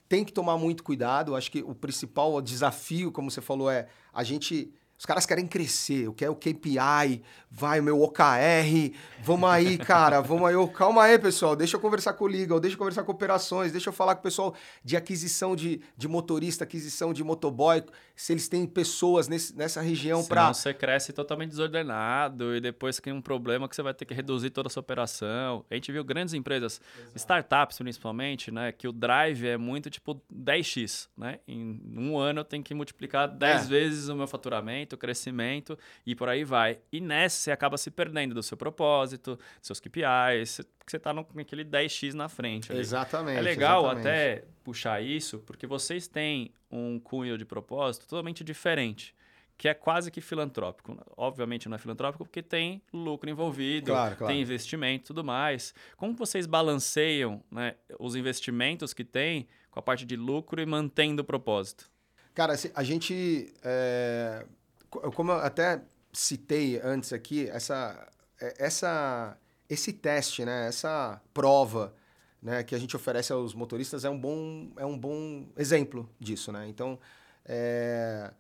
tem 0.08 0.24
que 0.24 0.32
tomar 0.32 0.56
muito 0.56 0.82
cuidado. 0.82 1.34
Acho 1.34 1.50
que 1.50 1.62
o 1.62 1.74
principal 1.74 2.40
desafio, 2.40 3.10
como 3.12 3.30
você 3.30 3.40
falou, 3.40 3.70
é 3.70 3.88
a 4.12 4.22
gente 4.22 4.72
os 4.98 5.04
caras 5.04 5.26
querem 5.26 5.46
crescer, 5.46 6.06
eu 6.06 6.14
quero 6.14 6.32
o 6.32 6.36
KPI, 6.36 7.22
vai 7.50 7.80
o 7.80 7.82
meu 7.82 8.00
OKR, 8.00 8.94
vamos 9.22 9.48
aí, 9.48 9.76
cara, 9.76 10.20
vamos 10.22 10.48
aí. 10.48 10.54
Eu, 10.54 10.66
calma 10.68 11.02
aí, 11.02 11.18
pessoal, 11.18 11.54
deixa 11.54 11.76
eu 11.76 11.80
conversar 11.80 12.14
com 12.14 12.24
o 12.24 12.28
Legal, 12.28 12.58
deixa 12.58 12.74
eu 12.74 12.78
conversar 12.78 13.02
com 13.02 13.12
operações, 13.12 13.72
deixa 13.72 13.90
eu 13.90 13.92
falar 13.92 14.14
com 14.14 14.20
o 14.20 14.22
pessoal 14.22 14.54
de 14.82 14.96
aquisição 14.96 15.54
de, 15.54 15.80
de 15.96 16.08
motorista, 16.08 16.64
aquisição 16.64 17.12
de 17.12 17.22
motoboy, 17.22 17.82
se 18.14 18.32
eles 18.32 18.48
têm 18.48 18.66
pessoas 18.66 19.28
nesse, 19.28 19.54
nessa 19.54 19.82
região 19.82 20.24
para. 20.24 20.52
você 20.52 20.72
cresce 20.72 21.12
totalmente 21.12 21.50
desordenado 21.50 22.56
e 22.56 22.60
depois 22.60 22.98
tem 22.98 23.12
um 23.12 23.20
problema 23.20 23.68
que 23.68 23.76
você 23.76 23.82
vai 23.82 23.92
ter 23.92 24.06
que 24.06 24.14
reduzir 24.14 24.50
toda 24.50 24.68
a 24.68 24.70
sua 24.70 24.80
operação. 24.80 25.64
A 25.70 25.74
gente 25.74 25.92
viu 25.92 26.02
grandes 26.04 26.32
empresas, 26.32 26.80
Exato. 26.98 27.16
startups 27.16 27.78
principalmente, 27.78 28.50
né, 28.50 28.72
que 28.72 28.88
o 28.88 28.92
drive 28.92 29.46
é 29.46 29.56
muito 29.56 29.90
tipo 29.90 30.20
10x, 30.32 31.08
né? 31.16 31.38
Em 31.46 31.80
um 31.96 32.18
ano 32.18 32.40
eu 32.40 32.44
tenho 32.44 32.62
que 32.62 32.74
multiplicar 32.74 33.28
10 33.28 33.62
é. 33.62 33.68
vezes 33.68 34.08
o 34.08 34.16
meu 34.16 34.26
faturamento 34.26 34.85
crescimento 34.94 35.78
e 36.04 36.14
por 36.14 36.28
aí 36.28 36.44
vai. 36.44 36.78
E 36.92 37.00
nessa 37.00 37.38
você 37.38 37.50
acaba 37.50 37.78
se 37.78 37.90
perdendo 37.90 38.34
do 38.34 38.42
seu 38.42 38.58
propósito, 38.58 39.36
dos 39.36 39.66
seus 39.66 39.80
KPIs, 39.80 40.60
porque 40.78 40.90
você 40.90 40.98
está 40.98 41.14
naquele 41.14 41.64
10x 41.64 42.12
na 42.12 42.28
frente. 42.28 42.70
Ali. 42.70 42.80
Exatamente. 42.80 43.38
É 43.38 43.40
legal 43.40 43.84
exatamente. 43.86 44.06
até 44.06 44.44
puxar 44.62 45.02
isso, 45.02 45.38
porque 45.38 45.66
vocês 45.66 46.06
têm 46.06 46.52
um 46.70 47.00
cunho 47.00 47.38
de 47.38 47.46
propósito 47.46 48.06
totalmente 48.06 48.44
diferente 48.44 49.16
que 49.58 49.68
é 49.68 49.74
quase 49.74 50.10
que 50.10 50.20
filantrópico. 50.20 50.98
Obviamente 51.16 51.68
não 51.68 51.76
é 51.76 51.78
filantrópico 51.78 52.24
porque 52.24 52.42
tem 52.42 52.82
lucro 52.92 53.30
envolvido, 53.30 53.86
Claro, 53.86 54.16
claro. 54.16 54.32
tem 54.32 54.42
investimento 54.42 55.04
e 55.04 55.06
tudo 55.06 55.24
mais. 55.24 55.74
Como 55.96 56.12
vocês 56.14 56.46
balanceiam 56.46 57.42
né, 57.50 57.74
os 57.98 58.14
investimentos 58.14 58.92
que 58.92 59.04
tem 59.04 59.48
com 59.70 59.78
a 59.80 59.82
parte 59.82 60.04
de 60.04 60.16
lucro 60.16 60.60
e 60.60 60.66
mantendo 60.66 61.22
o 61.22 61.24
propósito? 61.24 61.90
Cara, 62.34 62.52
assim, 62.52 62.70
a 62.74 62.82
gente. 62.82 63.50
é, 63.64 64.44
como 64.90 65.32
eu 65.32 65.36
até 65.36 65.82
citei 66.12 66.80
antes 66.82 67.12
aqui, 67.12 67.48
essa, 67.48 68.08
é, 68.40 68.54
essa, 68.58 69.36
esse 69.68 69.92
teste, 69.92 70.44
né, 70.44 70.68
essa 70.68 71.20
prova 71.34 71.94
né, 72.42 72.62
que 72.62 72.74
a 72.74 72.78
gente 72.78 72.94
oferece 72.96 73.32
aos 73.32 73.54
motoristas 73.54 74.04
é 74.04 74.10
um 74.10 74.18
bom, 74.18 74.70
é 74.76 74.86
um 74.86 74.96
bom 74.96 75.46
exemplo 75.56 76.08
disso. 76.18 76.52
Né? 76.52 76.68
Então, 76.68 76.98
é, 77.44 78.32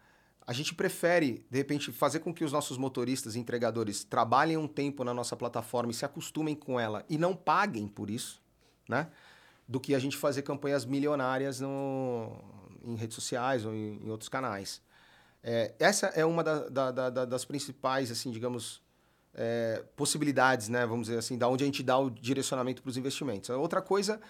a 0.46 0.52
gente 0.52 0.74
prefere, 0.74 1.44
de 1.50 1.58
repente, 1.58 1.90
fazer 1.92 2.20
com 2.20 2.32
que 2.32 2.44
os 2.44 2.52
nossos 2.52 2.78
motoristas 2.78 3.34
e 3.34 3.38
entregadores 3.38 4.04
trabalhem 4.04 4.56
um 4.56 4.68
tempo 4.68 5.02
na 5.04 5.12
nossa 5.12 5.36
plataforma 5.36 5.90
e 5.90 5.94
se 5.94 6.04
acostumem 6.04 6.54
com 6.54 6.78
ela 6.78 7.04
e 7.08 7.18
não 7.18 7.34
paguem 7.34 7.88
por 7.88 8.08
isso, 8.08 8.40
né? 8.88 9.08
do 9.68 9.80
que 9.80 9.94
a 9.94 9.98
gente 9.98 10.16
fazer 10.16 10.42
campanhas 10.42 10.84
milionárias 10.84 11.60
no, 11.60 12.32
em 12.84 12.94
redes 12.94 13.16
sociais 13.16 13.64
ou 13.64 13.74
em, 13.74 14.00
em 14.04 14.10
outros 14.10 14.28
canais. 14.28 14.80
É, 15.48 15.72
essa 15.78 16.08
é 16.08 16.24
uma 16.24 16.42
da- 16.42 16.68
da- 16.68 16.90
da- 16.90 17.10
da- 17.10 17.24
das 17.24 17.44
principais, 17.44 18.10
assim, 18.10 18.32
digamos, 18.32 18.82
é, 19.32 19.84
possibilidades, 19.94 20.68
né? 20.68 20.84
Vamos 20.84 21.06
dizer 21.06 21.20
assim, 21.20 21.38
da 21.38 21.46
onde 21.46 21.62
a 21.62 21.66
gente 21.66 21.84
dá 21.84 21.96
o 21.96 22.10
direcionamento 22.10 22.82
para 22.82 22.90
os 22.90 22.96
investimentos. 22.96 23.48
A 23.48 23.56
outra 23.56 23.80
coisa 23.80 24.20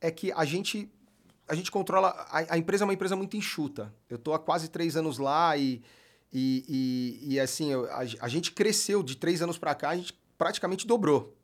é 0.00 0.10
que 0.10 0.32
a 0.32 0.44
gente 0.44 0.90
a 1.46 1.54
gente 1.54 1.70
controla. 1.70 2.08
A, 2.30 2.54
a 2.54 2.58
empresa 2.58 2.82
é 2.84 2.86
uma 2.86 2.94
empresa 2.94 3.14
muito 3.14 3.36
enxuta. 3.36 3.94
Eu 4.08 4.16
estou 4.16 4.34
há 4.34 4.38
quase 4.38 4.68
três 4.68 4.96
anos 4.96 5.18
lá 5.18 5.56
e, 5.56 5.82
e, 6.32 6.64
e, 7.22 7.34
e, 7.34 7.40
assim, 7.40 7.70
eu- 7.70 7.84
a, 7.92 7.98
a 7.98 8.28
gente 8.28 8.50
cresceu 8.50 9.02
de 9.02 9.14
três 9.16 9.42
anos 9.42 9.58
para 9.58 9.74
cá, 9.76 9.90
a 9.90 9.96
gente 9.96 10.18
praticamente 10.36 10.86
dobrou. 10.86 11.36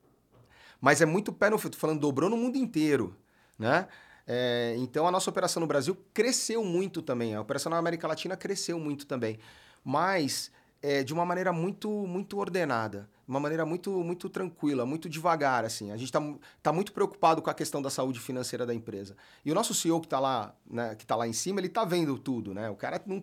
Mas 0.81 1.01
é 1.03 1.07
muito 1.07 1.33
pé 1.33 1.51
no 1.51 1.59
fio, 1.59 1.71
tô 1.71 1.77
falando 1.79 2.01
dobrou 2.01 2.29
no 2.31 2.37
mundo 2.37 2.57
inteiro, 2.57 3.15
né? 3.59 3.87
É, 4.33 4.77
então 4.79 5.09
a 5.09 5.11
nossa 5.11 5.29
operação 5.29 5.61
no 5.61 5.67
Brasil 5.67 5.97
cresceu 6.15 6.63
muito 6.65 7.03
também, 7.03 7.35
a 7.35 7.41
operação 7.41 7.69
na 7.69 7.79
América 7.79 8.07
Latina 8.07 8.37
cresceu 8.37 8.79
muito 8.79 9.05
também, 9.05 9.41
mas 9.85 10.53
é, 10.81 11.03
de 11.03 11.13
uma 11.13 11.27
maneira 11.27 11.53
muito 11.53 11.91
muito 11.91 12.39
ordenada, 12.39 13.09
de 13.25 13.29
uma 13.29 13.41
maneira 13.41 13.67
muito 13.67 13.91
muito 14.05 14.29
tranquila, 14.29 14.87
muito 14.87 15.09
devagar 15.09 15.65
assim. 15.65 15.91
A 15.91 15.97
gente 15.97 16.07
está 16.07 16.23
tá 16.63 16.73
muito 16.73 16.93
preocupado 16.93 17.43
com 17.43 17.51
a 17.51 17.55
questão 17.55 17.83
da 17.83 17.91
saúde 17.91 18.21
financeira 18.21 18.65
da 18.65 18.73
empresa. 18.73 19.17
E 19.45 19.51
o 19.51 19.55
nosso 19.55 19.75
CEO 19.75 20.01
que 20.01 20.07
está 20.07 20.21
lá, 20.21 20.55
né, 20.65 20.95
que 20.95 21.05
tá 21.05 21.17
lá 21.17 21.27
em 21.27 21.33
cima, 21.33 21.59
ele 21.59 21.67
está 21.67 21.85
vendo 21.85 22.17
tudo, 22.17 22.55
né? 22.55 22.71
O 22.71 22.77
cara 22.77 23.03
não, 23.05 23.21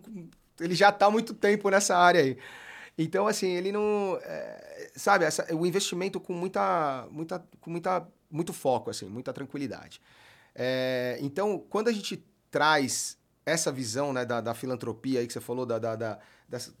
ele 0.60 0.74
já 0.74 0.90
está 0.90 1.06
há 1.06 1.10
muito 1.10 1.32
tempo 1.32 1.70
nessa 1.70 1.96
área 1.96 2.20
aí. 2.20 2.36
Então, 2.98 3.26
assim, 3.26 3.48
ele 3.48 3.72
não. 3.72 4.18
é, 4.22 4.90
sabe, 4.94 5.24
essa, 5.24 5.46
o 5.54 5.64
investimento 5.64 6.20
com 6.20 6.34
muita, 6.34 7.06
muita, 7.10 7.42
com 7.62 7.70
muita, 7.70 8.06
muito 8.30 8.52
foco, 8.52 8.90
assim, 8.90 9.06
muita 9.06 9.32
tranquilidade. 9.32 10.02
É, 10.60 11.16
então, 11.20 11.64
quando 11.70 11.86
a 11.88 11.92
gente 11.92 12.22
traz 12.50 13.16
essa 13.46 13.70
visão 13.70 14.12
né, 14.12 14.24
da, 14.24 14.40
da 14.40 14.52
filantropia 14.54 15.20
aí 15.20 15.26
que 15.26 15.32
você 15.32 15.40
falou, 15.40 15.64
da, 15.64 15.78
da, 15.78 15.94
da- 15.94 16.18
dessa- 16.48 16.74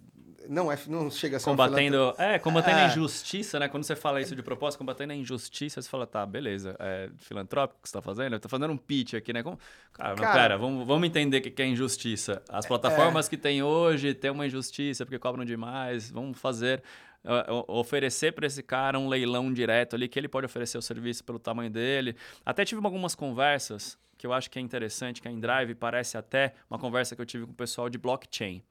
não, 0.48 0.72
é, 0.72 0.78
não 0.86 1.10
chega 1.10 1.36
a 1.36 1.40
ser 1.40 1.50
uma 1.50 1.56
Combatendo, 1.56 2.14
é, 2.16 2.38
combatendo 2.38 2.78
É. 2.78 2.84
a 2.84 2.86
injustiça, 2.88 3.58
né? 3.58 3.68
Quando 3.68 3.84
você 3.84 3.94
fala 3.94 4.20
isso 4.20 4.34
de 4.34 4.42
propósito, 4.42 4.78
combatendo 4.78 5.12
a 5.12 5.16
injustiça, 5.16 5.80
você 5.82 5.88
fala, 5.88 6.06
tá, 6.06 6.24
beleza, 6.24 6.74
é 6.78 7.10
filantrópico 7.18 7.80
que 7.82 7.88
você 7.88 7.92
tá 7.92 8.00
fazendo? 8.02 8.34
Eu 8.34 8.40
tô 8.40 8.48
fazendo 8.48 8.72
um 8.72 8.76
pitch 8.76 9.14
aqui, 9.14 9.32
né? 9.32 9.42
Como... 9.42 9.58
Cara, 9.92 10.14
Cara- 10.16 10.32
pera, 10.32 10.58
vamos, 10.58 10.86
vamos 10.86 11.06
entender 11.06 11.38
o 11.38 11.42
que 11.42 11.50
que 11.50 11.60
é 11.62 11.66
injustiça. 11.66 12.42
As 12.48 12.64
plataformas 12.66 13.28
que 13.28 13.36
tem 13.36 13.62
hoje 13.62 14.14
têm 14.14 14.30
uma 14.30 14.46
injustiça 14.46 15.04
porque 15.04 15.18
cobram 15.18 15.44
demais, 15.44 16.10
vamos 16.10 16.38
fazer... 16.38 16.82
é, 17.28 17.44
oferecer 17.68 18.32
para 18.32 18.46
esse 18.46 18.62
cara 18.62 18.98
um 18.98 19.06
leilão 19.06 19.52
direto 19.52 19.94
ali, 19.94 20.08
que 20.08 20.18
ele 20.18 20.28
pode 20.28 20.46
oferecer 20.46 20.78
o 20.78 20.82
serviço 20.82 21.22
pelo 21.22 21.38
tamanho 21.38 21.70
dele. 21.70 22.16
Até 22.44 22.64
tive 22.64 22.82
algumas 22.82 23.14
conversas 23.14 23.98
que 24.16 24.26
eu 24.26 24.32
acho 24.32 24.50
que 24.50 24.58
é 24.58 24.62
interessante, 24.62 25.20
que 25.20 25.28
a 25.28 25.30
InDrive 25.30 25.74
parece 25.74 26.16
até 26.16 26.54
uma 26.70 26.78
conversa 26.78 27.14
que 27.14 27.20
eu 27.20 27.26
tive 27.26 27.44
com 27.44 27.52
o 27.52 27.54
pessoal 27.54 27.90
de 27.90 27.98
blockchain. 27.98 28.62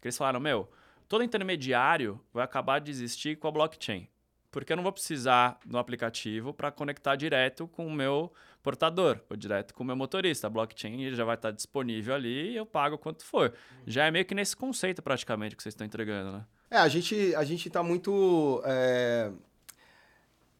Que 0.00 0.08
eles 0.08 0.16
falaram, 0.16 0.40
meu, 0.40 0.68
todo 1.06 1.22
intermediário 1.22 2.18
vai 2.32 2.42
acabar 2.42 2.80
de 2.80 2.90
existir 2.90 3.36
com 3.36 3.48
a 3.48 3.50
blockchain. 3.50 4.08
Porque 4.50 4.72
eu 4.72 4.76
não 4.76 4.82
vou 4.82 4.92
precisar 4.92 5.60
do 5.66 5.76
aplicativo 5.76 6.54
para 6.54 6.72
conectar 6.72 7.14
direto 7.16 7.68
com 7.68 7.86
o 7.86 7.92
meu 7.92 8.32
portador, 8.62 9.20
ou 9.28 9.36
direto 9.36 9.74
com 9.74 9.84
o 9.84 9.86
meu 9.86 9.94
motorista. 9.94 10.46
A 10.46 10.50
blockchain 10.50 11.02
ele 11.02 11.14
já 11.14 11.24
vai 11.24 11.34
estar 11.34 11.50
disponível 11.50 12.14
ali 12.14 12.52
e 12.52 12.56
eu 12.56 12.64
pago 12.64 12.96
quanto 12.96 13.24
for. 13.24 13.52
Já 13.86 14.06
é 14.06 14.10
meio 14.10 14.24
que 14.24 14.34
nesse 14.34 14.56
conceito 14.56 15.02
praticamente 15.02 15.54
que 15.54 15.62
vocês 15.62 15.74
estão 15.74 15.86
entregando, 15.86 16.32
né? 16.38 16.46
É, 16.70 16.78
a 16.78 16.88
gente, 16.88 17.34
a 17.34 17.44
gente 17.44 17.70
tá 17.70 17.82
muito 17.82 18.60
é, 18.64 19.30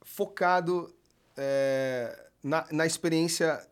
focado 0.02 0.94
é, 1.36 2.26
na, 2.42 2.66
na 2.70 2.86
experiência 2.86 3.66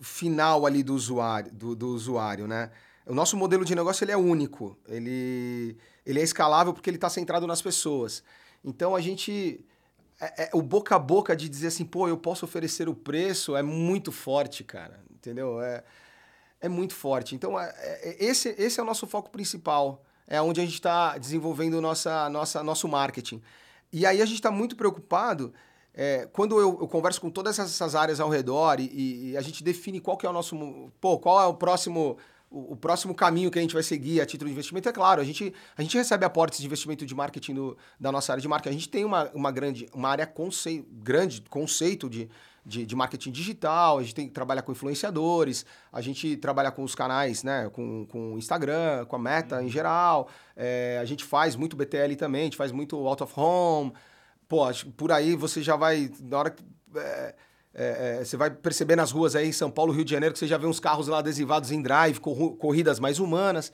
final 0.00 0.66
ali 0.66 0.82
do 0.82 0.94
usuário, 0.94 1.52
do, 1.52 1.74
do 1.74 1.88
usuário, 1.88 2.46
né? 2.46 2.70
O 3.06 3.14
nosso 3.14 3.36
modelo 3.36 3.64
de 3.64 3.74
negócio 3.74 4.04
ele 4.04 4.12
é 4.12 4.16
único, 4.16 4.78
ele, 4.86 5.76
ele 6.04 6.20
é 6.20 6.22
escalável 6.22 6.72
porque 6.74 6.90
ele 6.90 6.96
está 6.96 7.08
centrado 7.08 7.46
nas 7.46 7.62
pessoas. 7.62 8.22
Então 8.64 8.94
a 8.94 9.00
gente 9.00 9.64
é- 10.20 10.44
é- 10.44 10.50
o 10.52 10.62
boca 10.62 10.96
a 10.96 10.98
boca 10.98 11.34
de 11.36 11.48
dizer 11.48 11.68
assim, 11.68 11.84
pô, 11.84 12.08
eu 12.08 12.18
posso 12.18 12.44
oferecer 12.44 12.88
o 12.88 12.94
preço 12.94 13.56
é 13.56 13.62
muito 13.62 14.12
forte, 14.12 14.62
cara, 14.64 15.00
entendeu? 15.10 15.60
É, 15.62 15.84
é 16.60 16.68
muito 16.68 16.94
forte. 16.94 17.34
Então, 17.34 17.58
é- 17.58 17.72
é- 17.78 18.24
esse, 18.24 18.50
esse 18.58 18.80
é 18.80 18.82
o 18.82 18.86
nosso 18.86 19.06
foco 19.06 19.30
principal. 19.30 20.04
É 20.28 20.40
onde 20.40 20.60
a 20.60 20.64
gente 20.64 20.74
está 20.74 21.16
desenvolvendo 21.16 21.80
nossa, 21.80 22.28
nossa, 22.28 22.62
nosso 22.62 22.86
marketing. 22.86 23.42
E 23.90 24.04
aí 24.04 24.20
a 24.20 24.26
gente 24.26 24.36
está 24.36 24.50
muito 24.50 24.76
preocupado 24.76 25.52
é, 25.94 26.28
quando 26.30 26.60
eu, 26.60 26.78
eu 26.80 26.86
converso 26.86 27.20
com 27.20 27.30
todas 27.30 27.58
essas 27.58 27.94
áreas 27.94 28.20
ao 28.20 28.28
redor 28.28 28.78
e, 28.78 29.30
e 29.30 29.36
a 29.36 29.40
gente 29.40 29.64
define 29.64 29.98
qual 29.98 30.16
que 30.18 30.26
é 30.26 30.30
o 30.30 30.32
nosso... 30.32 30.54
Pô, 31.00 31.18
qual 31.18 31.40
é 31.40 31.46
o 31.46 31.54
próximo... 31.54 32.18
O, 32.50 32.74
próximo 32.74 33.14
caminho 33.14 33.50
que 33.50 33.58
a 33.58 33.62
gente 33.62 33.74
vai 33.74 33.82
seguir 33.82 34.22
a 34.22 34.24
título 34.24 34.48
de 34.48 34.54
investimento, 34.54 34.88
é 34.88 34.92
claro, 34.92 35.20
a 35.20 35.24
gente, 35.24 35.52
a 35.76 35.82
gente 35.82 35.94
recebe 35.98 36.24
aportes 36.24 36.58
de 36.60 36.64
investimento 36.64 37.04
de 37.04 37.14
marketing 37.14 37.52
do- 37.52 37.76
da 38.00 38.10
nossa 38.10 38.32
área 38.32 38.40
de 38.40 38.48
marketing. 38.48 38.74
A 38.74 38.78
gente 38.78 38.88
tem 38.88 39.04
uma, 39.04 39.30
uma 39.34 39.52
grande, 39.52 39.86
uma 39.92 40.08
área 40.08 40.26
conce, 40.26 40.82
grande, 40.90 41.42
conceito 41.42 42.08
de, 42.08 42.26
de, 42.68 42.84
de 42.84 42.94
marketing 42.94 43.30
digital, 43.32 43.98
a 43.98 44.02
gente 44.02 44.14
tem 44.14 44.28
que 44.28 44.32
trabalhar 44.34 44.60
com 44.62 44.70
influenciadores, 44.72 45.64
a 45.90 46.00
gente 46.02 46.36
trabalha 46.36 46.70
com 46.70 46.84
os 46.84 46.94
canais, 46.94 47.42
né? 47.42 47.70
Com, 47.72 48.06
com 48.06 48.34
o 48.34 48.38
Instagram, 48.38 49.06
com 49.06 49.16
a 49.16 49.18
Meta 49.18 49.62
em 49.62 49.68
geral. 49.68 50.28
É, 50.54 50.98
a 51.00 51.04
gente 51.06 51.24
faz 51.24 51.56
muito 51.56 51.76
BTL 51.76 52.14
também, 52.16 52.42
a 52.42 52.44
gente 52.44 52.56
faz 52.56 52.70
muito 52.70 52.94
out 53.08 53.22
of 53.22 53.32
home. 53.34 53.92
Pô, 54.46 54.62
por 54.96 55.10
aí 55.10 55.34
você 55.34 55.62
já 55.62 55.76
vai. 55.76 56.10
Na 56.20 56.38
hora 56.38 56.50
que. 56.50 56.62
é, 56.94 57.34
é, 57.74 58.24
você 58.24 58.36
vai 58.36 58.50
perceber 58.50 58.96
nas 58.96 59.10
ruas 59.12 59.34
aí 59.36 59.48
em 59.48 59.52
São 59.52 59.70
Paulo, 59.70 59.92
Rio 59.92 60.04
de 60.04 60.10
Janeiro, 60.10 60.32
que 60.32 60.38
você 60.38 60.46
já 60.46 60.58
vê 60.58 60.66
uns 60.66 60.80
carros 60.80 61.08
lá 61.08 61.18
adesivados 61.18 61.70
em 61.70 61.80
drive, 61.80 62.18
corru- 62.20 62.56
corridas 62.56 62.98
mais 63.00 63.18
humanas. 63.18 63.72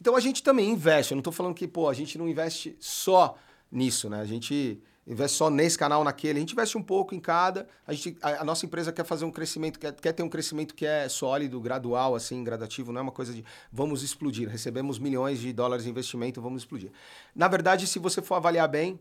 Então 0.00 0.16
a 0.16 0.20
gente 0.20 0.42
também 0.42 0.70
investe. 0.70 1.12
Eu 1.12 1.16
não 1.16 1.20
estou 1.20 1.32
falando 1.32 1.54
que, 1.54 1.68
pô, 1.68 1.88
a 1.88 1.94
gente 1.94 2.18
não 2.18 2.28
investe 2.28 2.76
só 2.80 3.36
nisso, 3.70 4.08
né? 4.10 4.20
A 4.20 4.24
gente 4.24 4.80
investe 5.06 5.36
só 5.36 5.50
nesse 5.50 5.76
canal, 5.76 6.04
naquele. 6.04 6.38
A 6.38 6.40
gente 6.40 6.52
investe 6.52 6.78
um 6.78 6.82
pouco 6.82 7.14
em 7.14 7.20
cada. 7.20 7.68
A, 7.86 7.92
gente, 7.92 8.16
a, 8.22 8.42
a 8.42 8.44
nossa 8.44 8.64
empresa 8.64 8.92
quer 8.92 9.04
fazer 9.04 9.24
um 9.24 9.30
crescimento, 9.30 9.78
quer, 9.78 9.92
quer 9.92 10.12
ter 10.12 10.22
um 10.22 10.28
crescimento 10.28 10.74
que 10.74 10.86
é 10.86 11.08
sólido, 11.08 11.60
gradual, 11.60 12.14
assim, 12.14 12.42
gradativo. 12.44 12.92
Não 12.92 13.00
é 13.00 13.02
uma 13.02 13.12
coisa 13.12 13.32
de 13.32 13.44
vamos 13.72 14.02
explodir. 14.02 14.48
Recebemos 14.48 14.98
milhões 14.98 15.40
de 15.40 15.52
dólares 15.52 15.84
de 15.84 15.90
investimento, 15.90 16.40
vamos 16.40 16.62
explodir. 16.62 16.92
Na 17.34 17.48
verdade, 17.48 17.86
se 17.86 17.98
você 17.98 18.22
for 18.22 18.36
avaliar 18.36 18.68
bem, 18.68 18.98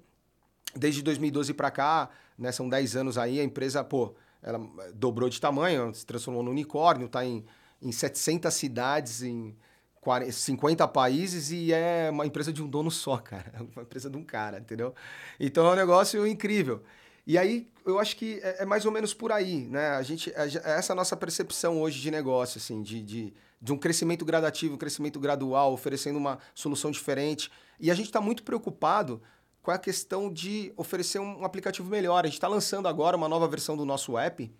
desde 0.75 1.01
2012 1.01 1.53
para 1.53 1.69
cá, 1.69 2.09
né, 2.37 2.51
são 2.51 2.67
10 2.67 2.95
anos 2.95 3.17
aí, 3.17 3.39
a 3.39 3.43
empresa, 3.43 3.83
pô, 3.83 4.15
ela 4.41 4.59
dobrou 4.93 5.29
de 5.29 5.39
tamanho, 5.39 5.93
se 5.93 6.05
transformou 6.05 6.41
no 6.41 6.51
unicórnio, 6.51 7.05
está 7.05 7.23
em, 7.23 7.45
em 7.81 7.91
700 7.91 8.51
cidades, 8.53 9.21
em 9.21 9.55
40, 10.01 10.31
50 10.31 10.87
países 10.87 11.51
e 11.51 11.71
é 11.71 12.09
uma 12.11 12.25
empresa 12.25 12.51
de 12.51 12.61
um 12.61 12.67
dono 12.67 12.91
só, 12.91 13.17
cara. 13.21 13.53
É 13.53 13.61
uma 13.61 13.83
empresa 13.83 14.09
de 14.09 14.17
um 14.17 14.23
cara, 14.23 14.59
entendeu? 14.59 14.93
Então 15.39 15.65
é 15.67 15.71
um 15.71 15.75
negócio 15.75 16.25
incrível. 16.27 16.81
E 17.25 17.37
aí, 17.37 17.69
eu 17.85 17.99
acho 17.99 18.15
que 18.17 18.39
é, 18.43 18.63
é 18.63 18.65
mais 18.65 18.83
ou 18.83 18.91
menos 18.91 19.13
por 19.13 19.31
aí, 19.31 19.67
né? 19.67 19.91
A 19.91 20.01
gente, 20.01 20.31
é, 20.31 20.47
essa 20.77 20.95
nossa 20.95 21.15
percepção 21.15 21.79
hoje 21.79 22.01
de 22.01 22.09
negócio, 22.09 22.57
assim, 22.57 22.81
de, 22.81 23.01
de, 23.03 23.33
de 23.61 23.71
um 23.71 23.77
crescimento 23.77 24.25
gradativo, 24.25 24.73
um 24.73 24.77
crescimento 24.77 25.19
gradual, 25.19 25.71
oferecendo 25.71 26.17
uma 26.17 26.39
solução 26.55 26.89
diferente. 26.89 27.51
E 27.79 27.91
a 27.91 27.93
gente 27.93 28.07
está 28.07 28.19
muito 28.19 28.41
preocupado 28.41 29.21
com 29.61 29.69
a 29.69 29.77
questão 29.77 30.33
de 30.33 30.73
oferecer 30.75 31.19
um 31.19 31.45
aplicativo 31.45 31.87
melhor. 31.89 32.23
A 32.23 32.27
gente 32.27 32.37
está 32.37 32.47
lançando 32.47 32.87
agora 32.87 33.15
uma 33.15 33.29
nova 33.29 33.47
versão 33.47 33.77
do 33.77 33.85
nosso 33.85 34.17
app, 34.17 34.51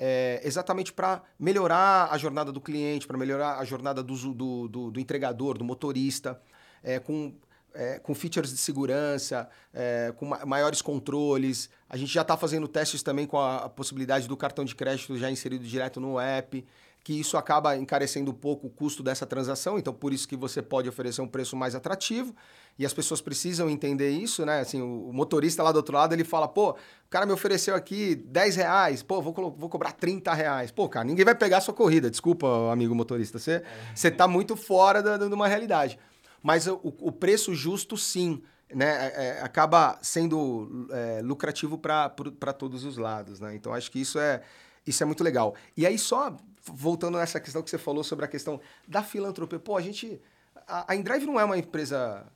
é, 0.00 0.40
exatamente 0.42 0.92
para 0.94 1.22
melhorar 1.38 2.08
a 2.10 2.16
jornada 2.16 2.50
do 2.50 2.60
cliente, 2.60 3.06
para 3.06 3.18
melhorar 3.18 3.58
a 3.58 3.64
jornada 3.64 4.02
do, 4.02 4.14
do, 4.32 4.66
do, 4.68 4.90
do 4.90 4.98
entregador, 4.98 5.58
do 5.58 5.64
motorista, 5.64 6.40
é, 6.82 6.98
com, 6.98 7.34
é, 7.74 7.98
com 7.98 8.14
features 8.14 8.50
de 8.50 8.56
segurança, 8.56 9.46
é, 9.74 10.12
com 10.16 10.24
ma- 10.24 10.46
maiores 10.46 10.80
controles. 10.80 11.68
A 11.86 11.98
gente 11.98 12.12
já 12.12 12.22
está 12.22 12.34
fazendo 12.36 12.66
testes 12.66 13.02
também 13.02 13.26
com 13.26 13.38
a, 13.38 13.66
a 13.66 13.68
possibilidade 13.68 14.26
do 14.26 14.36
cartão 14.36 14.64
de 14.64 14.74
crédito 14.74 15.18
já 15.18 15.30
inserido 15.30 15.64
direto 15.64 16.00
no 16.00 16.18
app. 16.18 16.64
Que 17.02 17.18
isso 17.18 17.36
acaba 17.36 17.76
encarecendo 17.76 18.30
um 18.30 18.34
pouco 18.34 18.66
o 18.66 18.70
custo 18.70 19.02
dessa 19.02 19.24
transação, 19.24 19.78
então 19.78 19.92
por 19.92 20.12
isso 20.12 20.28
que 20.28 20.36
você 20.36 20.60
pode 20.60 20.88
oferecer 20.88 21.22
um 21.22 21.28
preço 21.28 21.56
mais 21.56 21.74
atrativo, 21.74 22.34
e 22.78 22.86
as 22.86 22.92
pessoas 22.92 23.20
precisam 23.20 23.68
entender 23.68 24.10
isso, 24.10 24.44
né? 24.46 24.60
Assim, 24.60 24.80
o 24.80 25.10
motorista 25.12 25.62
lá 25.62 25.70
do 25.70 25.76
outro 25.76 25.94
lado, 25.94 26.14
ele 26.14 26.24
fala, 26.24 26.48
pô, 26.48 26.70
o 26.70 26.76
cara 27.10 27.26
me 27.26 27.32
ofereceu 27.32 27.74
aqui 27.74 28.14
10 28.14 28.56
reais, 28.56 29.02
pô, 29.02 29.20
vou, 29.20 29.34
vou 29.34 29.68
cobrar 29.68 29.92
30 29.92 30.32
reais. 30.32 30.70
Pô, 30.70 30.88
cara, 30.88 31.04
ninguém 31.04 31.24
vai 31.24 31.34
pegar 31.34 31.58
a 31.58 31.60
sua 31.60 31.74
corrida, 31.74 32.10
desculpa, 32.10 32.72
amigo 32.72 32.94
motorista, 32.94 33.38
você, 33.38 33.62
você 33.94 34.10
tá 34.10 34.26
muito 34.26 34.56
fora 34.56 35.02
da, 35.02 35.16
de 35.16 35.24
uma 35.26 35.48
realidade. 35.48 35.98
Mas 36.42 36.66
o, 36.66 36.80
o 36.82 37.12
preço 37.12 37.54
justo, 37.54 37.96
sim, 37.96 38.42
né, 38.74 39.12
é, 39.14 39.26
é 39.26 39.42
acaba 39.42 39.98
sendo 40.00 40.88
é, 40.90 41.20
lucrativo 41.22 41.76
para 41.76 42.52
todos 42.56 42.84
os 42.84 42.96
lados, 42.96 43.40
né? 43.40 43.54
Então, 43.54 43.74
acho 43.74 43.90
que 43.90 44.00
isso 44.00 44.18
é, 44.18 44.40
isso 44.86 45.02
é 45.02 45.06
muito 45.06 45.22
legal. 45.22 45.54
E 45.76 45.86
aí, 45.86 45.98
só 45.98 46.34
voltando 46.64 47.18
nessa 47.18 47.40
questão 47.40 47.62
que 47.62 47.70
você 47.70 47.78
falou 47.78 48.04
sobre 48.04 48.24
a 48.24 48.28
questão 48.28 48.60
da 48.86 49.02
filantropia. 49.02 49.58
Pô, 49.58 49.76
a 49.76 49.80
gente. 49.80 50.20
A, 50.66 50.94
Indrive 50.94 51.26
não 51.26 51.38
é 51.38 51.44
uma 51.44 51.58
empresa 51.58 52.26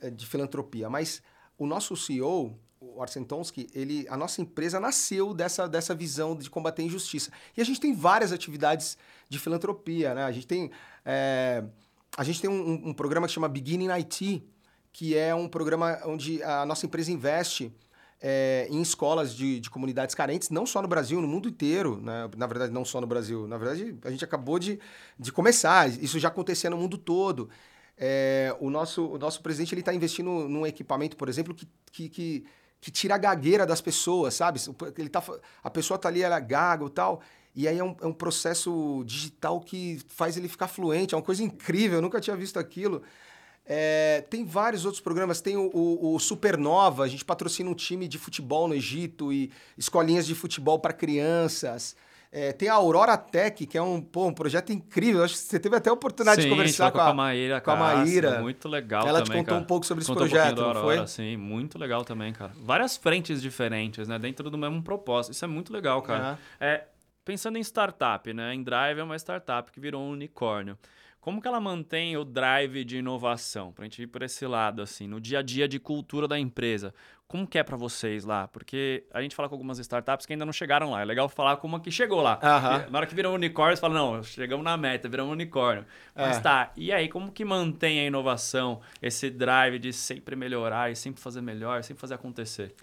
é, 0.00 0.10
de 0.10 0.26
filantropia, 0.26 0.88
mas 0.88 1.22
o 1.58 1.66
nosso 1.66 1.96
CEO, 1.96 2.58
o 2.80 3.02
Arsen 3.02 3.24
Tonsky, 3.24 3.68
ele, 3.74 4.06
a 4.08 4.16
nossa 4.16 4.40
empresa 4.40 4.80
nasceu 4.80 5.34
dessa, 5.34 5.68
dessa 5.68 5.94
visão 5.94 6.36
de 6.36 6.48
combater 6.48 6.82
a 6.82 6.84
injustiça. 6.84 7.30
E 7.56 7.60
a 7.60 7.64
gente 7.64 7.80
tem 7.80 7.94
várias 7.94 8.32
atividades 8.32 8.96
de 9.28 9.38
filantropia, 9.38 10.14
né? 10.14 10.24
A 10.24 10.32
gente 10.32 10.46
tem, 10.46 10.70
é, 11.04 11.64
a 12.16 12.24
gente 12.24 12.40
tem 12.40 12.48
um, 12.48 12.88
um, 12.88 12.94
programa 12.94 13.26
que 13.26 13.32
chama 13.32 13.48
Beginning 13.48 13.90
IT, 13.90 14.42
que 14.92 15.16
é 15.16 15.34
um 15.34 15.48
programa 15.48 16.00
onde 16.04 16.42
a 16.42 16.64
nossa 16.66 16.86
empresa 16.86 17.12
investe 17.12 17.72
é, 18.20 18.66
em 18.70 18.82
escolas 18.82 19.34
de, 19.34 19.60
de, 19.60 19.70
comunidades 19.70 20.14
carentes, 20.14 20.50
não 20.50 20.66
só 20.66 20.82
no 20.82 20.88
Brasil, 20.88 21.20
no 21.20 21.28
mundo 21.28 21.48
inteiro. 21.48 22.00
Né? 22.02 22.28
Na 22.36 22.46
verdade, 22.46 22.72
não 22.72 22.84
só 22.84 23.00
no 23.00 23.06
Brasil. 23.06 23.46
Na 23.48 23.56
verdade, 23.56 23.96
a 24.04 24.10
gente 24.10 24.24
acabou 24.24 24.58
de, 24.58 24.78
de 25.18 25.32
começar. 25.32 25.88
Isso 25.88 26.18
já 26.18 26.28
acontecia 26.28 26.68
no 26.68 26.76
mundo 26.76 26.98
todo. 26.98 27.48
É, 27.96 28.54
o, 28.60 28.70
nosso, 28.70 29.06
o 29.06 29.18
nosso 29.18 29.42
presidente 29.42 29.78
está 29.78 29.94
investindo 29.94 30.48
num 30.48 30.66
equipamento, 30.66 31.16
por 31.16 31.28
exemplo, 31.28 31.54
que, 31.54 31.68
que, 31.90 32.08
que, 32.08 32.44
que, 32.80 32.90
tira 32.90 33.14
a 33.14 33.18
gagueira 33.18 33.66
das 33.66 33.80
pessoas, 33.80 34.34
sabe? 34.34 34.60
Ele 34.98 35.08
tá, 35.08 35.22
a 35.62 35.70
pessoa 35.70 35.96
está 35.96 36.08
ali, 36.08 36.22
ela 36.22 36.36
é 36.36 36.40
gaga 36.40 36.84
e 36.84 36.90
tal. 36.90 37.20
E 37.54 37.66
aí 37.66 37.78
é 37.78 37.84
um, 37.84 37.96
é 38.00 38.06
um 38.06 38.12
processo 38.12 39.02
digital 39.06 39.60
que 39.60 39.98
faz 40.08 40.36
ele 40.36 40.48
ficar 40.48 40.68
fluente. 40.68 41.14
É 41.14 41.16
uma 41.16 41.22
coisa 41.22 41.42
incrível, 41.42 41.98
eu 41.98 42.02
nunca 42.02 42.20
tinha 42.20 42.36
visto 42.36 42.58
aquilo. 42.58 43.02
É, 43.72 44.22
tem 44.28 44.44
vários 44.44 44.84
outros 44.84 45.00
programas. 45.00 45.40
Tem 45.40 45.56
o, 45.56 45.70
o, 45.72 46.16
o, 46.16 46.18
Supernova, 46.18 47.04
a 47.04 47.08
gente 47.08 47.24
patrocina 47.24 47.70
um 47.70 47.74
time 47.74 48.08
de 48.08 48.18
futebol 48.18 48.66
no 48.66 48.74
Egito 48.74 49.32
e 49.32 49.52
escolinhas 49.78 50.26
de 50.26 50.34
futebol 50.34 50.80
para 50.80 50.92
crianças. 50.92 51.94
É, 52.32 52.52
tem 52.52 52.68
a 52.68 52.74
Aurora 52.74 53.16
Tech, 53.16 53.64
que 53.64 53.78
é 53.78 53.82
um, 53.82 54.00
pô, 54.00 54.26
um 54.26 54.34
projeto 54.34 54.72
incrível. 54.72 55.22
Acho 55.22 55.34
que 55.34 55.40
você 55.40 55.60
teve 55.60 55.76
até 55.76 55.88
a 55.88 55.92
oportunidade 55.92 56.42
sim, 56.42 56.48
de 56.48 56.52
conversar 56.52 56.90
com 56.90 56.98
a, 56.98 57.04
com 57.04 57.10
a 57.10 57.14
Maíra. 57.14 57.60
Com 57.60 57.70
a 57.70 57.76
Maíra. 57.76 58.40
Muito 58.40 58.68
legal 58.68 59.06
Ela 59.06 59.22
também, 59.22 59.36
te 59.36 59.38
contou 59.38 59.54
cara. 59.54 59.62
um 59.62 59.64
pouco 59.64 59.86
sobre 59.86 60.02
esse 60.02 60.10
contou 60.10 60.26
projeto, 60.26 60.58
um 60.58 60.62
não 60.62 60.68
Aurora, 60.68 60.98
foi? 60.98 61.06
Sim, 61.06 61.36
muito 61.36 61.78
legal 61.78 62.04
também, 62.04 62.32
cara. 62.32 62.50
Várias 62.56 62.96
frentes 62.96 63.40
diferentes, 63.40 64.08
né? 64.08 64.18
Dentro 64.18 64.50
do 64.50 64.58
mesmo 64.58 64.82
propósito. 64.82 65.32
Isso 65.32 65.44
é 65.44 65.48
muito 65.48 65.72
legal, 65.72 66.02
cara. 66.02 66.30
Uhum. 66.30 66.36
É, 66.58 66.84
pensando 67.24 67.56
em 67.56 67.60
startup, 67.60 68.32
né? 68.32 68.52
Em 68.52 68.64
Drive 68.64 68.98
é 68.98 69.02
uma 69.04 69.16
startup 69.16 69.70
que 69.70 69.78
virou 69.78 70.02
um 70.02 70.10
unicórnio. 70.10 70.76
Como 71.20 71.40
que 71.42 71.46
ela 71.46 71.60
mantém 71.60 72.16
o 72.16 72.24
drive 72.24 72.82
de 72.82 72.96
inovação? 72.96 73.72
Para 73.72 73.84
a 73.84 73.88
gente 73.88 74.02
ir 74.02 74.06
por 74.06 74.22
esse 74.22 74.46
lado, 74.46 74.80
assim, 74.80 75.06
no 75.06 75.20
dia 75.20 75.40
a 75.40 75.42
dia 75.42 75.68
de 75.68 75.78
cultura 75.78 76.26
da 76.26 76.38
empresa. 76.38 76.94
Como 77.28 77.46
que 77.46 77.58
é 77.58 77.62
para 77.62 77.76
vocês 77.76 78.24
lá? 78.24 78.48
Porque 78.48 79.04
a 79.12 79.20
gente 79.20 79.36
fala 79.36 79.48
com 79.48 79.54
algumas 79.54 79.78
startups 79.78 80.26
que 80.26 80.32
ainda 80.32 80.46
não 80.46 80.52
chegaram 80.52 80.90
lá. 80.90 81.02
É 81.02 81.04
legal 81.04 81.28
falar 81.28 81.58
como 81.58 81.78
que 81.78 81.90
chegou 81.90 82.22
lá. 82.22 82.40
Uhum. 82.42 82.90
Na 82.90 82.98
hora 82.98 83.06
que 83.06 83.14
virou 83.14 83.32
um 83.32 83.34
unicórnio, 83.36 83.76
você 83.76 83.80
fala, 83.80 83.94
não, 83.94 84.22
chegamos 84.22 84.64
na 84.64 84.76
meta, 84.76 85.08
viramos 85.08 85.32
unicórnio. 85.32 85.84
Mas 86.16 86.38
é. 86.38 86.40
tá, 86.40 86.72
e 86.74 86.90
aí, 86.90 87.08
como 87.08 87.30
que 87.30 87.44
mantém 87.44 88.00
a 88.00 88.04
inovação, 88.04 88.80
esse 89.00 89.30
drive 89.30 89.78
de 89.78 89.92
sempre 89.92 90.34
melhorar 90.34 90.90
e 90.90 90.96
sempre 90.96 91.20
fazer 91.20 91.40
melhor, 91.42 91.84
sempre 91.84 92.00
fazer 92.00 92.14
acontecer? 92.14 92.74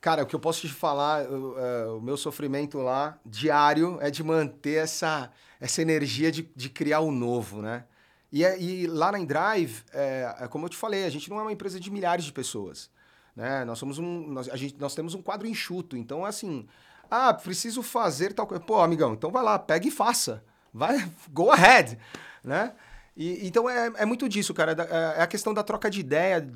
Cara, 0.00 0.22
o 0.22 0.26
que 0.26 0.34
eu 0.34 0.40
posso 0.40 0.60
te 0.60 0.68
falar, 0.68 1.26
o, 1.26 1.56
uh, 1.56 1.98
o 1.98 2.00
meu 2.00 2.16
sofrimento 2.16 2.78
lá, 2.78 3.18
diário, 3.24 3.98
é 4.00 4.10
de 4.10 4.22
manter 4.22 4.84
essa, 4.84 5.30
essa 5.60 5.82
energia 5.82 6.30
de, 6.30 6.48
de 6.54 6.68
criar 6.68 7.00
o 7.00 7.10
novo, 7.10 7.62
né? 7.62 7.84
E, 8.30 8.44
é, 8.44 8.60
e 8.60 8.86
lá 8.86 9.10
na 9.10 9.18
Endrive, 9.18 9.82
é, 9.92 10.36
é, 10.40 10.48
como 10.48 10.66
eu 10.66 10.68
te 10.68 10.76
falei, 10.76 11.04
a 11.04 11.10
gente 11.10 11.30
não 11.30 11.38
é 11.38 11.42
uma 11.42 11.52
empresa 11.52 11.80
de 11.80 11.90
milhares 11.90 12.24
de 12.24 12.32
pessoas. 12.32 12.90
Né? 13.34 13.64
Nós, 13.64 13.78
somos 13.78 13.98
um, 13.98 14.28
nós, 14.28 14.48
a 14.48 14.56
gente, 14.56 14.76
nós 14.78 14.94
temos 14.94 15.14
um 15.14 15.22
quadro 15.22 15.46
enxuto. 15.46 15.96
Então, 15.96 16.24
assim, 16.24 16.66
ah, 17.10 17.32
preciso 17.32 17.82
fazer 17.82 18.34
tal 18.34 18.46
coisa. 18.46 18.62
Pô, 18.62 18.80
amigão, 18.80 19.14
então 19.14 19.30
vai 19.30 19.42
lá, 19.42 19.58
pega 19.58 19.86
e 19.88 19.90
faça. 19.90 20.44
Vai, 20.72 21.10
go 21.32 21.50
ahead, 21.50 21.98
né? 22.44 22.74
E, 23.16 23.46
então 23.46 23.68
é, 23.68 23.90
é 23.96 24.04
muito 24.04 24.28
disso, 24.28 24.52
cara. 24.52 24.72
É, 24.72 25.20
é 25.20 25.22
a 25.22 25.26
questão 25.26 25.54
da 25.54 25.62
troca 25.62 25.90
de 25.90 26.00
ideia, 26.00 26.46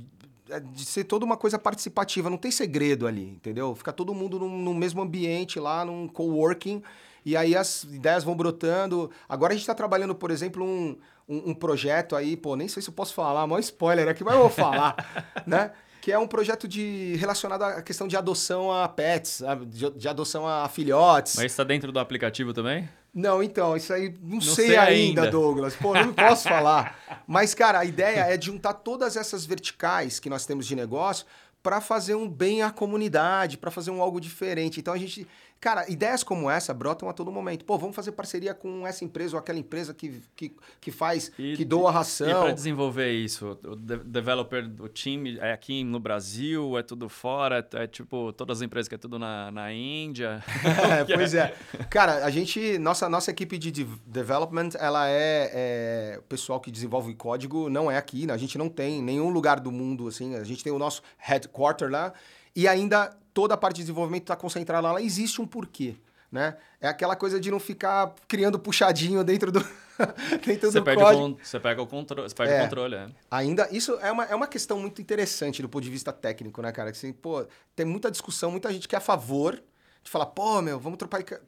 é 0.50 0.60
de 0.60 0.84
ser 0.84 1.04
toda 1.04 1.24
uma 1.24 1.36
coisa 1.36 1.58
participativa, 1.58 2.28
não 2.28 2.36
tem 2.36 2.50
segredo 2.50 3.06
ali, 3.06 3.30
entendeu? 3.30 3.74
Fica 3.74 3.92
todo 3.92 4.14
mundo 4.14 4.38
no, 4.38 4.48
no 4.48 4.74
mesmo 4.74 5.00
ambiente 5.00 5.58
lá, 5.58 5.84
num 5.84 6.06
coworking, 6.06 6.82
e 7.24 7.36
aí 7.36 7.56
as 7.56 7.84
ideias 7.84 8.24
vão 8.24 8.34
brotando. 8.34 9.10
Agora 9.28 9.52
a 9.52 9.54
gente 9.54 9.62
está 9.62 9.74
trabalhando, 9.74 10.14
por 10.14 10.30
exemplo, 10.30 10.64
um, 10.64 10.96
um, 11.28 11.50
um, 11.50 11.54
projeto 11.54 12.16
aí, 12.16 12.36
pô, 12.36 12.56
nem 12.56 12.68
sei 12.68 12.82
se 12.82 12.88
eu 12.88 12.94
posso 12.94 13.14
falar, 13.14 13.46
maior 13.46 13.60
spoiler 13.60 14.08
aqui, 14.08 14.24
mas 14.24 14.34
eu 14.34 14.40
vou 14.40 14.50
falar, 14.50 14.96
né? 15.46 15.72
Que 16.00 16.10
é 16.10 16.18
um 16.18 16.26
projeto 16.26 16.66
de 16.66 17.14
relacionado 17.16 17.62
à 17.62 17.80
questão 17.80 18.08
de 18.08 18.16
adoção 18.16 18.72
a 18.72 18.88
pets, 18.88 19.40
de, 19.68 19.90
de 19.90 20.08
adoção 20.08 20.48
a 20.48 20.68
filhotes. 20.68 21.36
Mas 21.36 21.52
está 21.52 21.62
dentro 21.62 21.92
do 21.92 22.00
aplicativo 22.00 22.52
também? 22.52 22.88
Não, 23.14 23.42
então, 23.42 23.76
isso 23.76 23.92
aí 23.92 24.14
não, 24.20 24.36
não 24.36 24.40
sei, 24.40 24.68
sei 24.68 24.76
ainda, 24.76 25.22
ainda, 25.22 25.30
Douglas. 25.30 25.76
Pô, 25.76 25.94
não 25.94 26.12
posso 26.14 26.48
falar. 26.48 26.98
Mas, 27.26 27.54
cara, 27.54 27.78
a 27.78 27.84
ideia 27.84 28.20
é 28.20 28.40
juntar 28.40 28.72
todas 28.72 29.16
essas 29.16 29.44
verticais 29.44 30.18
que 30.18 30.30
nós 30.30 30.46
temos 30.46 30.66
de 30.66 30.74
negócio 30.74 31.26
para 31.62 31.80
fazer 31.80 32.14
um 32.14 32.28
bem 32.28 32.62
à 32.62 32.70
comunidade, 32.70 33.56
para 33.56 33.70
fazer 33.70 33.90
um 33.90 34.02
algo 34.02 34.20
diferente. 34.20 34.80
Então 34.80 34.92
a 34.92 34.98
gente 34.98 35.26
Cara, 35.62 35.88
ideias 35.88 36.24
como 36.24 36.50
essa 36.50 36.74
brotam 36.74 37.08
a 37.08 37.12
todo 37.12 37.30
momento. 37.30 37.64
Pô, 37.64 37.78
vamos 37.78 37.94
fazer 37.94 38.10
parceria 38.10 38.52
com 38.52 38.84
essa 38.84 39.04
empresa 39.04 39.36
ou 39.36 39.38
aquela 39.38 39.60
empresa 39.60 39.94
que, 39.94 40.20
que, 40.34 40.56
que 40.80 40.90
faz, 40.90 41.30
e, 41.38 41.56
que 41.56 41.64
doa 41.64 41.88
ração. 41.88 42.28
E 42.28 42.34
para 42.34 42.52
desenvolver 42.52 43.12
isso, 43.12 43.56
o 43.62 43.76
developer, 43.76 44.68
o 44.80 44.88
time 44.88 45.38
é 45.38 45.52
aqui 45.52 45.84
no 45.84 46.00
Brasil, 46.00 46.76
é 46.76 46.82
tudo 46.82 47.08
fora, 47.08 47.64
é 47.74 47.86
tipo 47.86 48.32
todas 48.32 48.58
as 48.58 48.62
empresas 48.62 48.88
que 48.88 48.96
é 48.96 48.98
tudo 48.98 49.20
na, 49.20 49.52
na 49.52 49.72
Índia. 49.72 50.42
é, 51.08 51.14
pois 51.14 51.32
é. 51.32 51.54
Cara, 51.88 52.24
a 52.24 52.30
gente, 52.30 52.76
nossa, 52.78 53.08
nossa 53.08 53.30
equipe 53.30 53.56
de 53.56 53.84
development, 54.04 54.70
ela 54.80 55.08
é, 55.08 55.50
é, 55.54 56.18
o 56.18 56.22
pessoal 56.22 56.58
que 56.58 56.72
desenvolve 56.72 57.14
código, 57.14 57.70
não 57.70 57.88
é 57.88 57.96
aqui, 57.96 58.26
né? 58.26 58.34
a 58.34 58.36
gente 58.36 58.58
não 58.58 58.68
tem 58.68 59.00
nenhum 59.00 59.30
lugar 59.30 59.60
do 59.60 59.70
mundo 59.70 60.08
assim, 60.08 60.34
a 60.34 60.42
gente 60.42 60.64
tem 60.64 60.72
o 60.72 60.78
nosso 60.78 61.04
headquarter 61.18 61.88
lá 61.88 62.12
e 62.54 62.68
ainda 62.68 63.16
toda 63.32 63.54
a 63.54 63.56
parte 63.56 63.76
de 63.76 63.82
desenvolvimento 63.82 64.22
está 64.22 64.36
concentrada 64.36 64.90
lá, 64.92 65.00
existe 65.00 65.40
um 65.40 65.46
porquê. 65.46 65.96
Né? 66.30 66.56
É 66.80 66.88
aquela 66.88 67.14
coisa 67.14 67.38
de 67.38 67.50
não 67.50 67.60
ficar 67.60 68.14
criando 68.26 68.58
puxadinho 68.58 69.22
dentro 69.22 69.52
do, 69.52 69.60
dentro 70.46 70.72
você 70.72 70.80
do 70.80 70.84
código. 70.84 71.26
O, 71.26 71.38
você 71.42 71.60
pega 71.60 71.82
o 71.82 71.86
controle, 71.86 72.28
você 72.28 72.34
perde 72.34 72.54
é, 72.54 72.60
o 72.60 72.64
controle. 72.64 72.94
É. 72.94 73.08
Ainda, 73.30 73.68
isso 73.70 73.98
é 74.00 74.10
uma, 74.10 74.24
é 74.24 74.34
uma 74.34 74.46
questão 74.46 74.78
muito 74.78 75.02
interessante 75.02 75.60
do 75.60 75.68
ponto 75.68 75.84
de 75.84 75.90
vista 75.90 76.10
técnico, 76.10 76.62
né, 76.62 76.72
cara? 76.72 76.90
Que, 76.90 76.96
assim, 76.96 77.12
pô, 77.12 77.46
tem 77.76 77.84
muita 77.84 78.10
discussão, 78.10 78.50
muita 78.50 78.72
gente 78.72 78.88
que 78.88 78.94
é 78.94 78.98
a 78.98 79.00
favor 79.00 79.62
de 80.02 80.10
falar, 80.10 80.26
pô, 80.26 80.62
meu, 80.62 80.80
vamos 80.80 80.98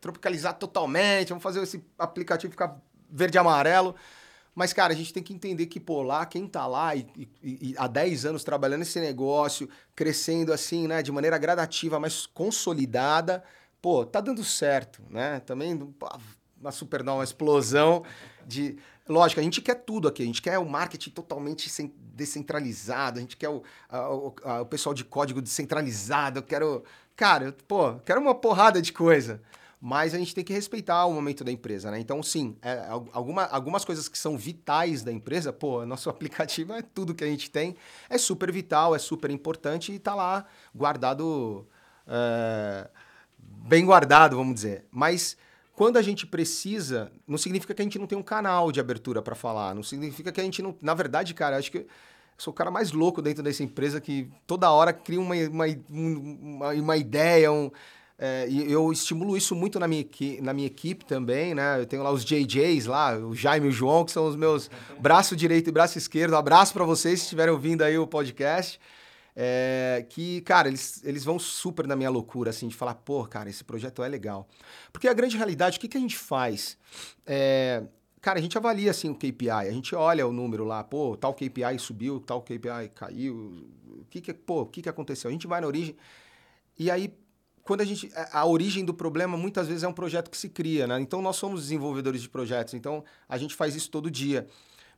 tropicalizar 0.01 0.55
totalmente, 0.55 1.31
vamos 1.31 1.43
fazer 1.43 1.63
esse 1.63 1.83
aplicativo 1.99 2.51
ficar 2.51 2.79
verde 3.11 3.37
e 3.37 3.41
amarelo. 3.41 3.95
Mas, 4.55 4.73
cara, 4.73 4.93
a 4.93 4.97
gente 4.97 5.13
tem 5.13 5.23
que 5.23 5.35
entender 5.35 5.67
que, 5.67 5.81
pô, 5.81 6.03
lá, 6.03 6.25
quem 6.25 6.47
tá 6.47 6.67
lá 6.67 6.95
e, 6.95 7.07
e, 7.17 7.29
e 7.71 7.75
há 7.77 7.89
10 7.89 8.27
anos 8.27 8.45
trabalhando 8.45 8.83
esse 8.83 9.01
negócio, 9.01 9.69
crescendo 9.97 10.53
assim, 10.53 10.87
né, 10.87 11.03
de 11.03 11.11
maneira 11.11 11.37
gradativa, 11.39 11.99
mas 11.99 12.25
consolidada, 12.27 13.43
pô, 13.83 14.07
tá 14.07 14.21
dando 14.21 14.45
certo, 14.45 15.03
né? 15.11 15.41
Também 15.41 15.79
uma 16.61 16.73
supernova, 16.73 17.19
uma 17.19 17.25
explosão 17.25 18.05
de. 18.47 18.79
Lógico, 19.07 19.41
a 19.41 19.45
gente 19.45 19.61
quer 19.61 19.75
tudo 19.75 20.09
aqui, 20.09 20.23
a 20.23 20.27
gente 20.27 20.41
quer 20.41 20.59
o 20.59 20.65
marketing 20.65 21.11
totalmente 21.11 21.71
descentralizado, 22.15 23.19
a 23.19 23.21
gente 23.21 23.37
quer 23.37 23.51
o, 23.51 23.63
a, 23.87 24.15
o, 24.15 24.35
a, 24.45 24.61
o 24.63 24.67
pessoal 24.67 24.95
de 24.95 25.05
código 25.05 25.43
descentralizado, 25.43 26.39
eu 26.39 26.43
quero. 26.43 26.85
Cara, 27.15 27.47
eu, 27.47 27.53
pô, 27.53 27.97
quero 27.97 28.21
uma 28.21 28.35
porrada 28.35 28.81
de 28.81 28.93
coisa 28.93 29.43
mas 29.87 30.15
a 30.15 30.19
gente 30.19 30.35
tem 30.35 30.43
que 30.43 30.51
respeitar 30.51 31.05
o 31.05 31.13
momento 31.13 31.45
da 31.45 31.53
empresa, 31.53 31.91
né? 31.91 32.01
Então, 32.01 32.23
sim, 32.23 32.57
é, 32.63 32.89
alguma, 33.13 33.45
algumas 33.45 33.85
coisas 33.85 34.09
que 34.09 34.19
são 34.19 34.35
vitais 34.35 35.03
da 35.03 35.13
empresa, 35.13 35.53
pô, 35.53 35.85
nosso 35.85 36.09
aplicativo 36.09 36.73
é 36.73 36.81
tudo 36.81 37.15
que 37.15 37.23
a 37.23 37.27
gente 37.27 37.51
tem, 37.51 37.77
é 38.09 38.17
super 38.17 38.51
vital, 38.51 38.95
é 38.95 38.99
super 38.99 39.31
importante 39.31 39.93
e 39.93 39.97
está 39.97 40.15
lá 40.15 40.47
guardado, 40.75 41.67
é, 42.07 42.89
bem 43.39 43.85
guardado, 43.85 44.37
vamos 44.37 44.55
dizer. 44.55 44.87
Mas 44.91 45.37
quando 45.75 45.99
a 45.99 46.03
gente 46.03 46.27
precisa, 46.27 47.13
não 47.29 47.37
significa 47.37 47.75
que 47.75 47.83
a 47.83 47.85
gente 47.85 47.99
não 47.99 48.07
tem 48.07 48.17
um 48.17 48.23
canal 48.23 48.73
de 48.73 48.81
abertura 48.81 49.21
para 49.21 49.35
falar, 49.35 49.75
não 49.75 49.83
significa 49.83 50.33
que 50.33 50.41
a 50.41 50.45
gente 50.45 50.63
não. 50.63 50.75
Na 50.81 50.95
verdade, 50.95 51.35
cara, 51.35 51.59
acho 51.59 51.71
que 51.71 51.87
sou 52.39 52.55
o 52.55 52.57
cara 52.57 52.71
mais 52.71 52.91
louco 52.91 53.21
dentro 53.21 53.43
dessa 53.43 53.63
empresa 53.63 54.01
que 54.01 54.31
toda 54.47 54.71
hora 54.71 54.95
cria 54.95 55.21
uma, 55.21 55.35
uma, 55.35 55.67
uma, 55.91 56.69
uma 56.71 56.97
ideia, 56.97 57.53
um 57.53 57.71
É, 58.17 58.47
e 58.49 58.71
eu 58.71 58.93
estimulo 58.93 59.37
isso 59.37 59.57
muito 59.57 59.79
na 59.81 59.89
minha, 59.89 60.07
na 60.41 60.53
minha 60.53 60.67
equipe 60.67 61.05
também, 61.05 61.55
né? 61.55 61.81
Eu 61.81 61.87
tenho 61.87 62.03
lá 62.03 62.13
os 62.13 62.25
JJs 62.25 62.87
lá, 62.87 63.17
o 63.19 63.35
Jaime 63.35 63.67
e 63.67 63.69
o 63.71 63.73
João, 63.73 64.05
que 64.05 64.13
são 64.13 64.27
os 64.27 64.37
meus 64.37 64.71
braço 65.01 65.35
direito 65.35 65.69
e 65.69 65.73
braço 65.73 65.99
esquerdo. 65.99 66.37
abraço 66.37 66.73
para 66.73 66.85
vocês 66.85 67.19
se 67.19 67.25
estiverem 67.25 67.53
ouvindo 67.53 67.83
aí 67.83 67.99
o 67.99 68.07
podcast. 68.07 68.81
É, 69.37 70.07
que, 70.11 70.41
cara, 70.43 70.69
eles, 70.69 71.03
eles 71.05 71.25
vão 71.25 71.41
super 71.41 71.89
na 71.89 71.97
minha 71.97 72.09
loucura, 72.09 72.51
assim, 72.51 72.69
de 72.69 72.77
falar, 72.77 72.95
pô, 72.95 73.25
cara, 73.27 73.51
esse 73.51 73.65
projeto 73.65 74.03
é 74.03 74.09
legal. 74.09 74.47
Porque 74.93 75.09
a 75.09 75.13
grande 75.13 75.37
realidade, 75.37 75.77
o 75.77 75.81
que, 75.81 75.89
que 75.89 75.97
a 75.97 76.01
gente 76.01 76.17
faz? 76.17 76.79
É, 77.27 77.83
cara, 78.21 78.39
a 78.39 78.43
gente 78.43 78.57
avalia, 78.57 78.93
assim, 78.93 79.11
o 79.11 79.15
KPI, 79.15 79.51
a 79.51 79.73
gente 79.73 79.93
olha 79.95 80.25
o 80.25 80.33
número 80.33 80.65
lá, 80.65 80.85
pô, 80.85 81.17
tal 81.17 81.35
KPI 81.35 81.81
subiu, 81.81 82.21
tal 82.21 82.43
KPI 82.43 82.91
caiu, 82.95 83.69
o 83.87 84.05
que 84.09 84.21
que, 84.21 84.33
pô, 84.33 84.61
o 84.61 84.67
que 84.67 84.83
que 84.83 84.89
aconteceu? 84.89 85.29
A 85.29 85.33
gente 85.33 85.49
vai 85.49 85.61
na 85.61 85.67
origem, 85.67 85.97
e 86.79 86.89
aí, 86.91 87.13
quando 87.65 87.81
a 87.81 87.85
gente, 87.85 88.11
a 88.15 88.41
a 88.41 88.47
origem 88.47 88.85
do 88.85 88.95
problema, 88.95 89.37
muitas 89.37 89.67
vezes 89.67 89.83
é 89.83 89.89
um 89.89 89.93
projeto 89.93 90.31
que 90.31 90.37
se 90.37 90.49
cria, 90.49 90.87
né? 90.87 91.01
Então, 91.01 91.21
nós 91.21 91.37
somos 91.37 91.63
desenvolvedores 91.63 92.23
de 92.23 92.29
projetos, 92.29 92.75
então, 92.75 93.03
a 93.29 93.37
gente 93.39 93.55
faz 93.55 93.75
isso 93.75 93.91
todo 93.91 94.11
dia. 94.11 94.47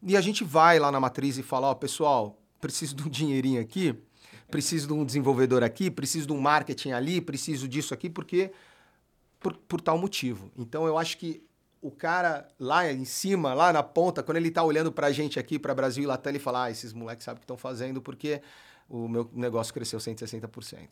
E 0.02 0.16
a 0.16 0.20
gente 0.20 0.44
vai 0.44 0.78
lá 0.78 0.92
na 0.92 1.00
matriz 1.00 1.38
e 1.38 1.42
fala, 1.42 1.68
ó, 1.68 1.74
pessoal, 1.74 2.38
preciso 2.60 2.94
de 2.94 3.02
um 3.04 3.08
dinheirinho 3.08 3.60
aqui, 3.60 3.94
preciso 4.50 4.88
de 4.88 4.92
um 4.92 5.04
desenvolvedor 5.04 5.62
aqui, 5.62 5.90
preciso 5.90 6.26
de 6.26 6.32
um 6.32 6.40
marketing 6.40 6.90
ali, 6.90 7.20
preciso 7.20 7.66
disso 7.66 7.94
aqui, 7.94 8.10
porque 8.10 8.52
por, 9.40 9.56
por 9.56 9.80
tal 9.80 9.98
motivo. 9.98 10.50
Então 10.56 10.86
eu 10.86 10.98
acho 10.98 11.18
que 11.18 11.42
o 11.80 11.90
cara 11.90 12.48
lá 12.58 12.90
em 12.90 13.04
cima, 13.04 13.54
lá 13.54 13.72
na 13.72 13.82
ponta, 13.82 14.22
quando 14.22 14.38
ele 14.38 14.50
tá 14.50 14.62
olhando 14.62 14.90
pra 14.90 15.12
gente 15.12 15.38
aqui, 15.38 15.58
pra 15.58 15.74
Brasil 15.74 16.02
e 16.02 16.06
Latam, 16.06 16.32
ele 16.32 16.38
fala: 16.38 16.64
ah, 16.64 16.70
esses 16.70 16.92
moleques 16.92 17.24
sabem 17.24 17.36
o 17.36 17.40
que 17.40 17.44
estão 17.44 17.56
fazendo 17.56 18.00
porque 18.02 18.40
o 18.88 19.08
meu 19.08 19.30
negócio 19.32 19.72
cresceu 19.72 19.98
160%. 19.98 20.90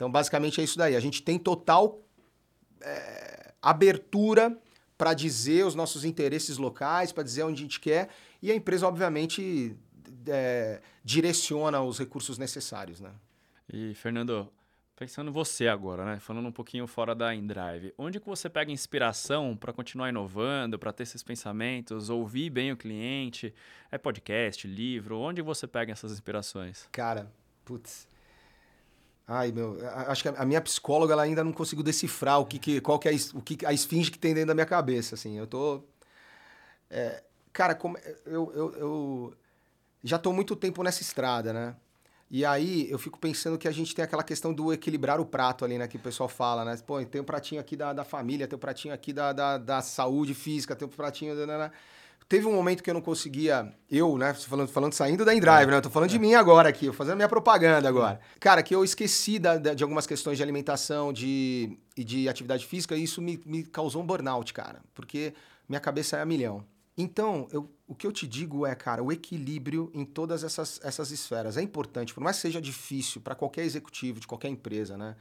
Então, 0.00 0.10
basicamente 0.10 0.62
é 0.62 0.64
isso 0.64 0.78
daí. 0.78 0.96
A 0.96 1.00
gente 1.00 1.22
tem 1.22 1.38
total 1.38 2.00
é, 2.80 3.52
abertura 3.60 4.58
para 4.96 5.12
dizer 5.12 5.66
os 5.66 5.74
nossos 5.74 6.06
interesses 6.06 6.56
locais, 6.56 7.12
para 7.12 7.22
dizer 7.22 7.42
onde 7.42 7.60
a 7.60 7.64
gente 7.64 7.78
quer, 7.78 8.08
e 8.40 8.50
a 8.50 8.54
empresa, 8.54 8.88
obviamente, 8.88 9.76
é, 10.26 10.80
direciona 11.04 11.82
os 11.82 11.98
recursos 11.98 12.38
necessários, 12.38 12.98
né? 12.98 13.10
E, 13.70 13.92
Fernando, 13.92 14.50
pensando 14.96 15.28
em 15.28 15.34
você 15.34 15.68
agora, 15.68 16.06
né? 16.06 16.18
Falando 16.18 16.48
um 16.48 16.52
pouquinho 16.52 16.86
fora 16.86 17.14
da 17.14 17.34
InDrive, 17.34 17.92
onde 17.98 18.18
que 18.18 18.26
você 18.26 18.48
pega 18.48 18.72
inspiração 18.72 19.54
para 19.54 19.70
continuar 19.70 20.08
inovando, 20.08 20.78
para 20.78 20.94
ter 20.94 21.02
esses 21.02 21.22
pensamentos, 21.22 22.08
ouvir 22.08 22.48
bem 22.48 22.72
o 22.72 22.76
cliente? 22.76 23.52
É 23.92 23.98
podcast, 23.98 24.66
livro? 24.66 25.18
Onde 25.18 25.42
você 25.42 25.66
pega 25.66 25.92
essas 25.92 26.10
inspirações? 26.10 26.88
Cara, 26.90 27.30
putz. 27.66 28.08
Ai, 29.32 29.52
meu, 29.52 29.78
acho 30.08 30.24
que 30.24 30.28
a 30.28 30.44
minha 30.44 30.60
psicóloga 30.60 31.12
ela 31.12 31.22
ainda 31.22 31.44
não 31.44 31.52
conseguiu 31.52 31.84
decifrar 31.84 32.40
o 32.40 32.44
que, 32.44 32.58
que 32.58 32.80
qual 32.80 32.98
que 32.98 33.08
é 33.08 33.12
a, 33.12 33.16
o 33.34 33.40
que 33.40 33.64
a 33.64 33.72
esfinge 33.72 34.10
que 34.10 34.18
tem 34.18 34.34
dentro 34.34 34.48
da 34.48 34.54
minha 34.54 34.66
cabeça, 34.66 35.14
assim. 35.14 35.38
Eu 35.38 35.46
tô 35.46 35.84
é, 36.90 37.22
cara, 37.52 37.74
como 37.74 37.96
eu, 38.26 38.52
eu, 38.54 38.72
eu 38.74 39.34
já 40.02 40.18
tô 40.18 40.32
muito 40.32 40.56
tempo 40.56 40.82
nessa 40.82 41.02
estrada, 41.02 41.52
né? 41.52 41.76
E 42.30 42.44
aí 42.44 42.90
eu 42.90 42.98
fico 42.98 43.18
pensando 43.18 43.58
que 43.58 43.68
a 43.68 43.72
gente 43.72 43.94
tem 43.94 44.04
aquela 44.04 44.22
questão 44.24 44.52
do 44.52 44.72
equilibrar 44.72 45.20
o 45.20 45.26
prato 45.26 45.64
ali, 45.64 45.78
né? 45.78 45.88
Que 45.88 45.96
o 45.96 46.00
pessoal 46.00 46.28
fala, 46.28 46.64
né? 46.64 46.76
Pô, 46.86 47.04
tem 47.04 47.20
um 47.20 47.24
pratinho 47.24 47.60
aqui 47.60 47.76
da, 47.76 47.92
da 47.92 48.04
família, 48.04 48.48
tem 48.48 48.56
um 48.56 48.60
pratinho 48.60 48.94
aqui 48.94 49.12
da, 49.12 49.32
da, 49.32 49.58
da 49.58 49.82
saúde 49.82 50.34
física, 50.34 50.76
tem 50.76 50.86
um 50.88 50.90
pratinho... 50.90 51.36
Da, 51.36 51.46
da, 51.46 51.58
da. 51.68 51.72
Teve 52.30 52.46
um 52.46 52.52
momento 52.52 52.80
que 52.80 52.88
eu 52.88 52.94
não 52.94 53.00
conseguia, 53.00 53.74
eu, 53.90 54.16
né, 54.16 54.32
falando, 54.34 54.68
falando 54.68 54.92
saindo 54.92 55.24
da 55.24 55.34
InDrive, 55.34 55.66
né? 55.68 55.76
Eu 55.78 55.82
tô 55.82 55.90
falando 55.90 56.10
de 56.10 56.16
mim 56.16 56.34
agora 56.34 56.68
aqui, 56.68 56.86
eu 56.86 56.92
fazendo 56.92 57.16
minha 57.16 57.28
propaganda 57.28 57.88
agora. 57.88 58.20
Cara, 58.38 58.62
que 58.62 58.72
eu 58.72 58.84
esqueci 58.84 59.36
da- 59.40 59.58
da- 59.58 59.74
de 59.74 59.82
algumas 59.82 60.06
questões 60.06 60.36
de 60.36 60.42
alimentação 60.44 61.12
de, 61.12 61.76
e 61.96 62.04
de 62.04 62.28
atividade 62.28 62.64
física 62.64 62.94
e 62.94 63.02
isso 63.02 63.20
me, 63.20 63.42
me 63.44 63.64
causou 63.64 64.00
um 64.00 64.06
burnout, 64.06 64.54
cara. 64.54 64.80
Porque 64.94 65.34
minha 65.68 65.80
cabeça 65.80 66.18
é 66.18 66.22
a 66.22 66.24
milhão. 66.24 66.64
Então, 66.96 67.48
eu- 67.50 67.68
o 67.88 67.96
que 67.96 68.06
eu 68.06 68.12
te 68.12 68.28
digo 68.28 68.64
é, 68.64 68.76
cara, 68.76 69.02
o 69.02 69.10
equilíbrio 69.10 69.90
em 69.92 70.04
todas 70.04 70.44
essas, 70.44 70.78
essas 70.84 71.10
esferas 71.10 71.56
é 71.56 71.62
importante, 71.62 72.14
por 72.14 72.22
mais 72.22 72.36
que 72.36 72.42
seja 72.42 72.60
difícil 72.60 73.20
para 73.20 73.34
qualquer 73.34 73.64
executivo 73.64 74.20
de 74.20 74.28
qualquer 74.28 74.50
empresa, 74.50 74.96
né? 74.96 75.16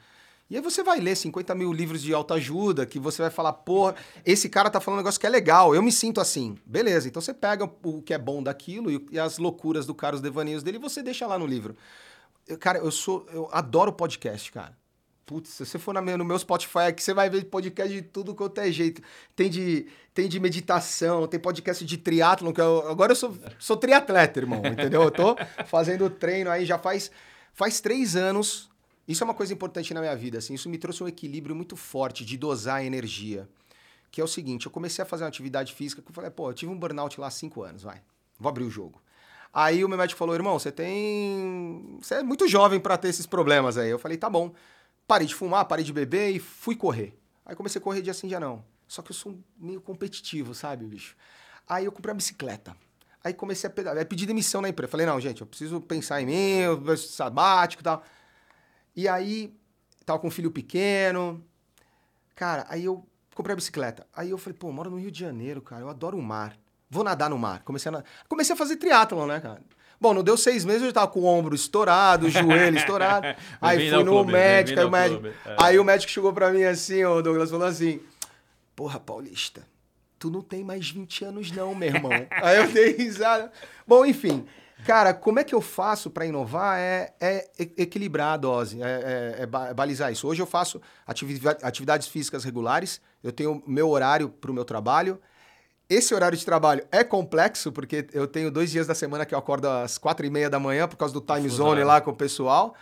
E 0.50 0.56
aí 0.56 0.62
você 0.62 0.82
vai 0.84 1.00
ler 1.00 1.16
50 1.16 1.54
mil 1.54 1.72
livros 1.72 2.02
de 2.02 2.12
autoajuda, 2.14 2.86
que 2.86 3.00
você 3.00 3.22
vai 3.22 3.30
falar, 3.30 3.54
porra, 3.54 3.96
esse 4.26 4.50
cara 4.50 4.70
tá 4.70 4.80
falando 4.80 4.98
um 5.00 5.02
negócio 5.02 5.20
que 5.20 5.28
é 5.28 5.30
legal, 5.30 5.76
eu 5.76 5.82
me 5.84 5.92
sinto 5.92 6.20
assim. 6.20 6.58
Beleza, 6.66 7.08
então 7.08 7.22
você 7.22 7.34
pega 7.34 7.70
o 7.84 8.02
que 8.02 8.14
é 8.14 8.18
bom 8.18 8.42
daquilo 8.42 8.90
e, 8.90 9.20
as 9.20 9.38
loucuras 9.38 9.86
do 9.86 9.94
cara, 9.94 10.16
os 10.16 10.22
devaneios 10.22 10.64
dele, 10.64 10.78
e 10.78 10.82
você 10.82 11.04
deixa 11.04 11.28
lá 11.28 11.38
no 11.38 11.46
livro. 11.46 11.76
Eu- 12.48 12.58
cara, 12.58 12.80
eu 12.80 12.90
sou. 12.92 13.28
Eu 13.32 13.48
adoro 13.52 13.94
podcast, 13.94 14.52
cara. 14.52 14.76
Putz, 15.24 15.50
se 15.50 15.64
você 15.64 15.78
for 15.78 15.94
na 15.94 16.02
no 16.02 16.26
meu 16.26 16.40
Spotify 16.40 16.88
aqui, 16.88 17.04
você 17.04 17.14
vai 17.14 17.30
ver 17.30 17.46
podcast 17.46 17.94
de 17.94 18.02
tudo 18.02 18.34
quanto 18.34 18.60
é 18.60 18.72
jeito. 18.72 19.00
Tem 19.36 19.48
de, 19.48 19.86
tem 20.12 20.28
de 20.28 20.40
meditação, 20.40 21.28
tem 21.28 21.40
podcast 21.40 21.86
de 21.86 21.98
triatlon, 22.00 22.52
que 22.52 22.60
eu, 22.60 22.90
agora 22.90 23.12
eu 23.12 23.16
sou, 23.16 23.38
sou 23.60 23.78
triatleta, 23.78 24.40
irmão, 24.40 24.64
entendeu? 24.66 25.04
Eu 25.04 25.12
tô 25.12 25.36
fazendo 25.68 26.10
treino 26.10 26.50
aí 26.50 26.66
já 26.66 26.80
faz, 26.80 27.12
faz 27.54 27.80
três 27.80 28.16
anos. 28.16 28.68
Isso 29.10 29.24
é 29.24 29.26
uma 29.26 29.34
coisa 29.34 29.52
importante 29.52 29.92
na 29.92 30.02
minha 30.02 30.16
vida, 30.16 30.38
assim. 30.38 30.54
Isso 30.54 30.70
me 30.70 30.78
trouxe 30.78 31.04
um 31.04 31.08
equilíbrio 31.08 31.56
muito 31.56 31.76
forte 31.76 32.24
de 32.24 32.38
dosar 32.38 32.76
a 32.76 32.84
energia. 32.84 33.50
Que 34.12 34.22
é 34.22 34.24
o 34.24 34.28
seguinte, 34.28 34.68
eu 34.68 34.72
comecei 34.72 35.02
a 35.02 35.06
fazer 35.06 35.24
uma 35.24 35.30
atividade 35.30 35.74
física 35.74 36.00
que 36.00 36.10
eu 36.12 36.14
falei, 36.14 36.30
pô, 36.30 36.48
eu 36.48 36.54
tive 36.54 36.72
um 36.72 36.78
burnout 36.78 37.20
lá 37.20 37.26
há 37.26 37.32
cinco 37.32 37.64
anos, 37.64 37.82
vai. 37.82 38.04
Vou 38.40 38.50
abrir 38.50 38.64
o 38.64 38.70
jogo. 38.70 39.02
Aí 39.52 39.84
o 39.84 39.90
meu 39.90 39.98
médico 39.98 40.18
falou, 40.20 40.36
irmão, 40.36 40.60
você 40.60 40.72
tem. 40.72 41.98
Você 42.00 42.16
é 42.16 42.24
muito 42.24 42.48
jovem 42.48 42.80
pra 42.80 42.98
ter 43.00 43.08
esses 43.08 43.26
problemas 43.26 43.80
aí. 43.80 43.90
Eu 43.90 43.98
falei, 43.98 44.16
tá 44.16 44.30
bom. 44.30 44.54
Parei 45.08 45.26
de 45.26 45.34
fumar, 45.34 45.66
parei 45.66 45.84
de 45.84 45.92
beber 45.92 46.30
e 46.30 46.38
fui 46.40 46.76
correr. 46.76 47.18
Aí 47.44 47.56
comecei 47.56 47.82
a 47.82 47.84
correr 47.84 48.04
dia 48.04 48.14
sim, 48.14 48.28
dia 48.28 48.40
não. 48.40 48.64
Só 48.88 49.02
que 49.02 49.10
eu 49.10 49.16
sou 49.16 49.36
meio 49.58 49.82
competitivo, 49.82 50.54
sabe, 50.54 50.86
bicho? 50.86 51.16
Aí 51.68 51.86
eu 51.86 51.92
comprei 51.92 52.12
uma 52.12 52.18
bicicleta. 52.18 52.78
Aí 53.24 53.34
comecei 53.34 53.68
a 53.68 53.74
pedalar. 53.74 53.98
Aí 53.98 54.06
pedi 54.06 54.28
demissão 54.28 54.62
na 54.62 54.70
empresa. 54.70 54.92
Falei, 54.92 55.08
não, 55.08 55.20
gente, 55.20 55.42
eu 55.42 55.48
preciso 55.48 55.82
pensar 55.82 56.22
em 56.22 56.28
mim, 56.28 56.60
eu- 56.60 56.96
sabático 56.98 57.82
e 57.82 57.84
tal. 57.84 58.04
E 58.96 59.08
aí, 59.08 59.54
tava 60.06 60.20
com 60.20 60.28
um 60.28 60.32
filho 60.32 60.52
pequeno. 60.52 61.44
Cara, 62.36 62.66
aí 62.70 62.86
eu 62.86 63.06
comprei 63.36 63.54
a 63.54 63.56
bicicleta. 63.56 64.08
Aí 64.14 64.30
eu 64.30 64.38
falei, 64.38 64.58
pô, 64.58 64.68
eu 64.68 64.74
moro 64.74 64.90
no 64.90 65.00
Rio 65.00 65.12
de 65.12 65.20
Janeiro, 65.20 65.62
cara. 65.62 65.82
Eu 65.82 65.90
adoro 65.90 66.18
o 66.18 66.22
mar. 66.22 66.58
Vou 66.90 67.04
nadar 67.04 67.30
no 67.30 67.38
mar. 67.38 67.64
Comecei 67.64 67.92
a, 67.92 68.04
Comecei 68.28 68.54
a 68.54 68.58
fazer 68.58 68.78
triatlon, 68.78 69.28
né, 69.28 69.40
cara? 69.40 69.62
Bom, 70.02 70.14
não 70.14 70.24
deu 70.24 70.38
seis 70.38 70.64
meses, 70.64 70.82
eu 70.82 70.88
já 70.88 70.94
tava 70.94 71.08
com 71.10 71.20
o 71.20 71.26
ombro 71.26 71.54
estourado, 71.54 72.28
o 72.28 72.30
joelho 72.30 72.78
estourado. 72.80 73.28
Aí 73.60 73.90
fui 73.90 74.04
no 74.04 74.12
clube, 74.12 74.32
médico, 74.32 74.80
aí 74.80 74.86
o 74.86 74.90
médico. 74.90 75.28
É. 75.28 75.56
Aí 75.60 75.80
o 75.80 75.84
médico 75.84 76.10
chegou 76.12 76.32
pra 76.32 76.52
mim 76.52 76.64
assim, 76.64 77.04
o 77.04 77.22
Douglas 77.22 77.50
falou 77.50 77.68
assim: 77.68 78.00
Porra, 78.76 78.98
Paulista, 78.98 79.68
tu 80.18 80.30
não 80.30 80.42
tem 80.42 80.64
mais 80.64 80.90
20 80.90 81.26
anos, 81.26 81.52
não, 81.52 81.76
meu 81.76 81.90
irmão. 81.90 82.12
aí 82.32 82.58
eu 82.58 82.72
dei 82.72 82.96
risada. 82.96 83.52
Bom, 83.86 84.06
enfim. 84.06 84.46
Cara, 84.86 85.14
como 85.14 85.40
é 85.40 85.44
que 85.44 85.54
eu 85.54 85.62
faço 85.62 86.10
pra 86.10 86.26
inovar? 86.26 86.80
É, 86.80 87.14
é 87.20 87.48
equilibrar 87.78 88.34
a 88.34 88.38
dose, 88.38 88.82
é, 88.82 88.86
é- 88.86 89.44
é 89.44 89.70
é 89.70 89.74
balizar 89.74 90.12
isso. 90.12 90.28
Hoje 90.28 90.42
eu 90.42 90.46
faço 90.48 90.82
ativi- 91.06 91.42
atividades 91.62 92.08
físicas 92.08 92.44
regulares, 92.44 93.02
eu 93.24 93.32
tenho 93.32 93.62
meu 93.68 93.90
horário 93.90 94.30
pro 94.30 94.54
meu 94.54 94.64
trabalho. 94.66 95.20
Esse 95.90 96.14
horário 96.14 96.38
de 96.38 96.46
trabalho 96.46 96.86
é 96.92 97.04
complexo, 97.04 97.72
porque 97.72 98.08
eu 98.14 98.28
tenho 98.28 98.52
dois 98.52 98.70
dias 98.72 98.86
da 98.88 98.94
semana 98.94 99.26
que 99.26 99.34
eu 99.34 99.40
acordo 99.40 99.68
às 99.68 99.98
quatro 99.98 100.26
e 100.26 100.30
meia 100.30 100.50
da 100.50 100.60
manhã 100.60 100.88
por 100.88 100.98
causa 100.98 101.14
do 101.14 101.20
time 101.22 101.50
zone 101.50 101.70
horário. 101.72 101.88
lá 101.88 102.00
com 102.02 102.12
o 102.12 102.16
pessoal. 102.16 102.76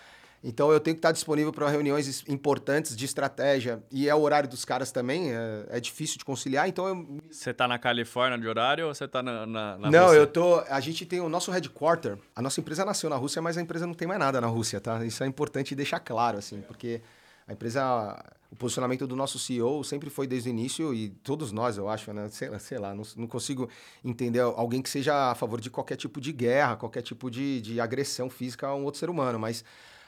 Então 0.44 0.72
eu 0.72 0.80
tenho 0.80 0.96
que 0.96 1.00
estar 1.00 1.12
disponível 1.12 1.52
para 1.52 1.68
reuniões 1.68 2.08
es- 2.08 2.24
importantes 2.28 2.96
de 2.96 3.04
estratégia. 3.06 3.82
E 3.92 4.08
é 4.08 4.14
o 4.16 4.22
horário 4.22 4.48
dos 4.48 4.64
caras 4.64 4.92
também, 4.92 5.32
é, 5.34 5.66
é 5.70 5.80
difícil 5.80 6.18
de 6.18 6.24
conciliar. 6.26 6.70
Então 6.70 6.88
eu. 6.88 7.18
Você 7.30 7.54
tá 7.54 7.68
na 7.68 7.80
Califórnia 7.80 8.38
de 8.38 8.48
horário 8.48 8.88
ou 8.88 8.94
você 8.94 9.08
tá 9.08 9.22
na, 9.24 9.46
na, 9.46 9.78
na 9.78 9.92
não, 9.92 10.06
Rússia? 10.06 10.18
eu 10.18 10.28
tô. 10.28 10.60
A 10.70 10.80
gente 10.80 11.06
tem 11.06 11.20
o 11.20 11.28
nosso 11.28 11.52
headquarter. 11.52 12.18
A 12.36 12.42
nossa 12.42 12.60
empresa 12.62 12.86
nasceu 12.86 13.10
na 13.10 13.16
Rússia, 13.16 13.42
mas 13.42 13.58
a 13.58 13.62
empresa 13.62 13.88
não 13.88 13.94
tem 13.94 14.08
mais 14.08 14.20
nada 14.20 14.40
na 14.40 14.48
Rússia, 14.48 14.80
tá? 14.80 15.04
Isso 15.04 15.24
é 15.24 15.28
importante 15.28 15.74
deixar 15.76 16.00
claro, 16.00 16.38
assim, 16.38 16.62
porque 16.62 17.02
a 17.48 17.54
empresa. 17.54 18.24
O 18.50 18.56
posicionamento 18.56 19.06
do 19.06 19.14
nosso 19.14 19.38
CEO 19.38 19.84
sempre 19.84 20.10
foi 20.10 20.26
desde 20.26 20.48
o 20.48 20.52
início, 20.52 20.94
e 20.94 21.10
todos 21.10 21.52
nós, 21.52 21.78
eu 21.78 21.90
acho, 21.90 22.14
né? 22.14 22.30
Sei, 22.30 22.48
lá- 22.48 22.60
sei 22.60 22.78
lá, 22.78 22.96
não, 22.96 23.04
não 23.18 23.28
consigo 23.28 23.70
entender 24.06 24.40
alguém 24.40 24.82
que 24.82 24.90
seja 24.90 25.32
a 25.32 25.36
favor 25.36 25.60
de 25.60 25.70
qualquer 25.70 25.98
tipo 25.98 26.22
de 26.22 26.32
guerra, 26.32 26.78
qualquer 26.78 27.02
tipo 27.02 27.30
de, 27.30 27.60
de 27.60 27.82
agressão 27.82 28.30
física 28.30 28.68
a 28.68 28.74
um 28.74 28.86
outro 28.86 29.02
ser 29.02 29.10
humano, 29.10 29.38
mas 29.38 29.66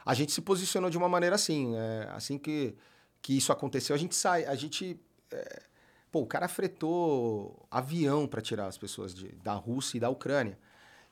a 0.09 0.13
gente 0.15 0.31
se 0.31 0.41
posicionou 0.41 0.89
de 0.89 0.97
uma 0.97 1.07
maneira 1.07 1.35
assim. 1.35 1.75
é, 1.75 2.09
assim 2.11 2.37
que, 2.39 2.75
que 3.21 3.37
isso 3.37 3.51
aconteceu, 3.51 3.93
a 3.95 3.99
gente 3.99 4.15
sai, 4.15 4.43
a 4.45 4.55
gente. 4.55 4.99
é, 5.31 5.61
pô, 6.11 6.21
o 6.21 6.25
cara 6.25 6.47
fretou 6.47 7.67
avião 7.69 8.25
para 8.25 8.41
tirar 8.41 8.65
as 8.65 8.75
pessoas 8.75 9.13
de, 9.13 9.27
da 9.43 9.53
Rússia 9.53 9.97
e 9.97 9.99
da 9.99 10.09
Ucrânia. 10.09 10.57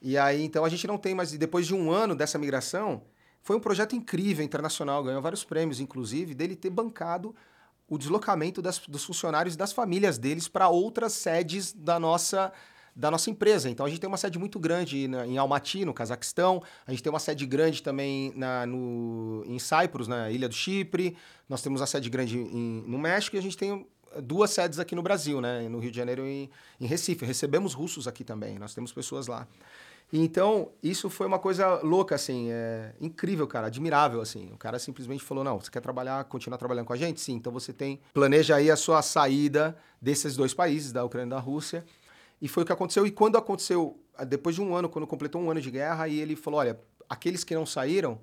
E 0.01 0.17
aí, 0.17 0.43
então, 0.43 0.65
a 0.65 0.69
gente 0.69 0.87
não 0.87 0.97
tem 0.97 1.13
mais. 1.13 1.31
Depois 1.31 1.67
de 1.67 1.75
um 1.75 1.91
ano 1.91 2.15
dessa 2.15 2.39
migração, 2.39 3.03
foi 3.43 3.55
um 3.55 3.59
projeto 3.59 3.95
incrível, 3.95 4.43
internacional, 4.43 5.03
ganhou 5.03 5.21
vários 5.21 5.43
prêmios, 5.43 5.79
inclusive, 5.79 6.33
dele 6.33 6.55
ter 6.55 6.71
bancado 6.71 7.35
o 7.87 7.99
deslocamento 7.99 8.63
das- 8.63 8.79
dos 8.79 9.03
funcionários 9.05 9.53
e 9.53 9.57
das 9.59 9.71
famílias 9.71 10.17
deles 10.17 10.47
para 10.47 10.69
outras 10.69 11.13
sedes 11.13 11.71
da 11.71 11.99
nossa, 11.99 12.51
da 12.97 13.11
nossa 13.11 13.29
empresa. 13.29 13.69
Então 13.69 13.85
a 13.85 13.89
gente 13.89 13.99
tem 13.99 14.07
uma 14.07 14.17
sede 14.17 14.39
muito 14.39 14.59
grande 14.59 15.07
na, 15.07 15.25
em 15.27 15.37
Almaty, 15.37 15.85
no 15.85 15.93
Cazaquistão, 15.93 16.63
a 16.85 16.91
gente 16.91 17.03
tem 17.03 17.11
uma 17.11 17.19
sede 17.19 17.45
grande 17.45 17.83
também 17.83 18.33
na, 18.35 18.65
no, 18.65 19.43
em 19.45 19.59
Cyprus, 19.59 20.07
na 20.07 20.31
Ilha 20.31 20.49
do 20.49 20.55
Chipre, 20.55 21.15
nós 21.47 21.61
temos 21.61 21.79
a 21.79 21.85
sede 21.85 22.09
grande 22.09 22.39
em, 22.39 22.83
no 22.87 22.97
México 22.97 23.35
e 23.35 23.39
a 23.39 23.41
gente 23.41 23.55
tem 23.55 23.85
duas 24.23 24.49
sedes 24.49 24.79
aqui 24.79 24.95
no 24.95 25.03
Brasil, 25.03 25.39
né? 25.39 25.69
no 25.69 25.77
Rio 25.77 25.91
de 25.91 25.97
Janeiro 25.97 26.25
e 26.25 26.49
em 26.81 26.87
Recife. 26.87 27.23
Recebemos 27.23 27.75
russos 27.75 28.07
aqui 28.07 28.23
também, 28.23 28.57
nós 28.57 28.73
temos 28.73 28.91
pessoas 28.91 29.27
lá. 29.27 29.47
Então, 30.11 30.71
isso 30.81 31.09
foi 31.09 31.27
uma 31.27 31.37
coisa 31.37 31.81
louca, 31.83 32.15
assim, 32.15 32.49
é 32.49 32.93
incrível, 32.99 33.45
cara, 33.45 33.67
admirável, 33.67 34.21
assim. 34.21 34.49
O 34.53 34.57
cara 34.57 34.79
simplesmente 34.79 35.21
falou, 35.21 35.43
não, 35.43 35.59
você 35.59 35.69
quer 35.69 35.81
trabalhar, 35.81 36.23
continuar 36.23 36.57
trabalhando 36.57 36.85
com 36.85 36.93
a 36.93 36.97
gente? 36.97 37.19
Sim, 37.19 37.33
então 37.33 37.51
você 37.51 37.73
tem, 37.73 37.99
planeja 38.13 38.55
aí 38.55 38.71
a 38.71 38.77
sua 38.77 39.01
saída 39.01 39.77
desses 40.01 40.37
dois 40.37 40.53
países, 40.53 40.93
da 40.93 41.03
Ucrânia 41.03 41.27
e 41.27 41.29
da 41.31 41.39
Rússia. 41.39 41.85
E 42.41 42.47
foi 42.47 42.63
o 42.63 42.65
que 42.65 42.71
aconteceu. 42.71 43.05
E 43.05 43.11
quando 43.11 43.37
aconteceu, 43.37 43.99
depois 44.27 44.55
de 44.55 44.61
um 44.61 44.75
ano, 44.75 44.89
quando 44.89 45.07
completou 45.07 45.41
um 45.41 45.49
ano 45.49 45.61
de 45.61 45.71
guerra, 45.71 46.03
aí 46.03 46.19
ele 46.19 46.35
falou, 46.35 46.59
olha, 46.59 46.79
aqueles 47.09 47.43
que 47.43 47.55
não 47.55 47.65
saíram, 47.65 48.19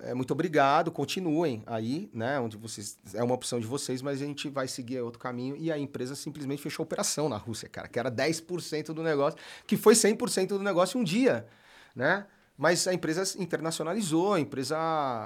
é, 0.00 0.14
muito 0.14 0.30
obrigado, 0.32 0.90
continuem 0.90 1.62
aí, 1.66 2.10
né? 2.14 2.40
Onde 2.40 2.56
vocês. 2.56 2.98
É 3.14 3.22
uma 3.22 3.34
opção 3.34 3.60
de 3.60 3.66
vocês, 3.66 4.00
mas 4.00 4.22
a 4.22 4.24
gente 4.24 4.48
vai 4.48 4.66
seguir 4.66 5.00
outro 5.00 5.18
caminho. 5.18 5.54
E 5.56 5.70
a 5.70 5.78
empresa 5.78 6.14
simplesmente 6.14 6.62
fechou 6.62 6.82
operação 6.82 7.28
na 7.28 7.36
Rússia, 7.36 7.68
cara, 7.68 7.88
que 7.88 7.98
era 7.98 8.10
10% 8.10 8.86
do 8.86 9.02
negócio, 9.02 9.38
que 9.66 9.76
foi 9.76 9.94
100% 9.94 10.48
do 10.48 10.60
negócio 10.60 10.98
um 10.98 11.04
dia, 11.04 11.46
né? 11.94 12.26
Mas 12.56 12.86
a 12.86 12.94
empresa 12.94 13.40
internacionalizou, 13.42 14.34
a 14.34 14.40
empresa 14.40 14.76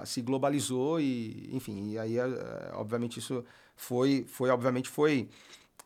se 0.07 0.22
globalizou 0.22 1.01
e, 1.01 1.51
enfim, 1.53 1.91
e 1.91 1.99
aí, 1.99 2.18
é, 2.18 2.24
obviamente, 2.74 3.18
isso 3.18 3.45
foi, 3.74 4.24
foi 4.28 4.49
obviamente, 4.51 4.89
foi, 4.89 5.28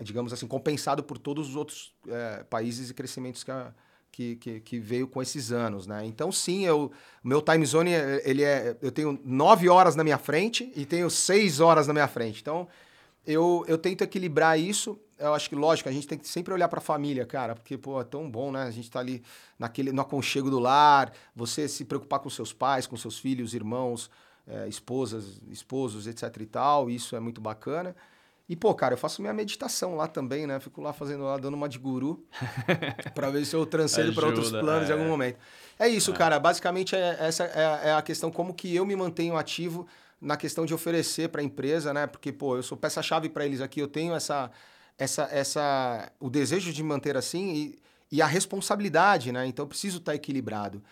digamos 0.01 0.32
assim, 0.32 0.46
compensado 0.46 1.03
por 1.03 1.18
todos 1.18 1.51
os 1.51 1.57
outros 1.57 1.92
é, 2.09 2.44
países 2.44 2.90
e 2.90 2.94
crescimentos 2.94 3.44
que 3.44 3.51
a, 3.51 3.72
que, 4.11 4.36
que, 4.36 4.61
que, 4.61 4.78
veio 4.78 5.07
com 5.07 5.22
esses 5.22 5.53
anos, 5.53 5.86
né? 5.86 6.05
Então, 6.05 6.32
sim, 6.32 6.66
eu, 6.66 6.90
meu 7.22 7.40
time 7.40 7.64
zone, 7.64 7.92
ele 8.24 8.42
é, 8.42 8.76
eu 8.82 8.90
tenho 8.90 9.18
nove 9.24 9.68
horas 9.68 9.94
na 9.94 10.03
minha 10.03 10.18
frente 10.18 10.72
e 10.74 10.84
tenho 10.84 11.09
seis 11.09 11.61
horas 11.61 11.86
na 11.86 11.92
minha 11.92 12.09
frente. 12.09 12.40
Então, 12.40 12.66
eu, 13.26 13.64
eu 13.68 13.78
tento 13.78 14.03
equilibrar 14.03 14.59
isso. 14.59 14.98
Eu 15.18 15.34
acho 15.34 15.48
que, 15.48 15.55
lógico, 15.55 15.88
a 15.88 15.92
gente 15.92 16.09
tem 16.09 16.18
que 16.18 16.26
sempre 16.26 16.53
olhar 16.53 16.68
para 16.68 16.78
a 16.78 16.82
família, 16.82 17.24
cara, 17.26 17.55
porque, 17.55 17.76
pô, 17.76 18.01
é 18.01 18.05
tão 18.05 18.30
bom, 18.30 18.51
né? 18.51 18.62
A 18.62 18.70
gente 18.70 18.90
tá 18.90 19.01
ali 19.01 19.22
naquele, 19.59 19.92
no 19.92 20.01
aconchego 20.01 20.51
do 20.51 20.59
lar, 20.59 21.12
você 21.34 21.68
se 21.68 21.84
preocupar 21.84 22.20
com 22.20 22.30
seus 22.30 22.53
pais, 22.53 22.86
com 22.86 22.96
seus 22.96 23.18
filhos, 23.18 23.55
irmãos, 23.55 24.11
é, 24.46 24.66
esposas, 24.66 25.40
esposos, 25.51 26.07
etc 26.07 26.34
e 26.40 26.46
tal, 26.46 26.90
isso 26.90 27.14
é 27.14 27.20
muito 27.20 27.40
bacana. 27.40 27.94
E, 28.51 28.57
pô, 28.57 28.74
cara, 28.74 28.94
eu 28.94 28.98
faço 28.98 29.22
minha 29.22 29.32
meditação 29.32 29.94
lá 29.94 30.09
também, 30.09 30.44
né? 30.44 30.59
Fico 30.59 30.80
lá 30.80 30.92
fazendo 30.92 31.22
lá, 31.22 31.36
dando 31.36 31.55
uma 31.55 31.68
de 31.68 31.78
guru, 31.78 32.26
para 33.14 33.30
ver 33.30 33.44
se 33.44 33.55
eu 33.55 33.64
transcendo 33.64 34.12
para 34.12 34.26
outros 34.26 34.51
planos 34.51 34.90
é. 34.90 34.92
em 34.92 34.92
algum 34.92 35.09
momento. 35.09 35.38
É 35.78 35.86
isso, 35.86 36.11
é. 36.11 36.14
cara. 36.14 36.36
Basicamente, 36.40 36.96
é, 36.96 37.16
essa 37.20 37.44
é, 37.44 37.90
é, 37.90 37.92
a 37.92 38.03
questão 38.03 38.28
como 38.28 38.53
que 38.53 38.74
eu 38.74 38.84
me 38.84 38.96
mantenho 38.96 39.36
ativo 39.36 39.86
na 40.20 40.36
questão 40.36 40.66
de 40.66 40.74
oferecer 40.74 41.28
para 41.28 41.40
a 41.40 41.44
empresa, 41.44 41.94
né? 41.94 42.09
Porque, 42.09 42.32
pô, 42.32 42.57
eu 42.57 42.62
sou 42.64 42.76
peça-chave 42.76 43.28
para 43.28 43.46
eles 43.46 43.61
aqui, 43.61 43.78
eu 43.78 43.86
tenho 43.86 44.16
essa, 44.16 44.51
essa, 44.98 45.28
essa, 45.30 46.11
o 46.18 46.28
desejo 46.28 46.72
de 46.72 46.82
manter 46.82 47.16
assim 47.16 47.55
e, 47.55 47.78
e 48.16 48.20
a 48.20 48.26
responsabilidade, 48.26 49.30
né? 49.30 49.46
Então, 49.46 49.62
eu 49.62 49.68
preciso 49.68 49.98
estar 49.98 50.11
tá 50.11 50.16
equilibrado. 50.16 50.82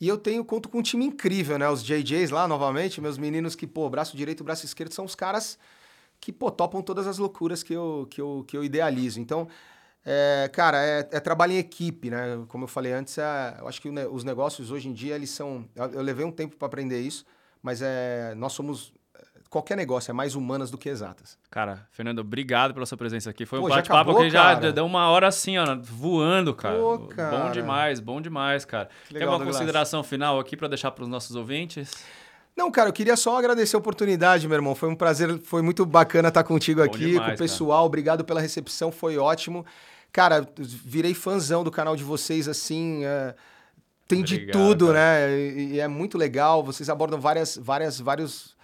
E 0.00 0.06
eu 0.06 0.16
tenho, 0.16 0.44
conto 0.44 0.68
com 0.68 0.78
um 0.78 0.82
time 0.82 1.06
incrível, 1.06 1.58
né? 1.58 1.68
Os 1.68 1.82
JJs 1.82 2.30
lá, 2.30 2.46
novamente, 2.46 3.00
meus 3.00 3.18
meninos 3.18 3.56
que, 3.56 3.66
pô, 3.66 3.90
braço 3.90 4.16
direito 4.16 4.44
e 4.44 4.44
braço 4.44 4.64
esquerdo 4.64 4.92
são 4.92 5.04
os 5.04 5.16
caras 5.16 5.58
que 6.20 6.32
pô, 6.32 6.50
topam 6.50 6.82
todas 6.82 7.06
as 7.06 7.18
loucuras 7.18 7.62
que 7.62 7.72
eu, 7.72 8.06
que 8.10 8.20
eu, 8.20 8.44
que 8.46 8.56
eu 8.56 8.62
idealizo. 8.62 9.20
Então, 9.20 9.48
é, 10.04 10.50
cara, 10.52 10.78
é, 10.78 11.08
é, 11.12 11.20
trabalho 11.20 11.52
em 11.52 11.58
equipe, 11.58 12.10
né? 12.10 12.44
Como 12.48 12.64
eu 12.64 12.68
falei 12.68 12.92
antes, 12.92 13.16
é, 13.18 13.56
eu 13.58 13.68
acho 13.68 13.80
que 13.80 13.88
os 13.88 14.24
negócios 14.24 14.70
hoje 14.70 14.88
em 14.88 14.92
dia, 14.92 15.14
eles 15.14 15.30
são. 15.30 15.64
Eu, 15.74 15.92
eu 15.92 16.02
levei 16.02 16.24
um 16.24 16.32
tempo 16.32 16.56
para 16.56 16.66
aprender 16.66 17.00
isso, 17.00 17.24
mas 17.62 17.80
é, 17.82 18.34
nós 18.36 18.52
somos. 18.52 18.92
Qualquer 19.48 19.76
negócio 19.76 20.12
é 20.12 20.14
mais 20.14 20.36
humanas 20.36 20.70
do 20.70 20.78
que 20.78 20.88
exatas. 20.88 21.36
Cara, 21.50 21.84
Fernando, 21.90 22.20
obrigado 22.20 22.72
pela 22.72 22.86
sua 22.86 22.96
presença 22.96 23.30
aqui. 23.30 23.44
Foi 23.44 23.58
um 23.58 23.68
bate-papo 23.68 24.16
que 24.16 24.30
já 24.30 24.54
deu 24.54 24.86
uma 24.86 25.08
hora 25.10 25.26
assim, 25.26 25.58
ó, 25.58 25.76
voando, 25.82 26.54
cara. 26.54 26.78
Pô, 26.78 26.98
cara. 27.08 27.36
Bom 27.36 27.50
demais, 27.50 27.98
bom 27.98 28.20
demais, 28.20 28.64
cara. 28.64 28.88
Legal, 29.10 29.18
Tem 29.18 29.22
alguma 29.22 29.52
consideração 29.52 30.04
final 30.04 30.38
aqui 30.38 30.56
para 30.56 30.68
deixar 30.68 30.92
para 30.92 31.02
os 31.02 31.08
nossos 31.08 31.34
ouvintes? 31.34 31.90
Não, 32.56 32.70
cara, 32.70 32.88
eu 32.88 32.92
queria 32.92 33.16
só 33.16 33.38
agradecer 33.38 33.76
a 33.76 33.78
oportunidade, 33.78 34.46
meu 34.46 34.56
irmão. 34.56 34.74
Foi 34.74 34.88
um 34.88 34.94
prazer, 34.94 35.40
foi 35.44 35.62
muito 35.62 35.86
bacana 35.86 36.28
estar 36.28 36.44
contigo 36.44 36.80
Bom 36.80 36.86
aqui, 36.86 37.12
demais, 37.12 37.28
com 37.28 37.34
o 37.34 37.38
pessoal. 37.38 37.78
Cara. 37.78 37.86
Obrigado 37.86 38.24
pela 38.24 38.40
recepção, 38.40 38.92
foi 38.92 39.16
ótimo. 39.16 39.64
Cara, 40.12 40.46
virei 40.58 41.14
fãzão 41.14 41.62
do 41.62 41.70
canal 41.70 41.96
de 41.96 42.04
vocês, 42.04 42.48
assim. 42.48 43.04
É... 43.04 43.34
Tem 44.08 44.20
Obrigado, 44.20 44.46
de 44.46 44.52
tudo, 44.52 44.86
cara. 44.88 44.98
né? 44.98 45.38
E, 45.38 45.74
e, 45.74 45.80
é 45.80 45.86
muito 45.86 46.18
legal. 46.18 46.64
Vocês 46.64 46.88
abordam 46.90 47.20
várias, 47.20 47.56
várias, 47.56 48.00
vários, 48.00 48.56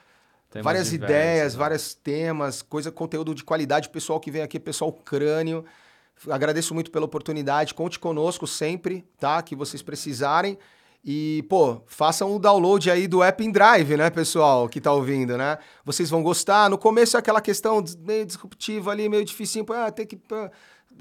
temas 0.50 0.64
várias 0.64 0.92
ideias, 0.92 1.54
né? 1.54 1.58
vários 1.58 1.94
temas, 1.94 2.62
coisa, 2.62 2.90
conteúdo 2.90 3.32
de 3.32 3.44
qualidade. 3.44 3.88
Pessoal 3.88 4.18
que 4.18 4.30
vem 4.30 4.42
aqui, 4.42 4.58
pessoal 4.58 4.92
crânio. 4.92 5.64
Agradeço 6.28 6.74
muito 6.74 6.90
pela 6.90 7.04
oportunidade. 7.04 7.74
Conte 7.74 7.98
conosco 7.98 8.46
sempre, 8.46 9.04
tá? 9.20 9.40
Que 9.40 9.54
vocês 9.54 9.82
precisarem. 9.82 10.58
E, 11.08 11.44
pô, 11.48 11.80
façam 11.86 12.34
o 12.34 12.38
download 12.38 12.90
aí 12.90 13.06
do 13.06 13.22
app 13.22 13.52
Drive, 13.52 13.96
né, 13.96 14.10
pessoal, 14.10 14.68
que 14.68 14.80
tá 14.80 14.92
ouvindo, 14.92 15.38
né? 15.38 15.56
Vocês 15.84 16.10
vão 16.10 16.20
gostar. 16.20 16.68
No 16.68 16.76
começo 16.76 17.16
é 17.16 17.20
aquela 17.20 17.40
questão 17.40 17.84
meio 18.00 18.26
disruptiva 18.26 18.90
ali, 18.90 19.08
meio 19.08 19.24
difícil, 19.24 19.64
ah, 19.68 19.92
tem 19.92 20.04
que 20.04 20.18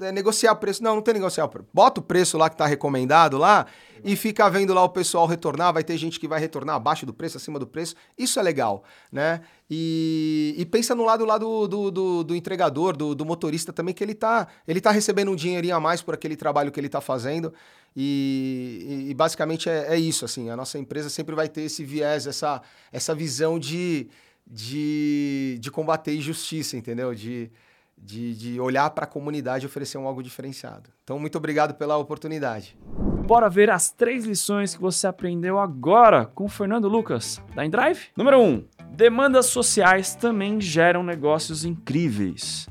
é, 0.00 0.12
negociar 0.12 0.54
preço. 0.56 0.82
Não, 0.82 0.96
não 0.96 1.02
tem 1.02 1.14
negociar 1.14 1.48
preço. 1.48 1.68
Bota 1.72 2.00
o 2.00 2.02
preço 2.02 2.36
lá 2.36 2.50
que 2.50 2.56
tá 2.56 2.66
recomendado 2.66 3.38
lá 3.38 3.66
e 4.04 4.14
fica 4.16 4.48
vendo 4.48 4.72
lá 4.74 4.82
o 4.82 4.88
pessoal 4.88 5.26
retornar. 5.26 5.72
Vai 5.72 5.82
ter 5.82 5.96
gente 5.96 6.20
que 6.20 6.28
vai 6.28 6.40
retornar 6.40 6.76
abaixo 6.76 7.06
do 7.06 7.12
preço, 7.12 7.36
acima 7.36 7.58
do 7.58 7.66
preço. 7.66 7.94
Isso 8.16 8.38
é 8.38 8.42
legal, 8.42 8.84
né? 9.10 9.40
E, 9.70 10.54
e 10.56 10.64
pensa 10.66 10.94
no 10.94 11.04
lado 11.04 11.24
lá 11.24 11.38
do, 11.38 11.66
do, 11.66 11.90
do, 11.90 12.24
do 12.24 12.36
entregador, 12.36 12.96
do, 12.96 13.14
do, 13.14 13.24
motorista 13.24 13.72
também, 13.72 13.94
que 13.94 14.04
ele 14.04 14.14
tá, 14.14 14.46
ele 14.66 14.80
tá 14.80 14.90
recebendo 14.90 15.30
um 15.30 15.36
dinheirinho 15.36 15.74
a 15.74 15.80
mais 15.80 16.02
por 16.02 16.14
aquele 16.14 16.36
trabalho 16.36 16.70
que 16.70 16.78
ele 16.78 16.88
tá 16.88 17.00
fazendo. 17.00 17.52
E, 17.96 19.06
e, 19.08 19.14
basicamente 19.14 19.70
é, 19.70 19.94
é, 19.94 19.98
isso, 19.98 20.24
assim, 20.24 20.50
a 20.50 20.56
nossa 20.56 20.78
empresa 20.78 21.08
sempre 21.08 21.34
vai 21.34 21.48
ter 21.48 21.62
esse 21.62 21.82
viés, 21.82 22.26
essa, 22.26 22.60
essa 22.92 23.14
visão 23.14 23.58
de, 23.58 24.08
de, 24.46 25.56
de 25.58 25.70
combater 25.70 26.14
injustiça, 26.14 26.76
entendeu? 26.76 27.14
De, 27.14 27.50
de, 27.96 28.34
de 28.34 28.60
olhar 28.60 28.90
para 28.90 29.04
a 29.04 29.08
comunidade 29.08 29.64
e 29.64 29.66
oferecer 29.66 29.98
um 29.98 30.06
algo 30.06 30.22
diferenciado. 30.22 30.90
Então, 31.02 31.18
muito 31.18 31.38
obrigado 31.38 31.74
pela 31.74 31.96
oportunidade. 31.96 32.78
Bora 33.26 33.48
ver 33.48 33.70
as 33.70 33.90
três 33.90 34.24
lições 34.24 34.74
que 34.74 34.80
você 34.80 35.06
aprendeu 35.06 35.58
agora 35.58 36.26
com 36.26 36.44
o 36.44 36.48
Fernando 36.48 36.88
Lucas, 36.88 37.42
da 37.54 37.64
InDrive. 37.64 38.08
Número 38.16 38.38
1. 38.38 38.44
Um, 38.44 38.64
demandas 38.92 39.46
sociais 39.46 40.14
também 40.14 40.60
geram 40.60 41.02
negócios 41.02 41.64
incríveis. 41.64 42.68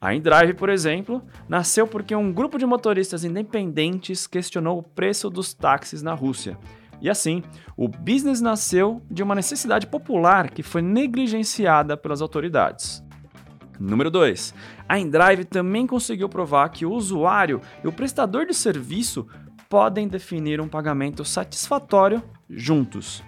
A 0.00 0.14
InDrive, 0.14 0.54
por 0.54 0.68
exemplo, 0.68 1.22
nasceu 1.48 1.86
porque 1.86 2.14
um 2.14 2.32
grupo 2.32 2.58
de 2.58 2.66
motoristas 2.66 3.24
independentes 3.24 4.26
questionou 4.26 4.78
o 4.78 4.82
preço 4.82 5.30
dos 5.30 5.54
táxis 5.54 6.02
na 6.02 6.14
Rússia. 6.14 6.58
E 7.00 7.08
assim, 7.08 7.42
o 7.76 7.88
business 7.88 8.40
nasceu 8.40 9.02
de 9.10 9.22
uma 9.22 9.34
necessidade 9.34 9.86
popular 9.86 10.50
que 10.50 10.62
foi 10.62 10.82
negligenciada 10.82 11.96
pelas 11.96 12.20
autoridades. 12.20 13.05
Número 13.78 14.10
2. 14.10 14.54
A 14.88 14.98
InDrive 14.98 15.44
também 15.44 15.86
conseguiu 15.86 16.28
provar 16.28 16.68
que 16.70 16.86
o 16.86 16.92
usuário 16.92 17.60
e 17.82 17.88
o 17.88 17.92
prestador 17.92 18.46
de 18.46 18.54
serviço 18.54 19.26
podem 19.68 20.08
definir 20.08 20.60
um 20.60 20.68
pagamento 20.68 21.24
satisfatório 21.24 22.22
juntos. 22.48 23.22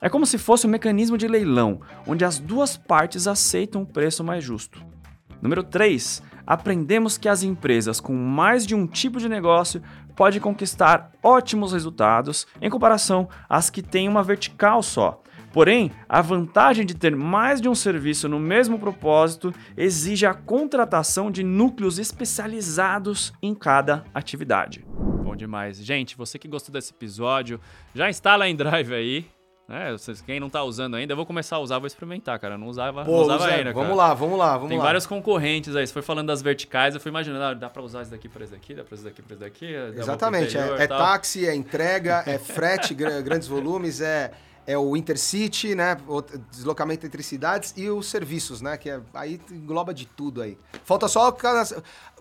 É 0.00 0.08
como 0.08 0.24
se 0.24 0.38
fosse 0.38 0.66
um 0.66 0.70
mecanismo 0.70 1.18
de 1.18 1.28
leilão, 1.28 1.80
onde 2.06 2.24
as 2.24 2.38
duas 2.38 2.76
partes 2.76 3.26
aceitam 3.26 3.82
o 3.82 3.86
preço 3.86 4.24
mais 4.24 4.42
justo. 4.42 4.82
Número 5.42 5.62
3. 5.62 6.22
Aprendemos 6.46 7.16
que 7.16 7.28
as 7.28 7.42
empresas 7.42 8.00
com 8.00 8.14
mais 8.14 8.66
de 8.66 8.74
um 8.74 8.86
tipo 8.86 9.18
de 9.18 9.28
negócio 9.28 9.82
podem 10.16 10.40
conquistar 10.40 11.12
ótimos 11.22 11.72
resultados 11.72 12.46
em 12.60 12.68
comparação 12.68 13.28
às 13.48 13.70
que 13.70 13.82
têm 13.82 14.08
uma 14.08 14.22
vertical 14.22 14.82
só. 14.82 15.19
Porém, 15.52 15.90
a 16.08 16.20
vantagem 16.22 16.86
de 16.86 16.94
ter 16.94 17.14
mais 17.16 17.60
de 17.60 17.68
um 17.68 17.74
serviço 17.74 18.28
no 18.28 18.38
mesmo 18.38 18.78
propósito 18.78 19.52
exige 19.76 20.26
a 20.26 20.34
contratação 20.34 21.30
de 21.30 21.42
núcleos 21.42 21.98
especializados 21.98 23.32
em 23.42 23.54
cada 23.54 24.04
atividade. 24.14 24.84
Bom 24.86 25.34
demais. 25.34 25.78
Gente, 25.78 26.16
você 26.16 26.38
que 26.38 26.48
gostou 26.48 26.72
desse 26.72 26.92
episódio, 26.92 27.60
já 27.94 28.08
instala 28.08 28.48
em 28.48 28.54
Drive 28.54 28.92
aí. 28.92 29.26
É, 29.72 29.94
quem 30.26 30.40
não 30.40 30.50
tá 30.50 30.64
usando 30.64 30.96
ainda, 30.96 31.12
eu 31.12 31.16
vou 31.16 31.24
começar 31.24 31.54
a 31.54 31.58
usar, 31.60 31.78
vou 31.78 31.86
experimentar, 31.86 32.36
cara. 32.40 32.54
Eu 32.54 32.58
não 32.58 32.66
usava, 32.66 33.04
Pô, 33.04 33.12
não 33.12 33.20
usava 33.20 33.44
Zé, 33.44 33.54
ainda, 33.54 33.72
Vamos 33.72 33.96
lá, 33.96 34.12
vamos 34.12 34.36
lá, 34.36 34.54
vamos 34.54 34.68
Tem 34.68 34.78
lá. 34.78 34.84
vários 34.84 35.06
concorrentes 35.06 35.76
aí. 35.76 35.86
Você 35.86 35.92
foi 35.92 36.02
falando 36.02 36.26
das 36.26 36.42
verticais, 36.42 36.94
eu 36.96 37.00
fui 37.00 37.08
imaginando, 37.08 37.44
ah, 37.44 37.54
dá 37.54 37.70
pra 37.70 37.80
usar 37.80 38.02
isso 38.02 38.10
daqui 38.10 38.28
pra 38.28 38.42
isso 38.42 38.52
daqui, 38.52 38.74
dá 38.74 38.82
pra 38.82 38.96
isso 38.96 39.04
daqui 39.04 39.22
pra 39.22 39.34
isso 39.34 39.44
daqui. 39.44 39.72
Exatamente, 39.96 40.56
interior, 40.56 40.80
é, 40.80 40.82
é 40.82 40.86
táxi, 40.88 41.46
é 41.46 41.54
entrega, 41.54 42.24
é 42.26 42.36
frete, 42.36 42.94
grandes 43.22 43.46
volumes, 43.46 44.00
é, 44.00 44.32
é 44.72 44.78
o 44.78 44.96
Intercity, 44.96 45.74
né? 45.74 45.96
O 46.06 46.20
deslocamento 46.50 47.06
entre 47.06 47.22
cidades 47.22 47.74
e 47.76 47.88
os 47.88 48.06
serviços, 48.06 48.60
né? 48.60 48.76
Que 48.76 48.90
é, 48.90 49.00
aí 49.14 49.40
engloba 49.50 49.92
de 49.92 50.06
tudo 50.06 50.42
aí. 50.42 50.56
Falta 50.84 51.08
só 51.08 51.28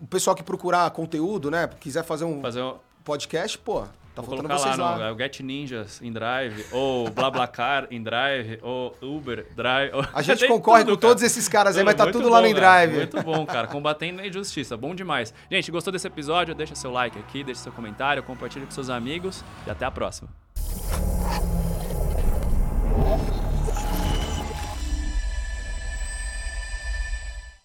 o 0.01 0.07
pessoal 0.07 0.35
que 0.35 0.43
procurar 0.43 0.89
conteúdo, 0.91 1.51
né? 1.51 1.67
Quiser 1.79 2.03
fazer 2.03 2.25
um 2.25 2.41
Fazer 2.41 2.61
um... 2.61 2.75
podcast, 3.03 3.57
pô, 3.57 3.81
tá 4.15 4.21
Vou 4.21 4.35
colocar 4.35 4.57
vocês 4.57 4.77
lá, 4.77 4.91
lá. 4.91 4.97
no 4.97 5.03
é 5.03 5.11
o 5.11 5.17
Get 5.17 5.39
Ninjas 5.41 6.01
em 6.01 6.11
Drive, 6.11 6.65
ou 6.71 7.09
BlaBlaCar 7.09 7.87
em 7.91 8.01
Drive, 8.03 8.59
ou 8.61 8.95
Uber 9.01 9.45
Drive. 9.55 9.93
ou- 9.93 10.05
A 10.13 10.21
gente 10.21 10.45
concorre 10.49 10.83
tudo, 10.83 10.95
com 10.95 10.99
todos 11.01 11.21
cara. 11.21 11.25
esses 11.27 11.47
caras 11.47 11.77
aí, 11.77 11.83
mas 11.83 11.95
tá 11.95 12.03
Muito 12.03 12.17
tudo 12.17 12.29
lá 12.29 12.41
bom, 12.41 12.47
no 12.49 12.53
cara. 12.55 12.85
Drive. 12.87 12.95
Muito 12.97 13.23
bom, 13.23 13.45
cara. 13.45 13.67
Combatendo 13.67 14.21
a 14.21 14.27
injustiça. 14.27 14.75
Bom 14.75 14.93
demais. 14.95 15.33
Gente, 15.51 15.71
gostou 15.71 15.93
desse 15.93 16.07
episódio? 16.07 16.53
Deixa 16.55 16.75
seu 16.75 16.91
like 16.91 17.17
aqui, 17.19 17.43
deixa 17.43 17.61
seu 17.61 17.71
comentário, 17.71 18.21
compartilha 18.23 18.65
com 18.65 18.71
seus 18.71 18.89
amigos 18.89 19.43
e 19.65 19.69
até 19.69 19.85
a 19.85 19.91
próxima. 19.91 20.29
Yeah. 23.09 23.38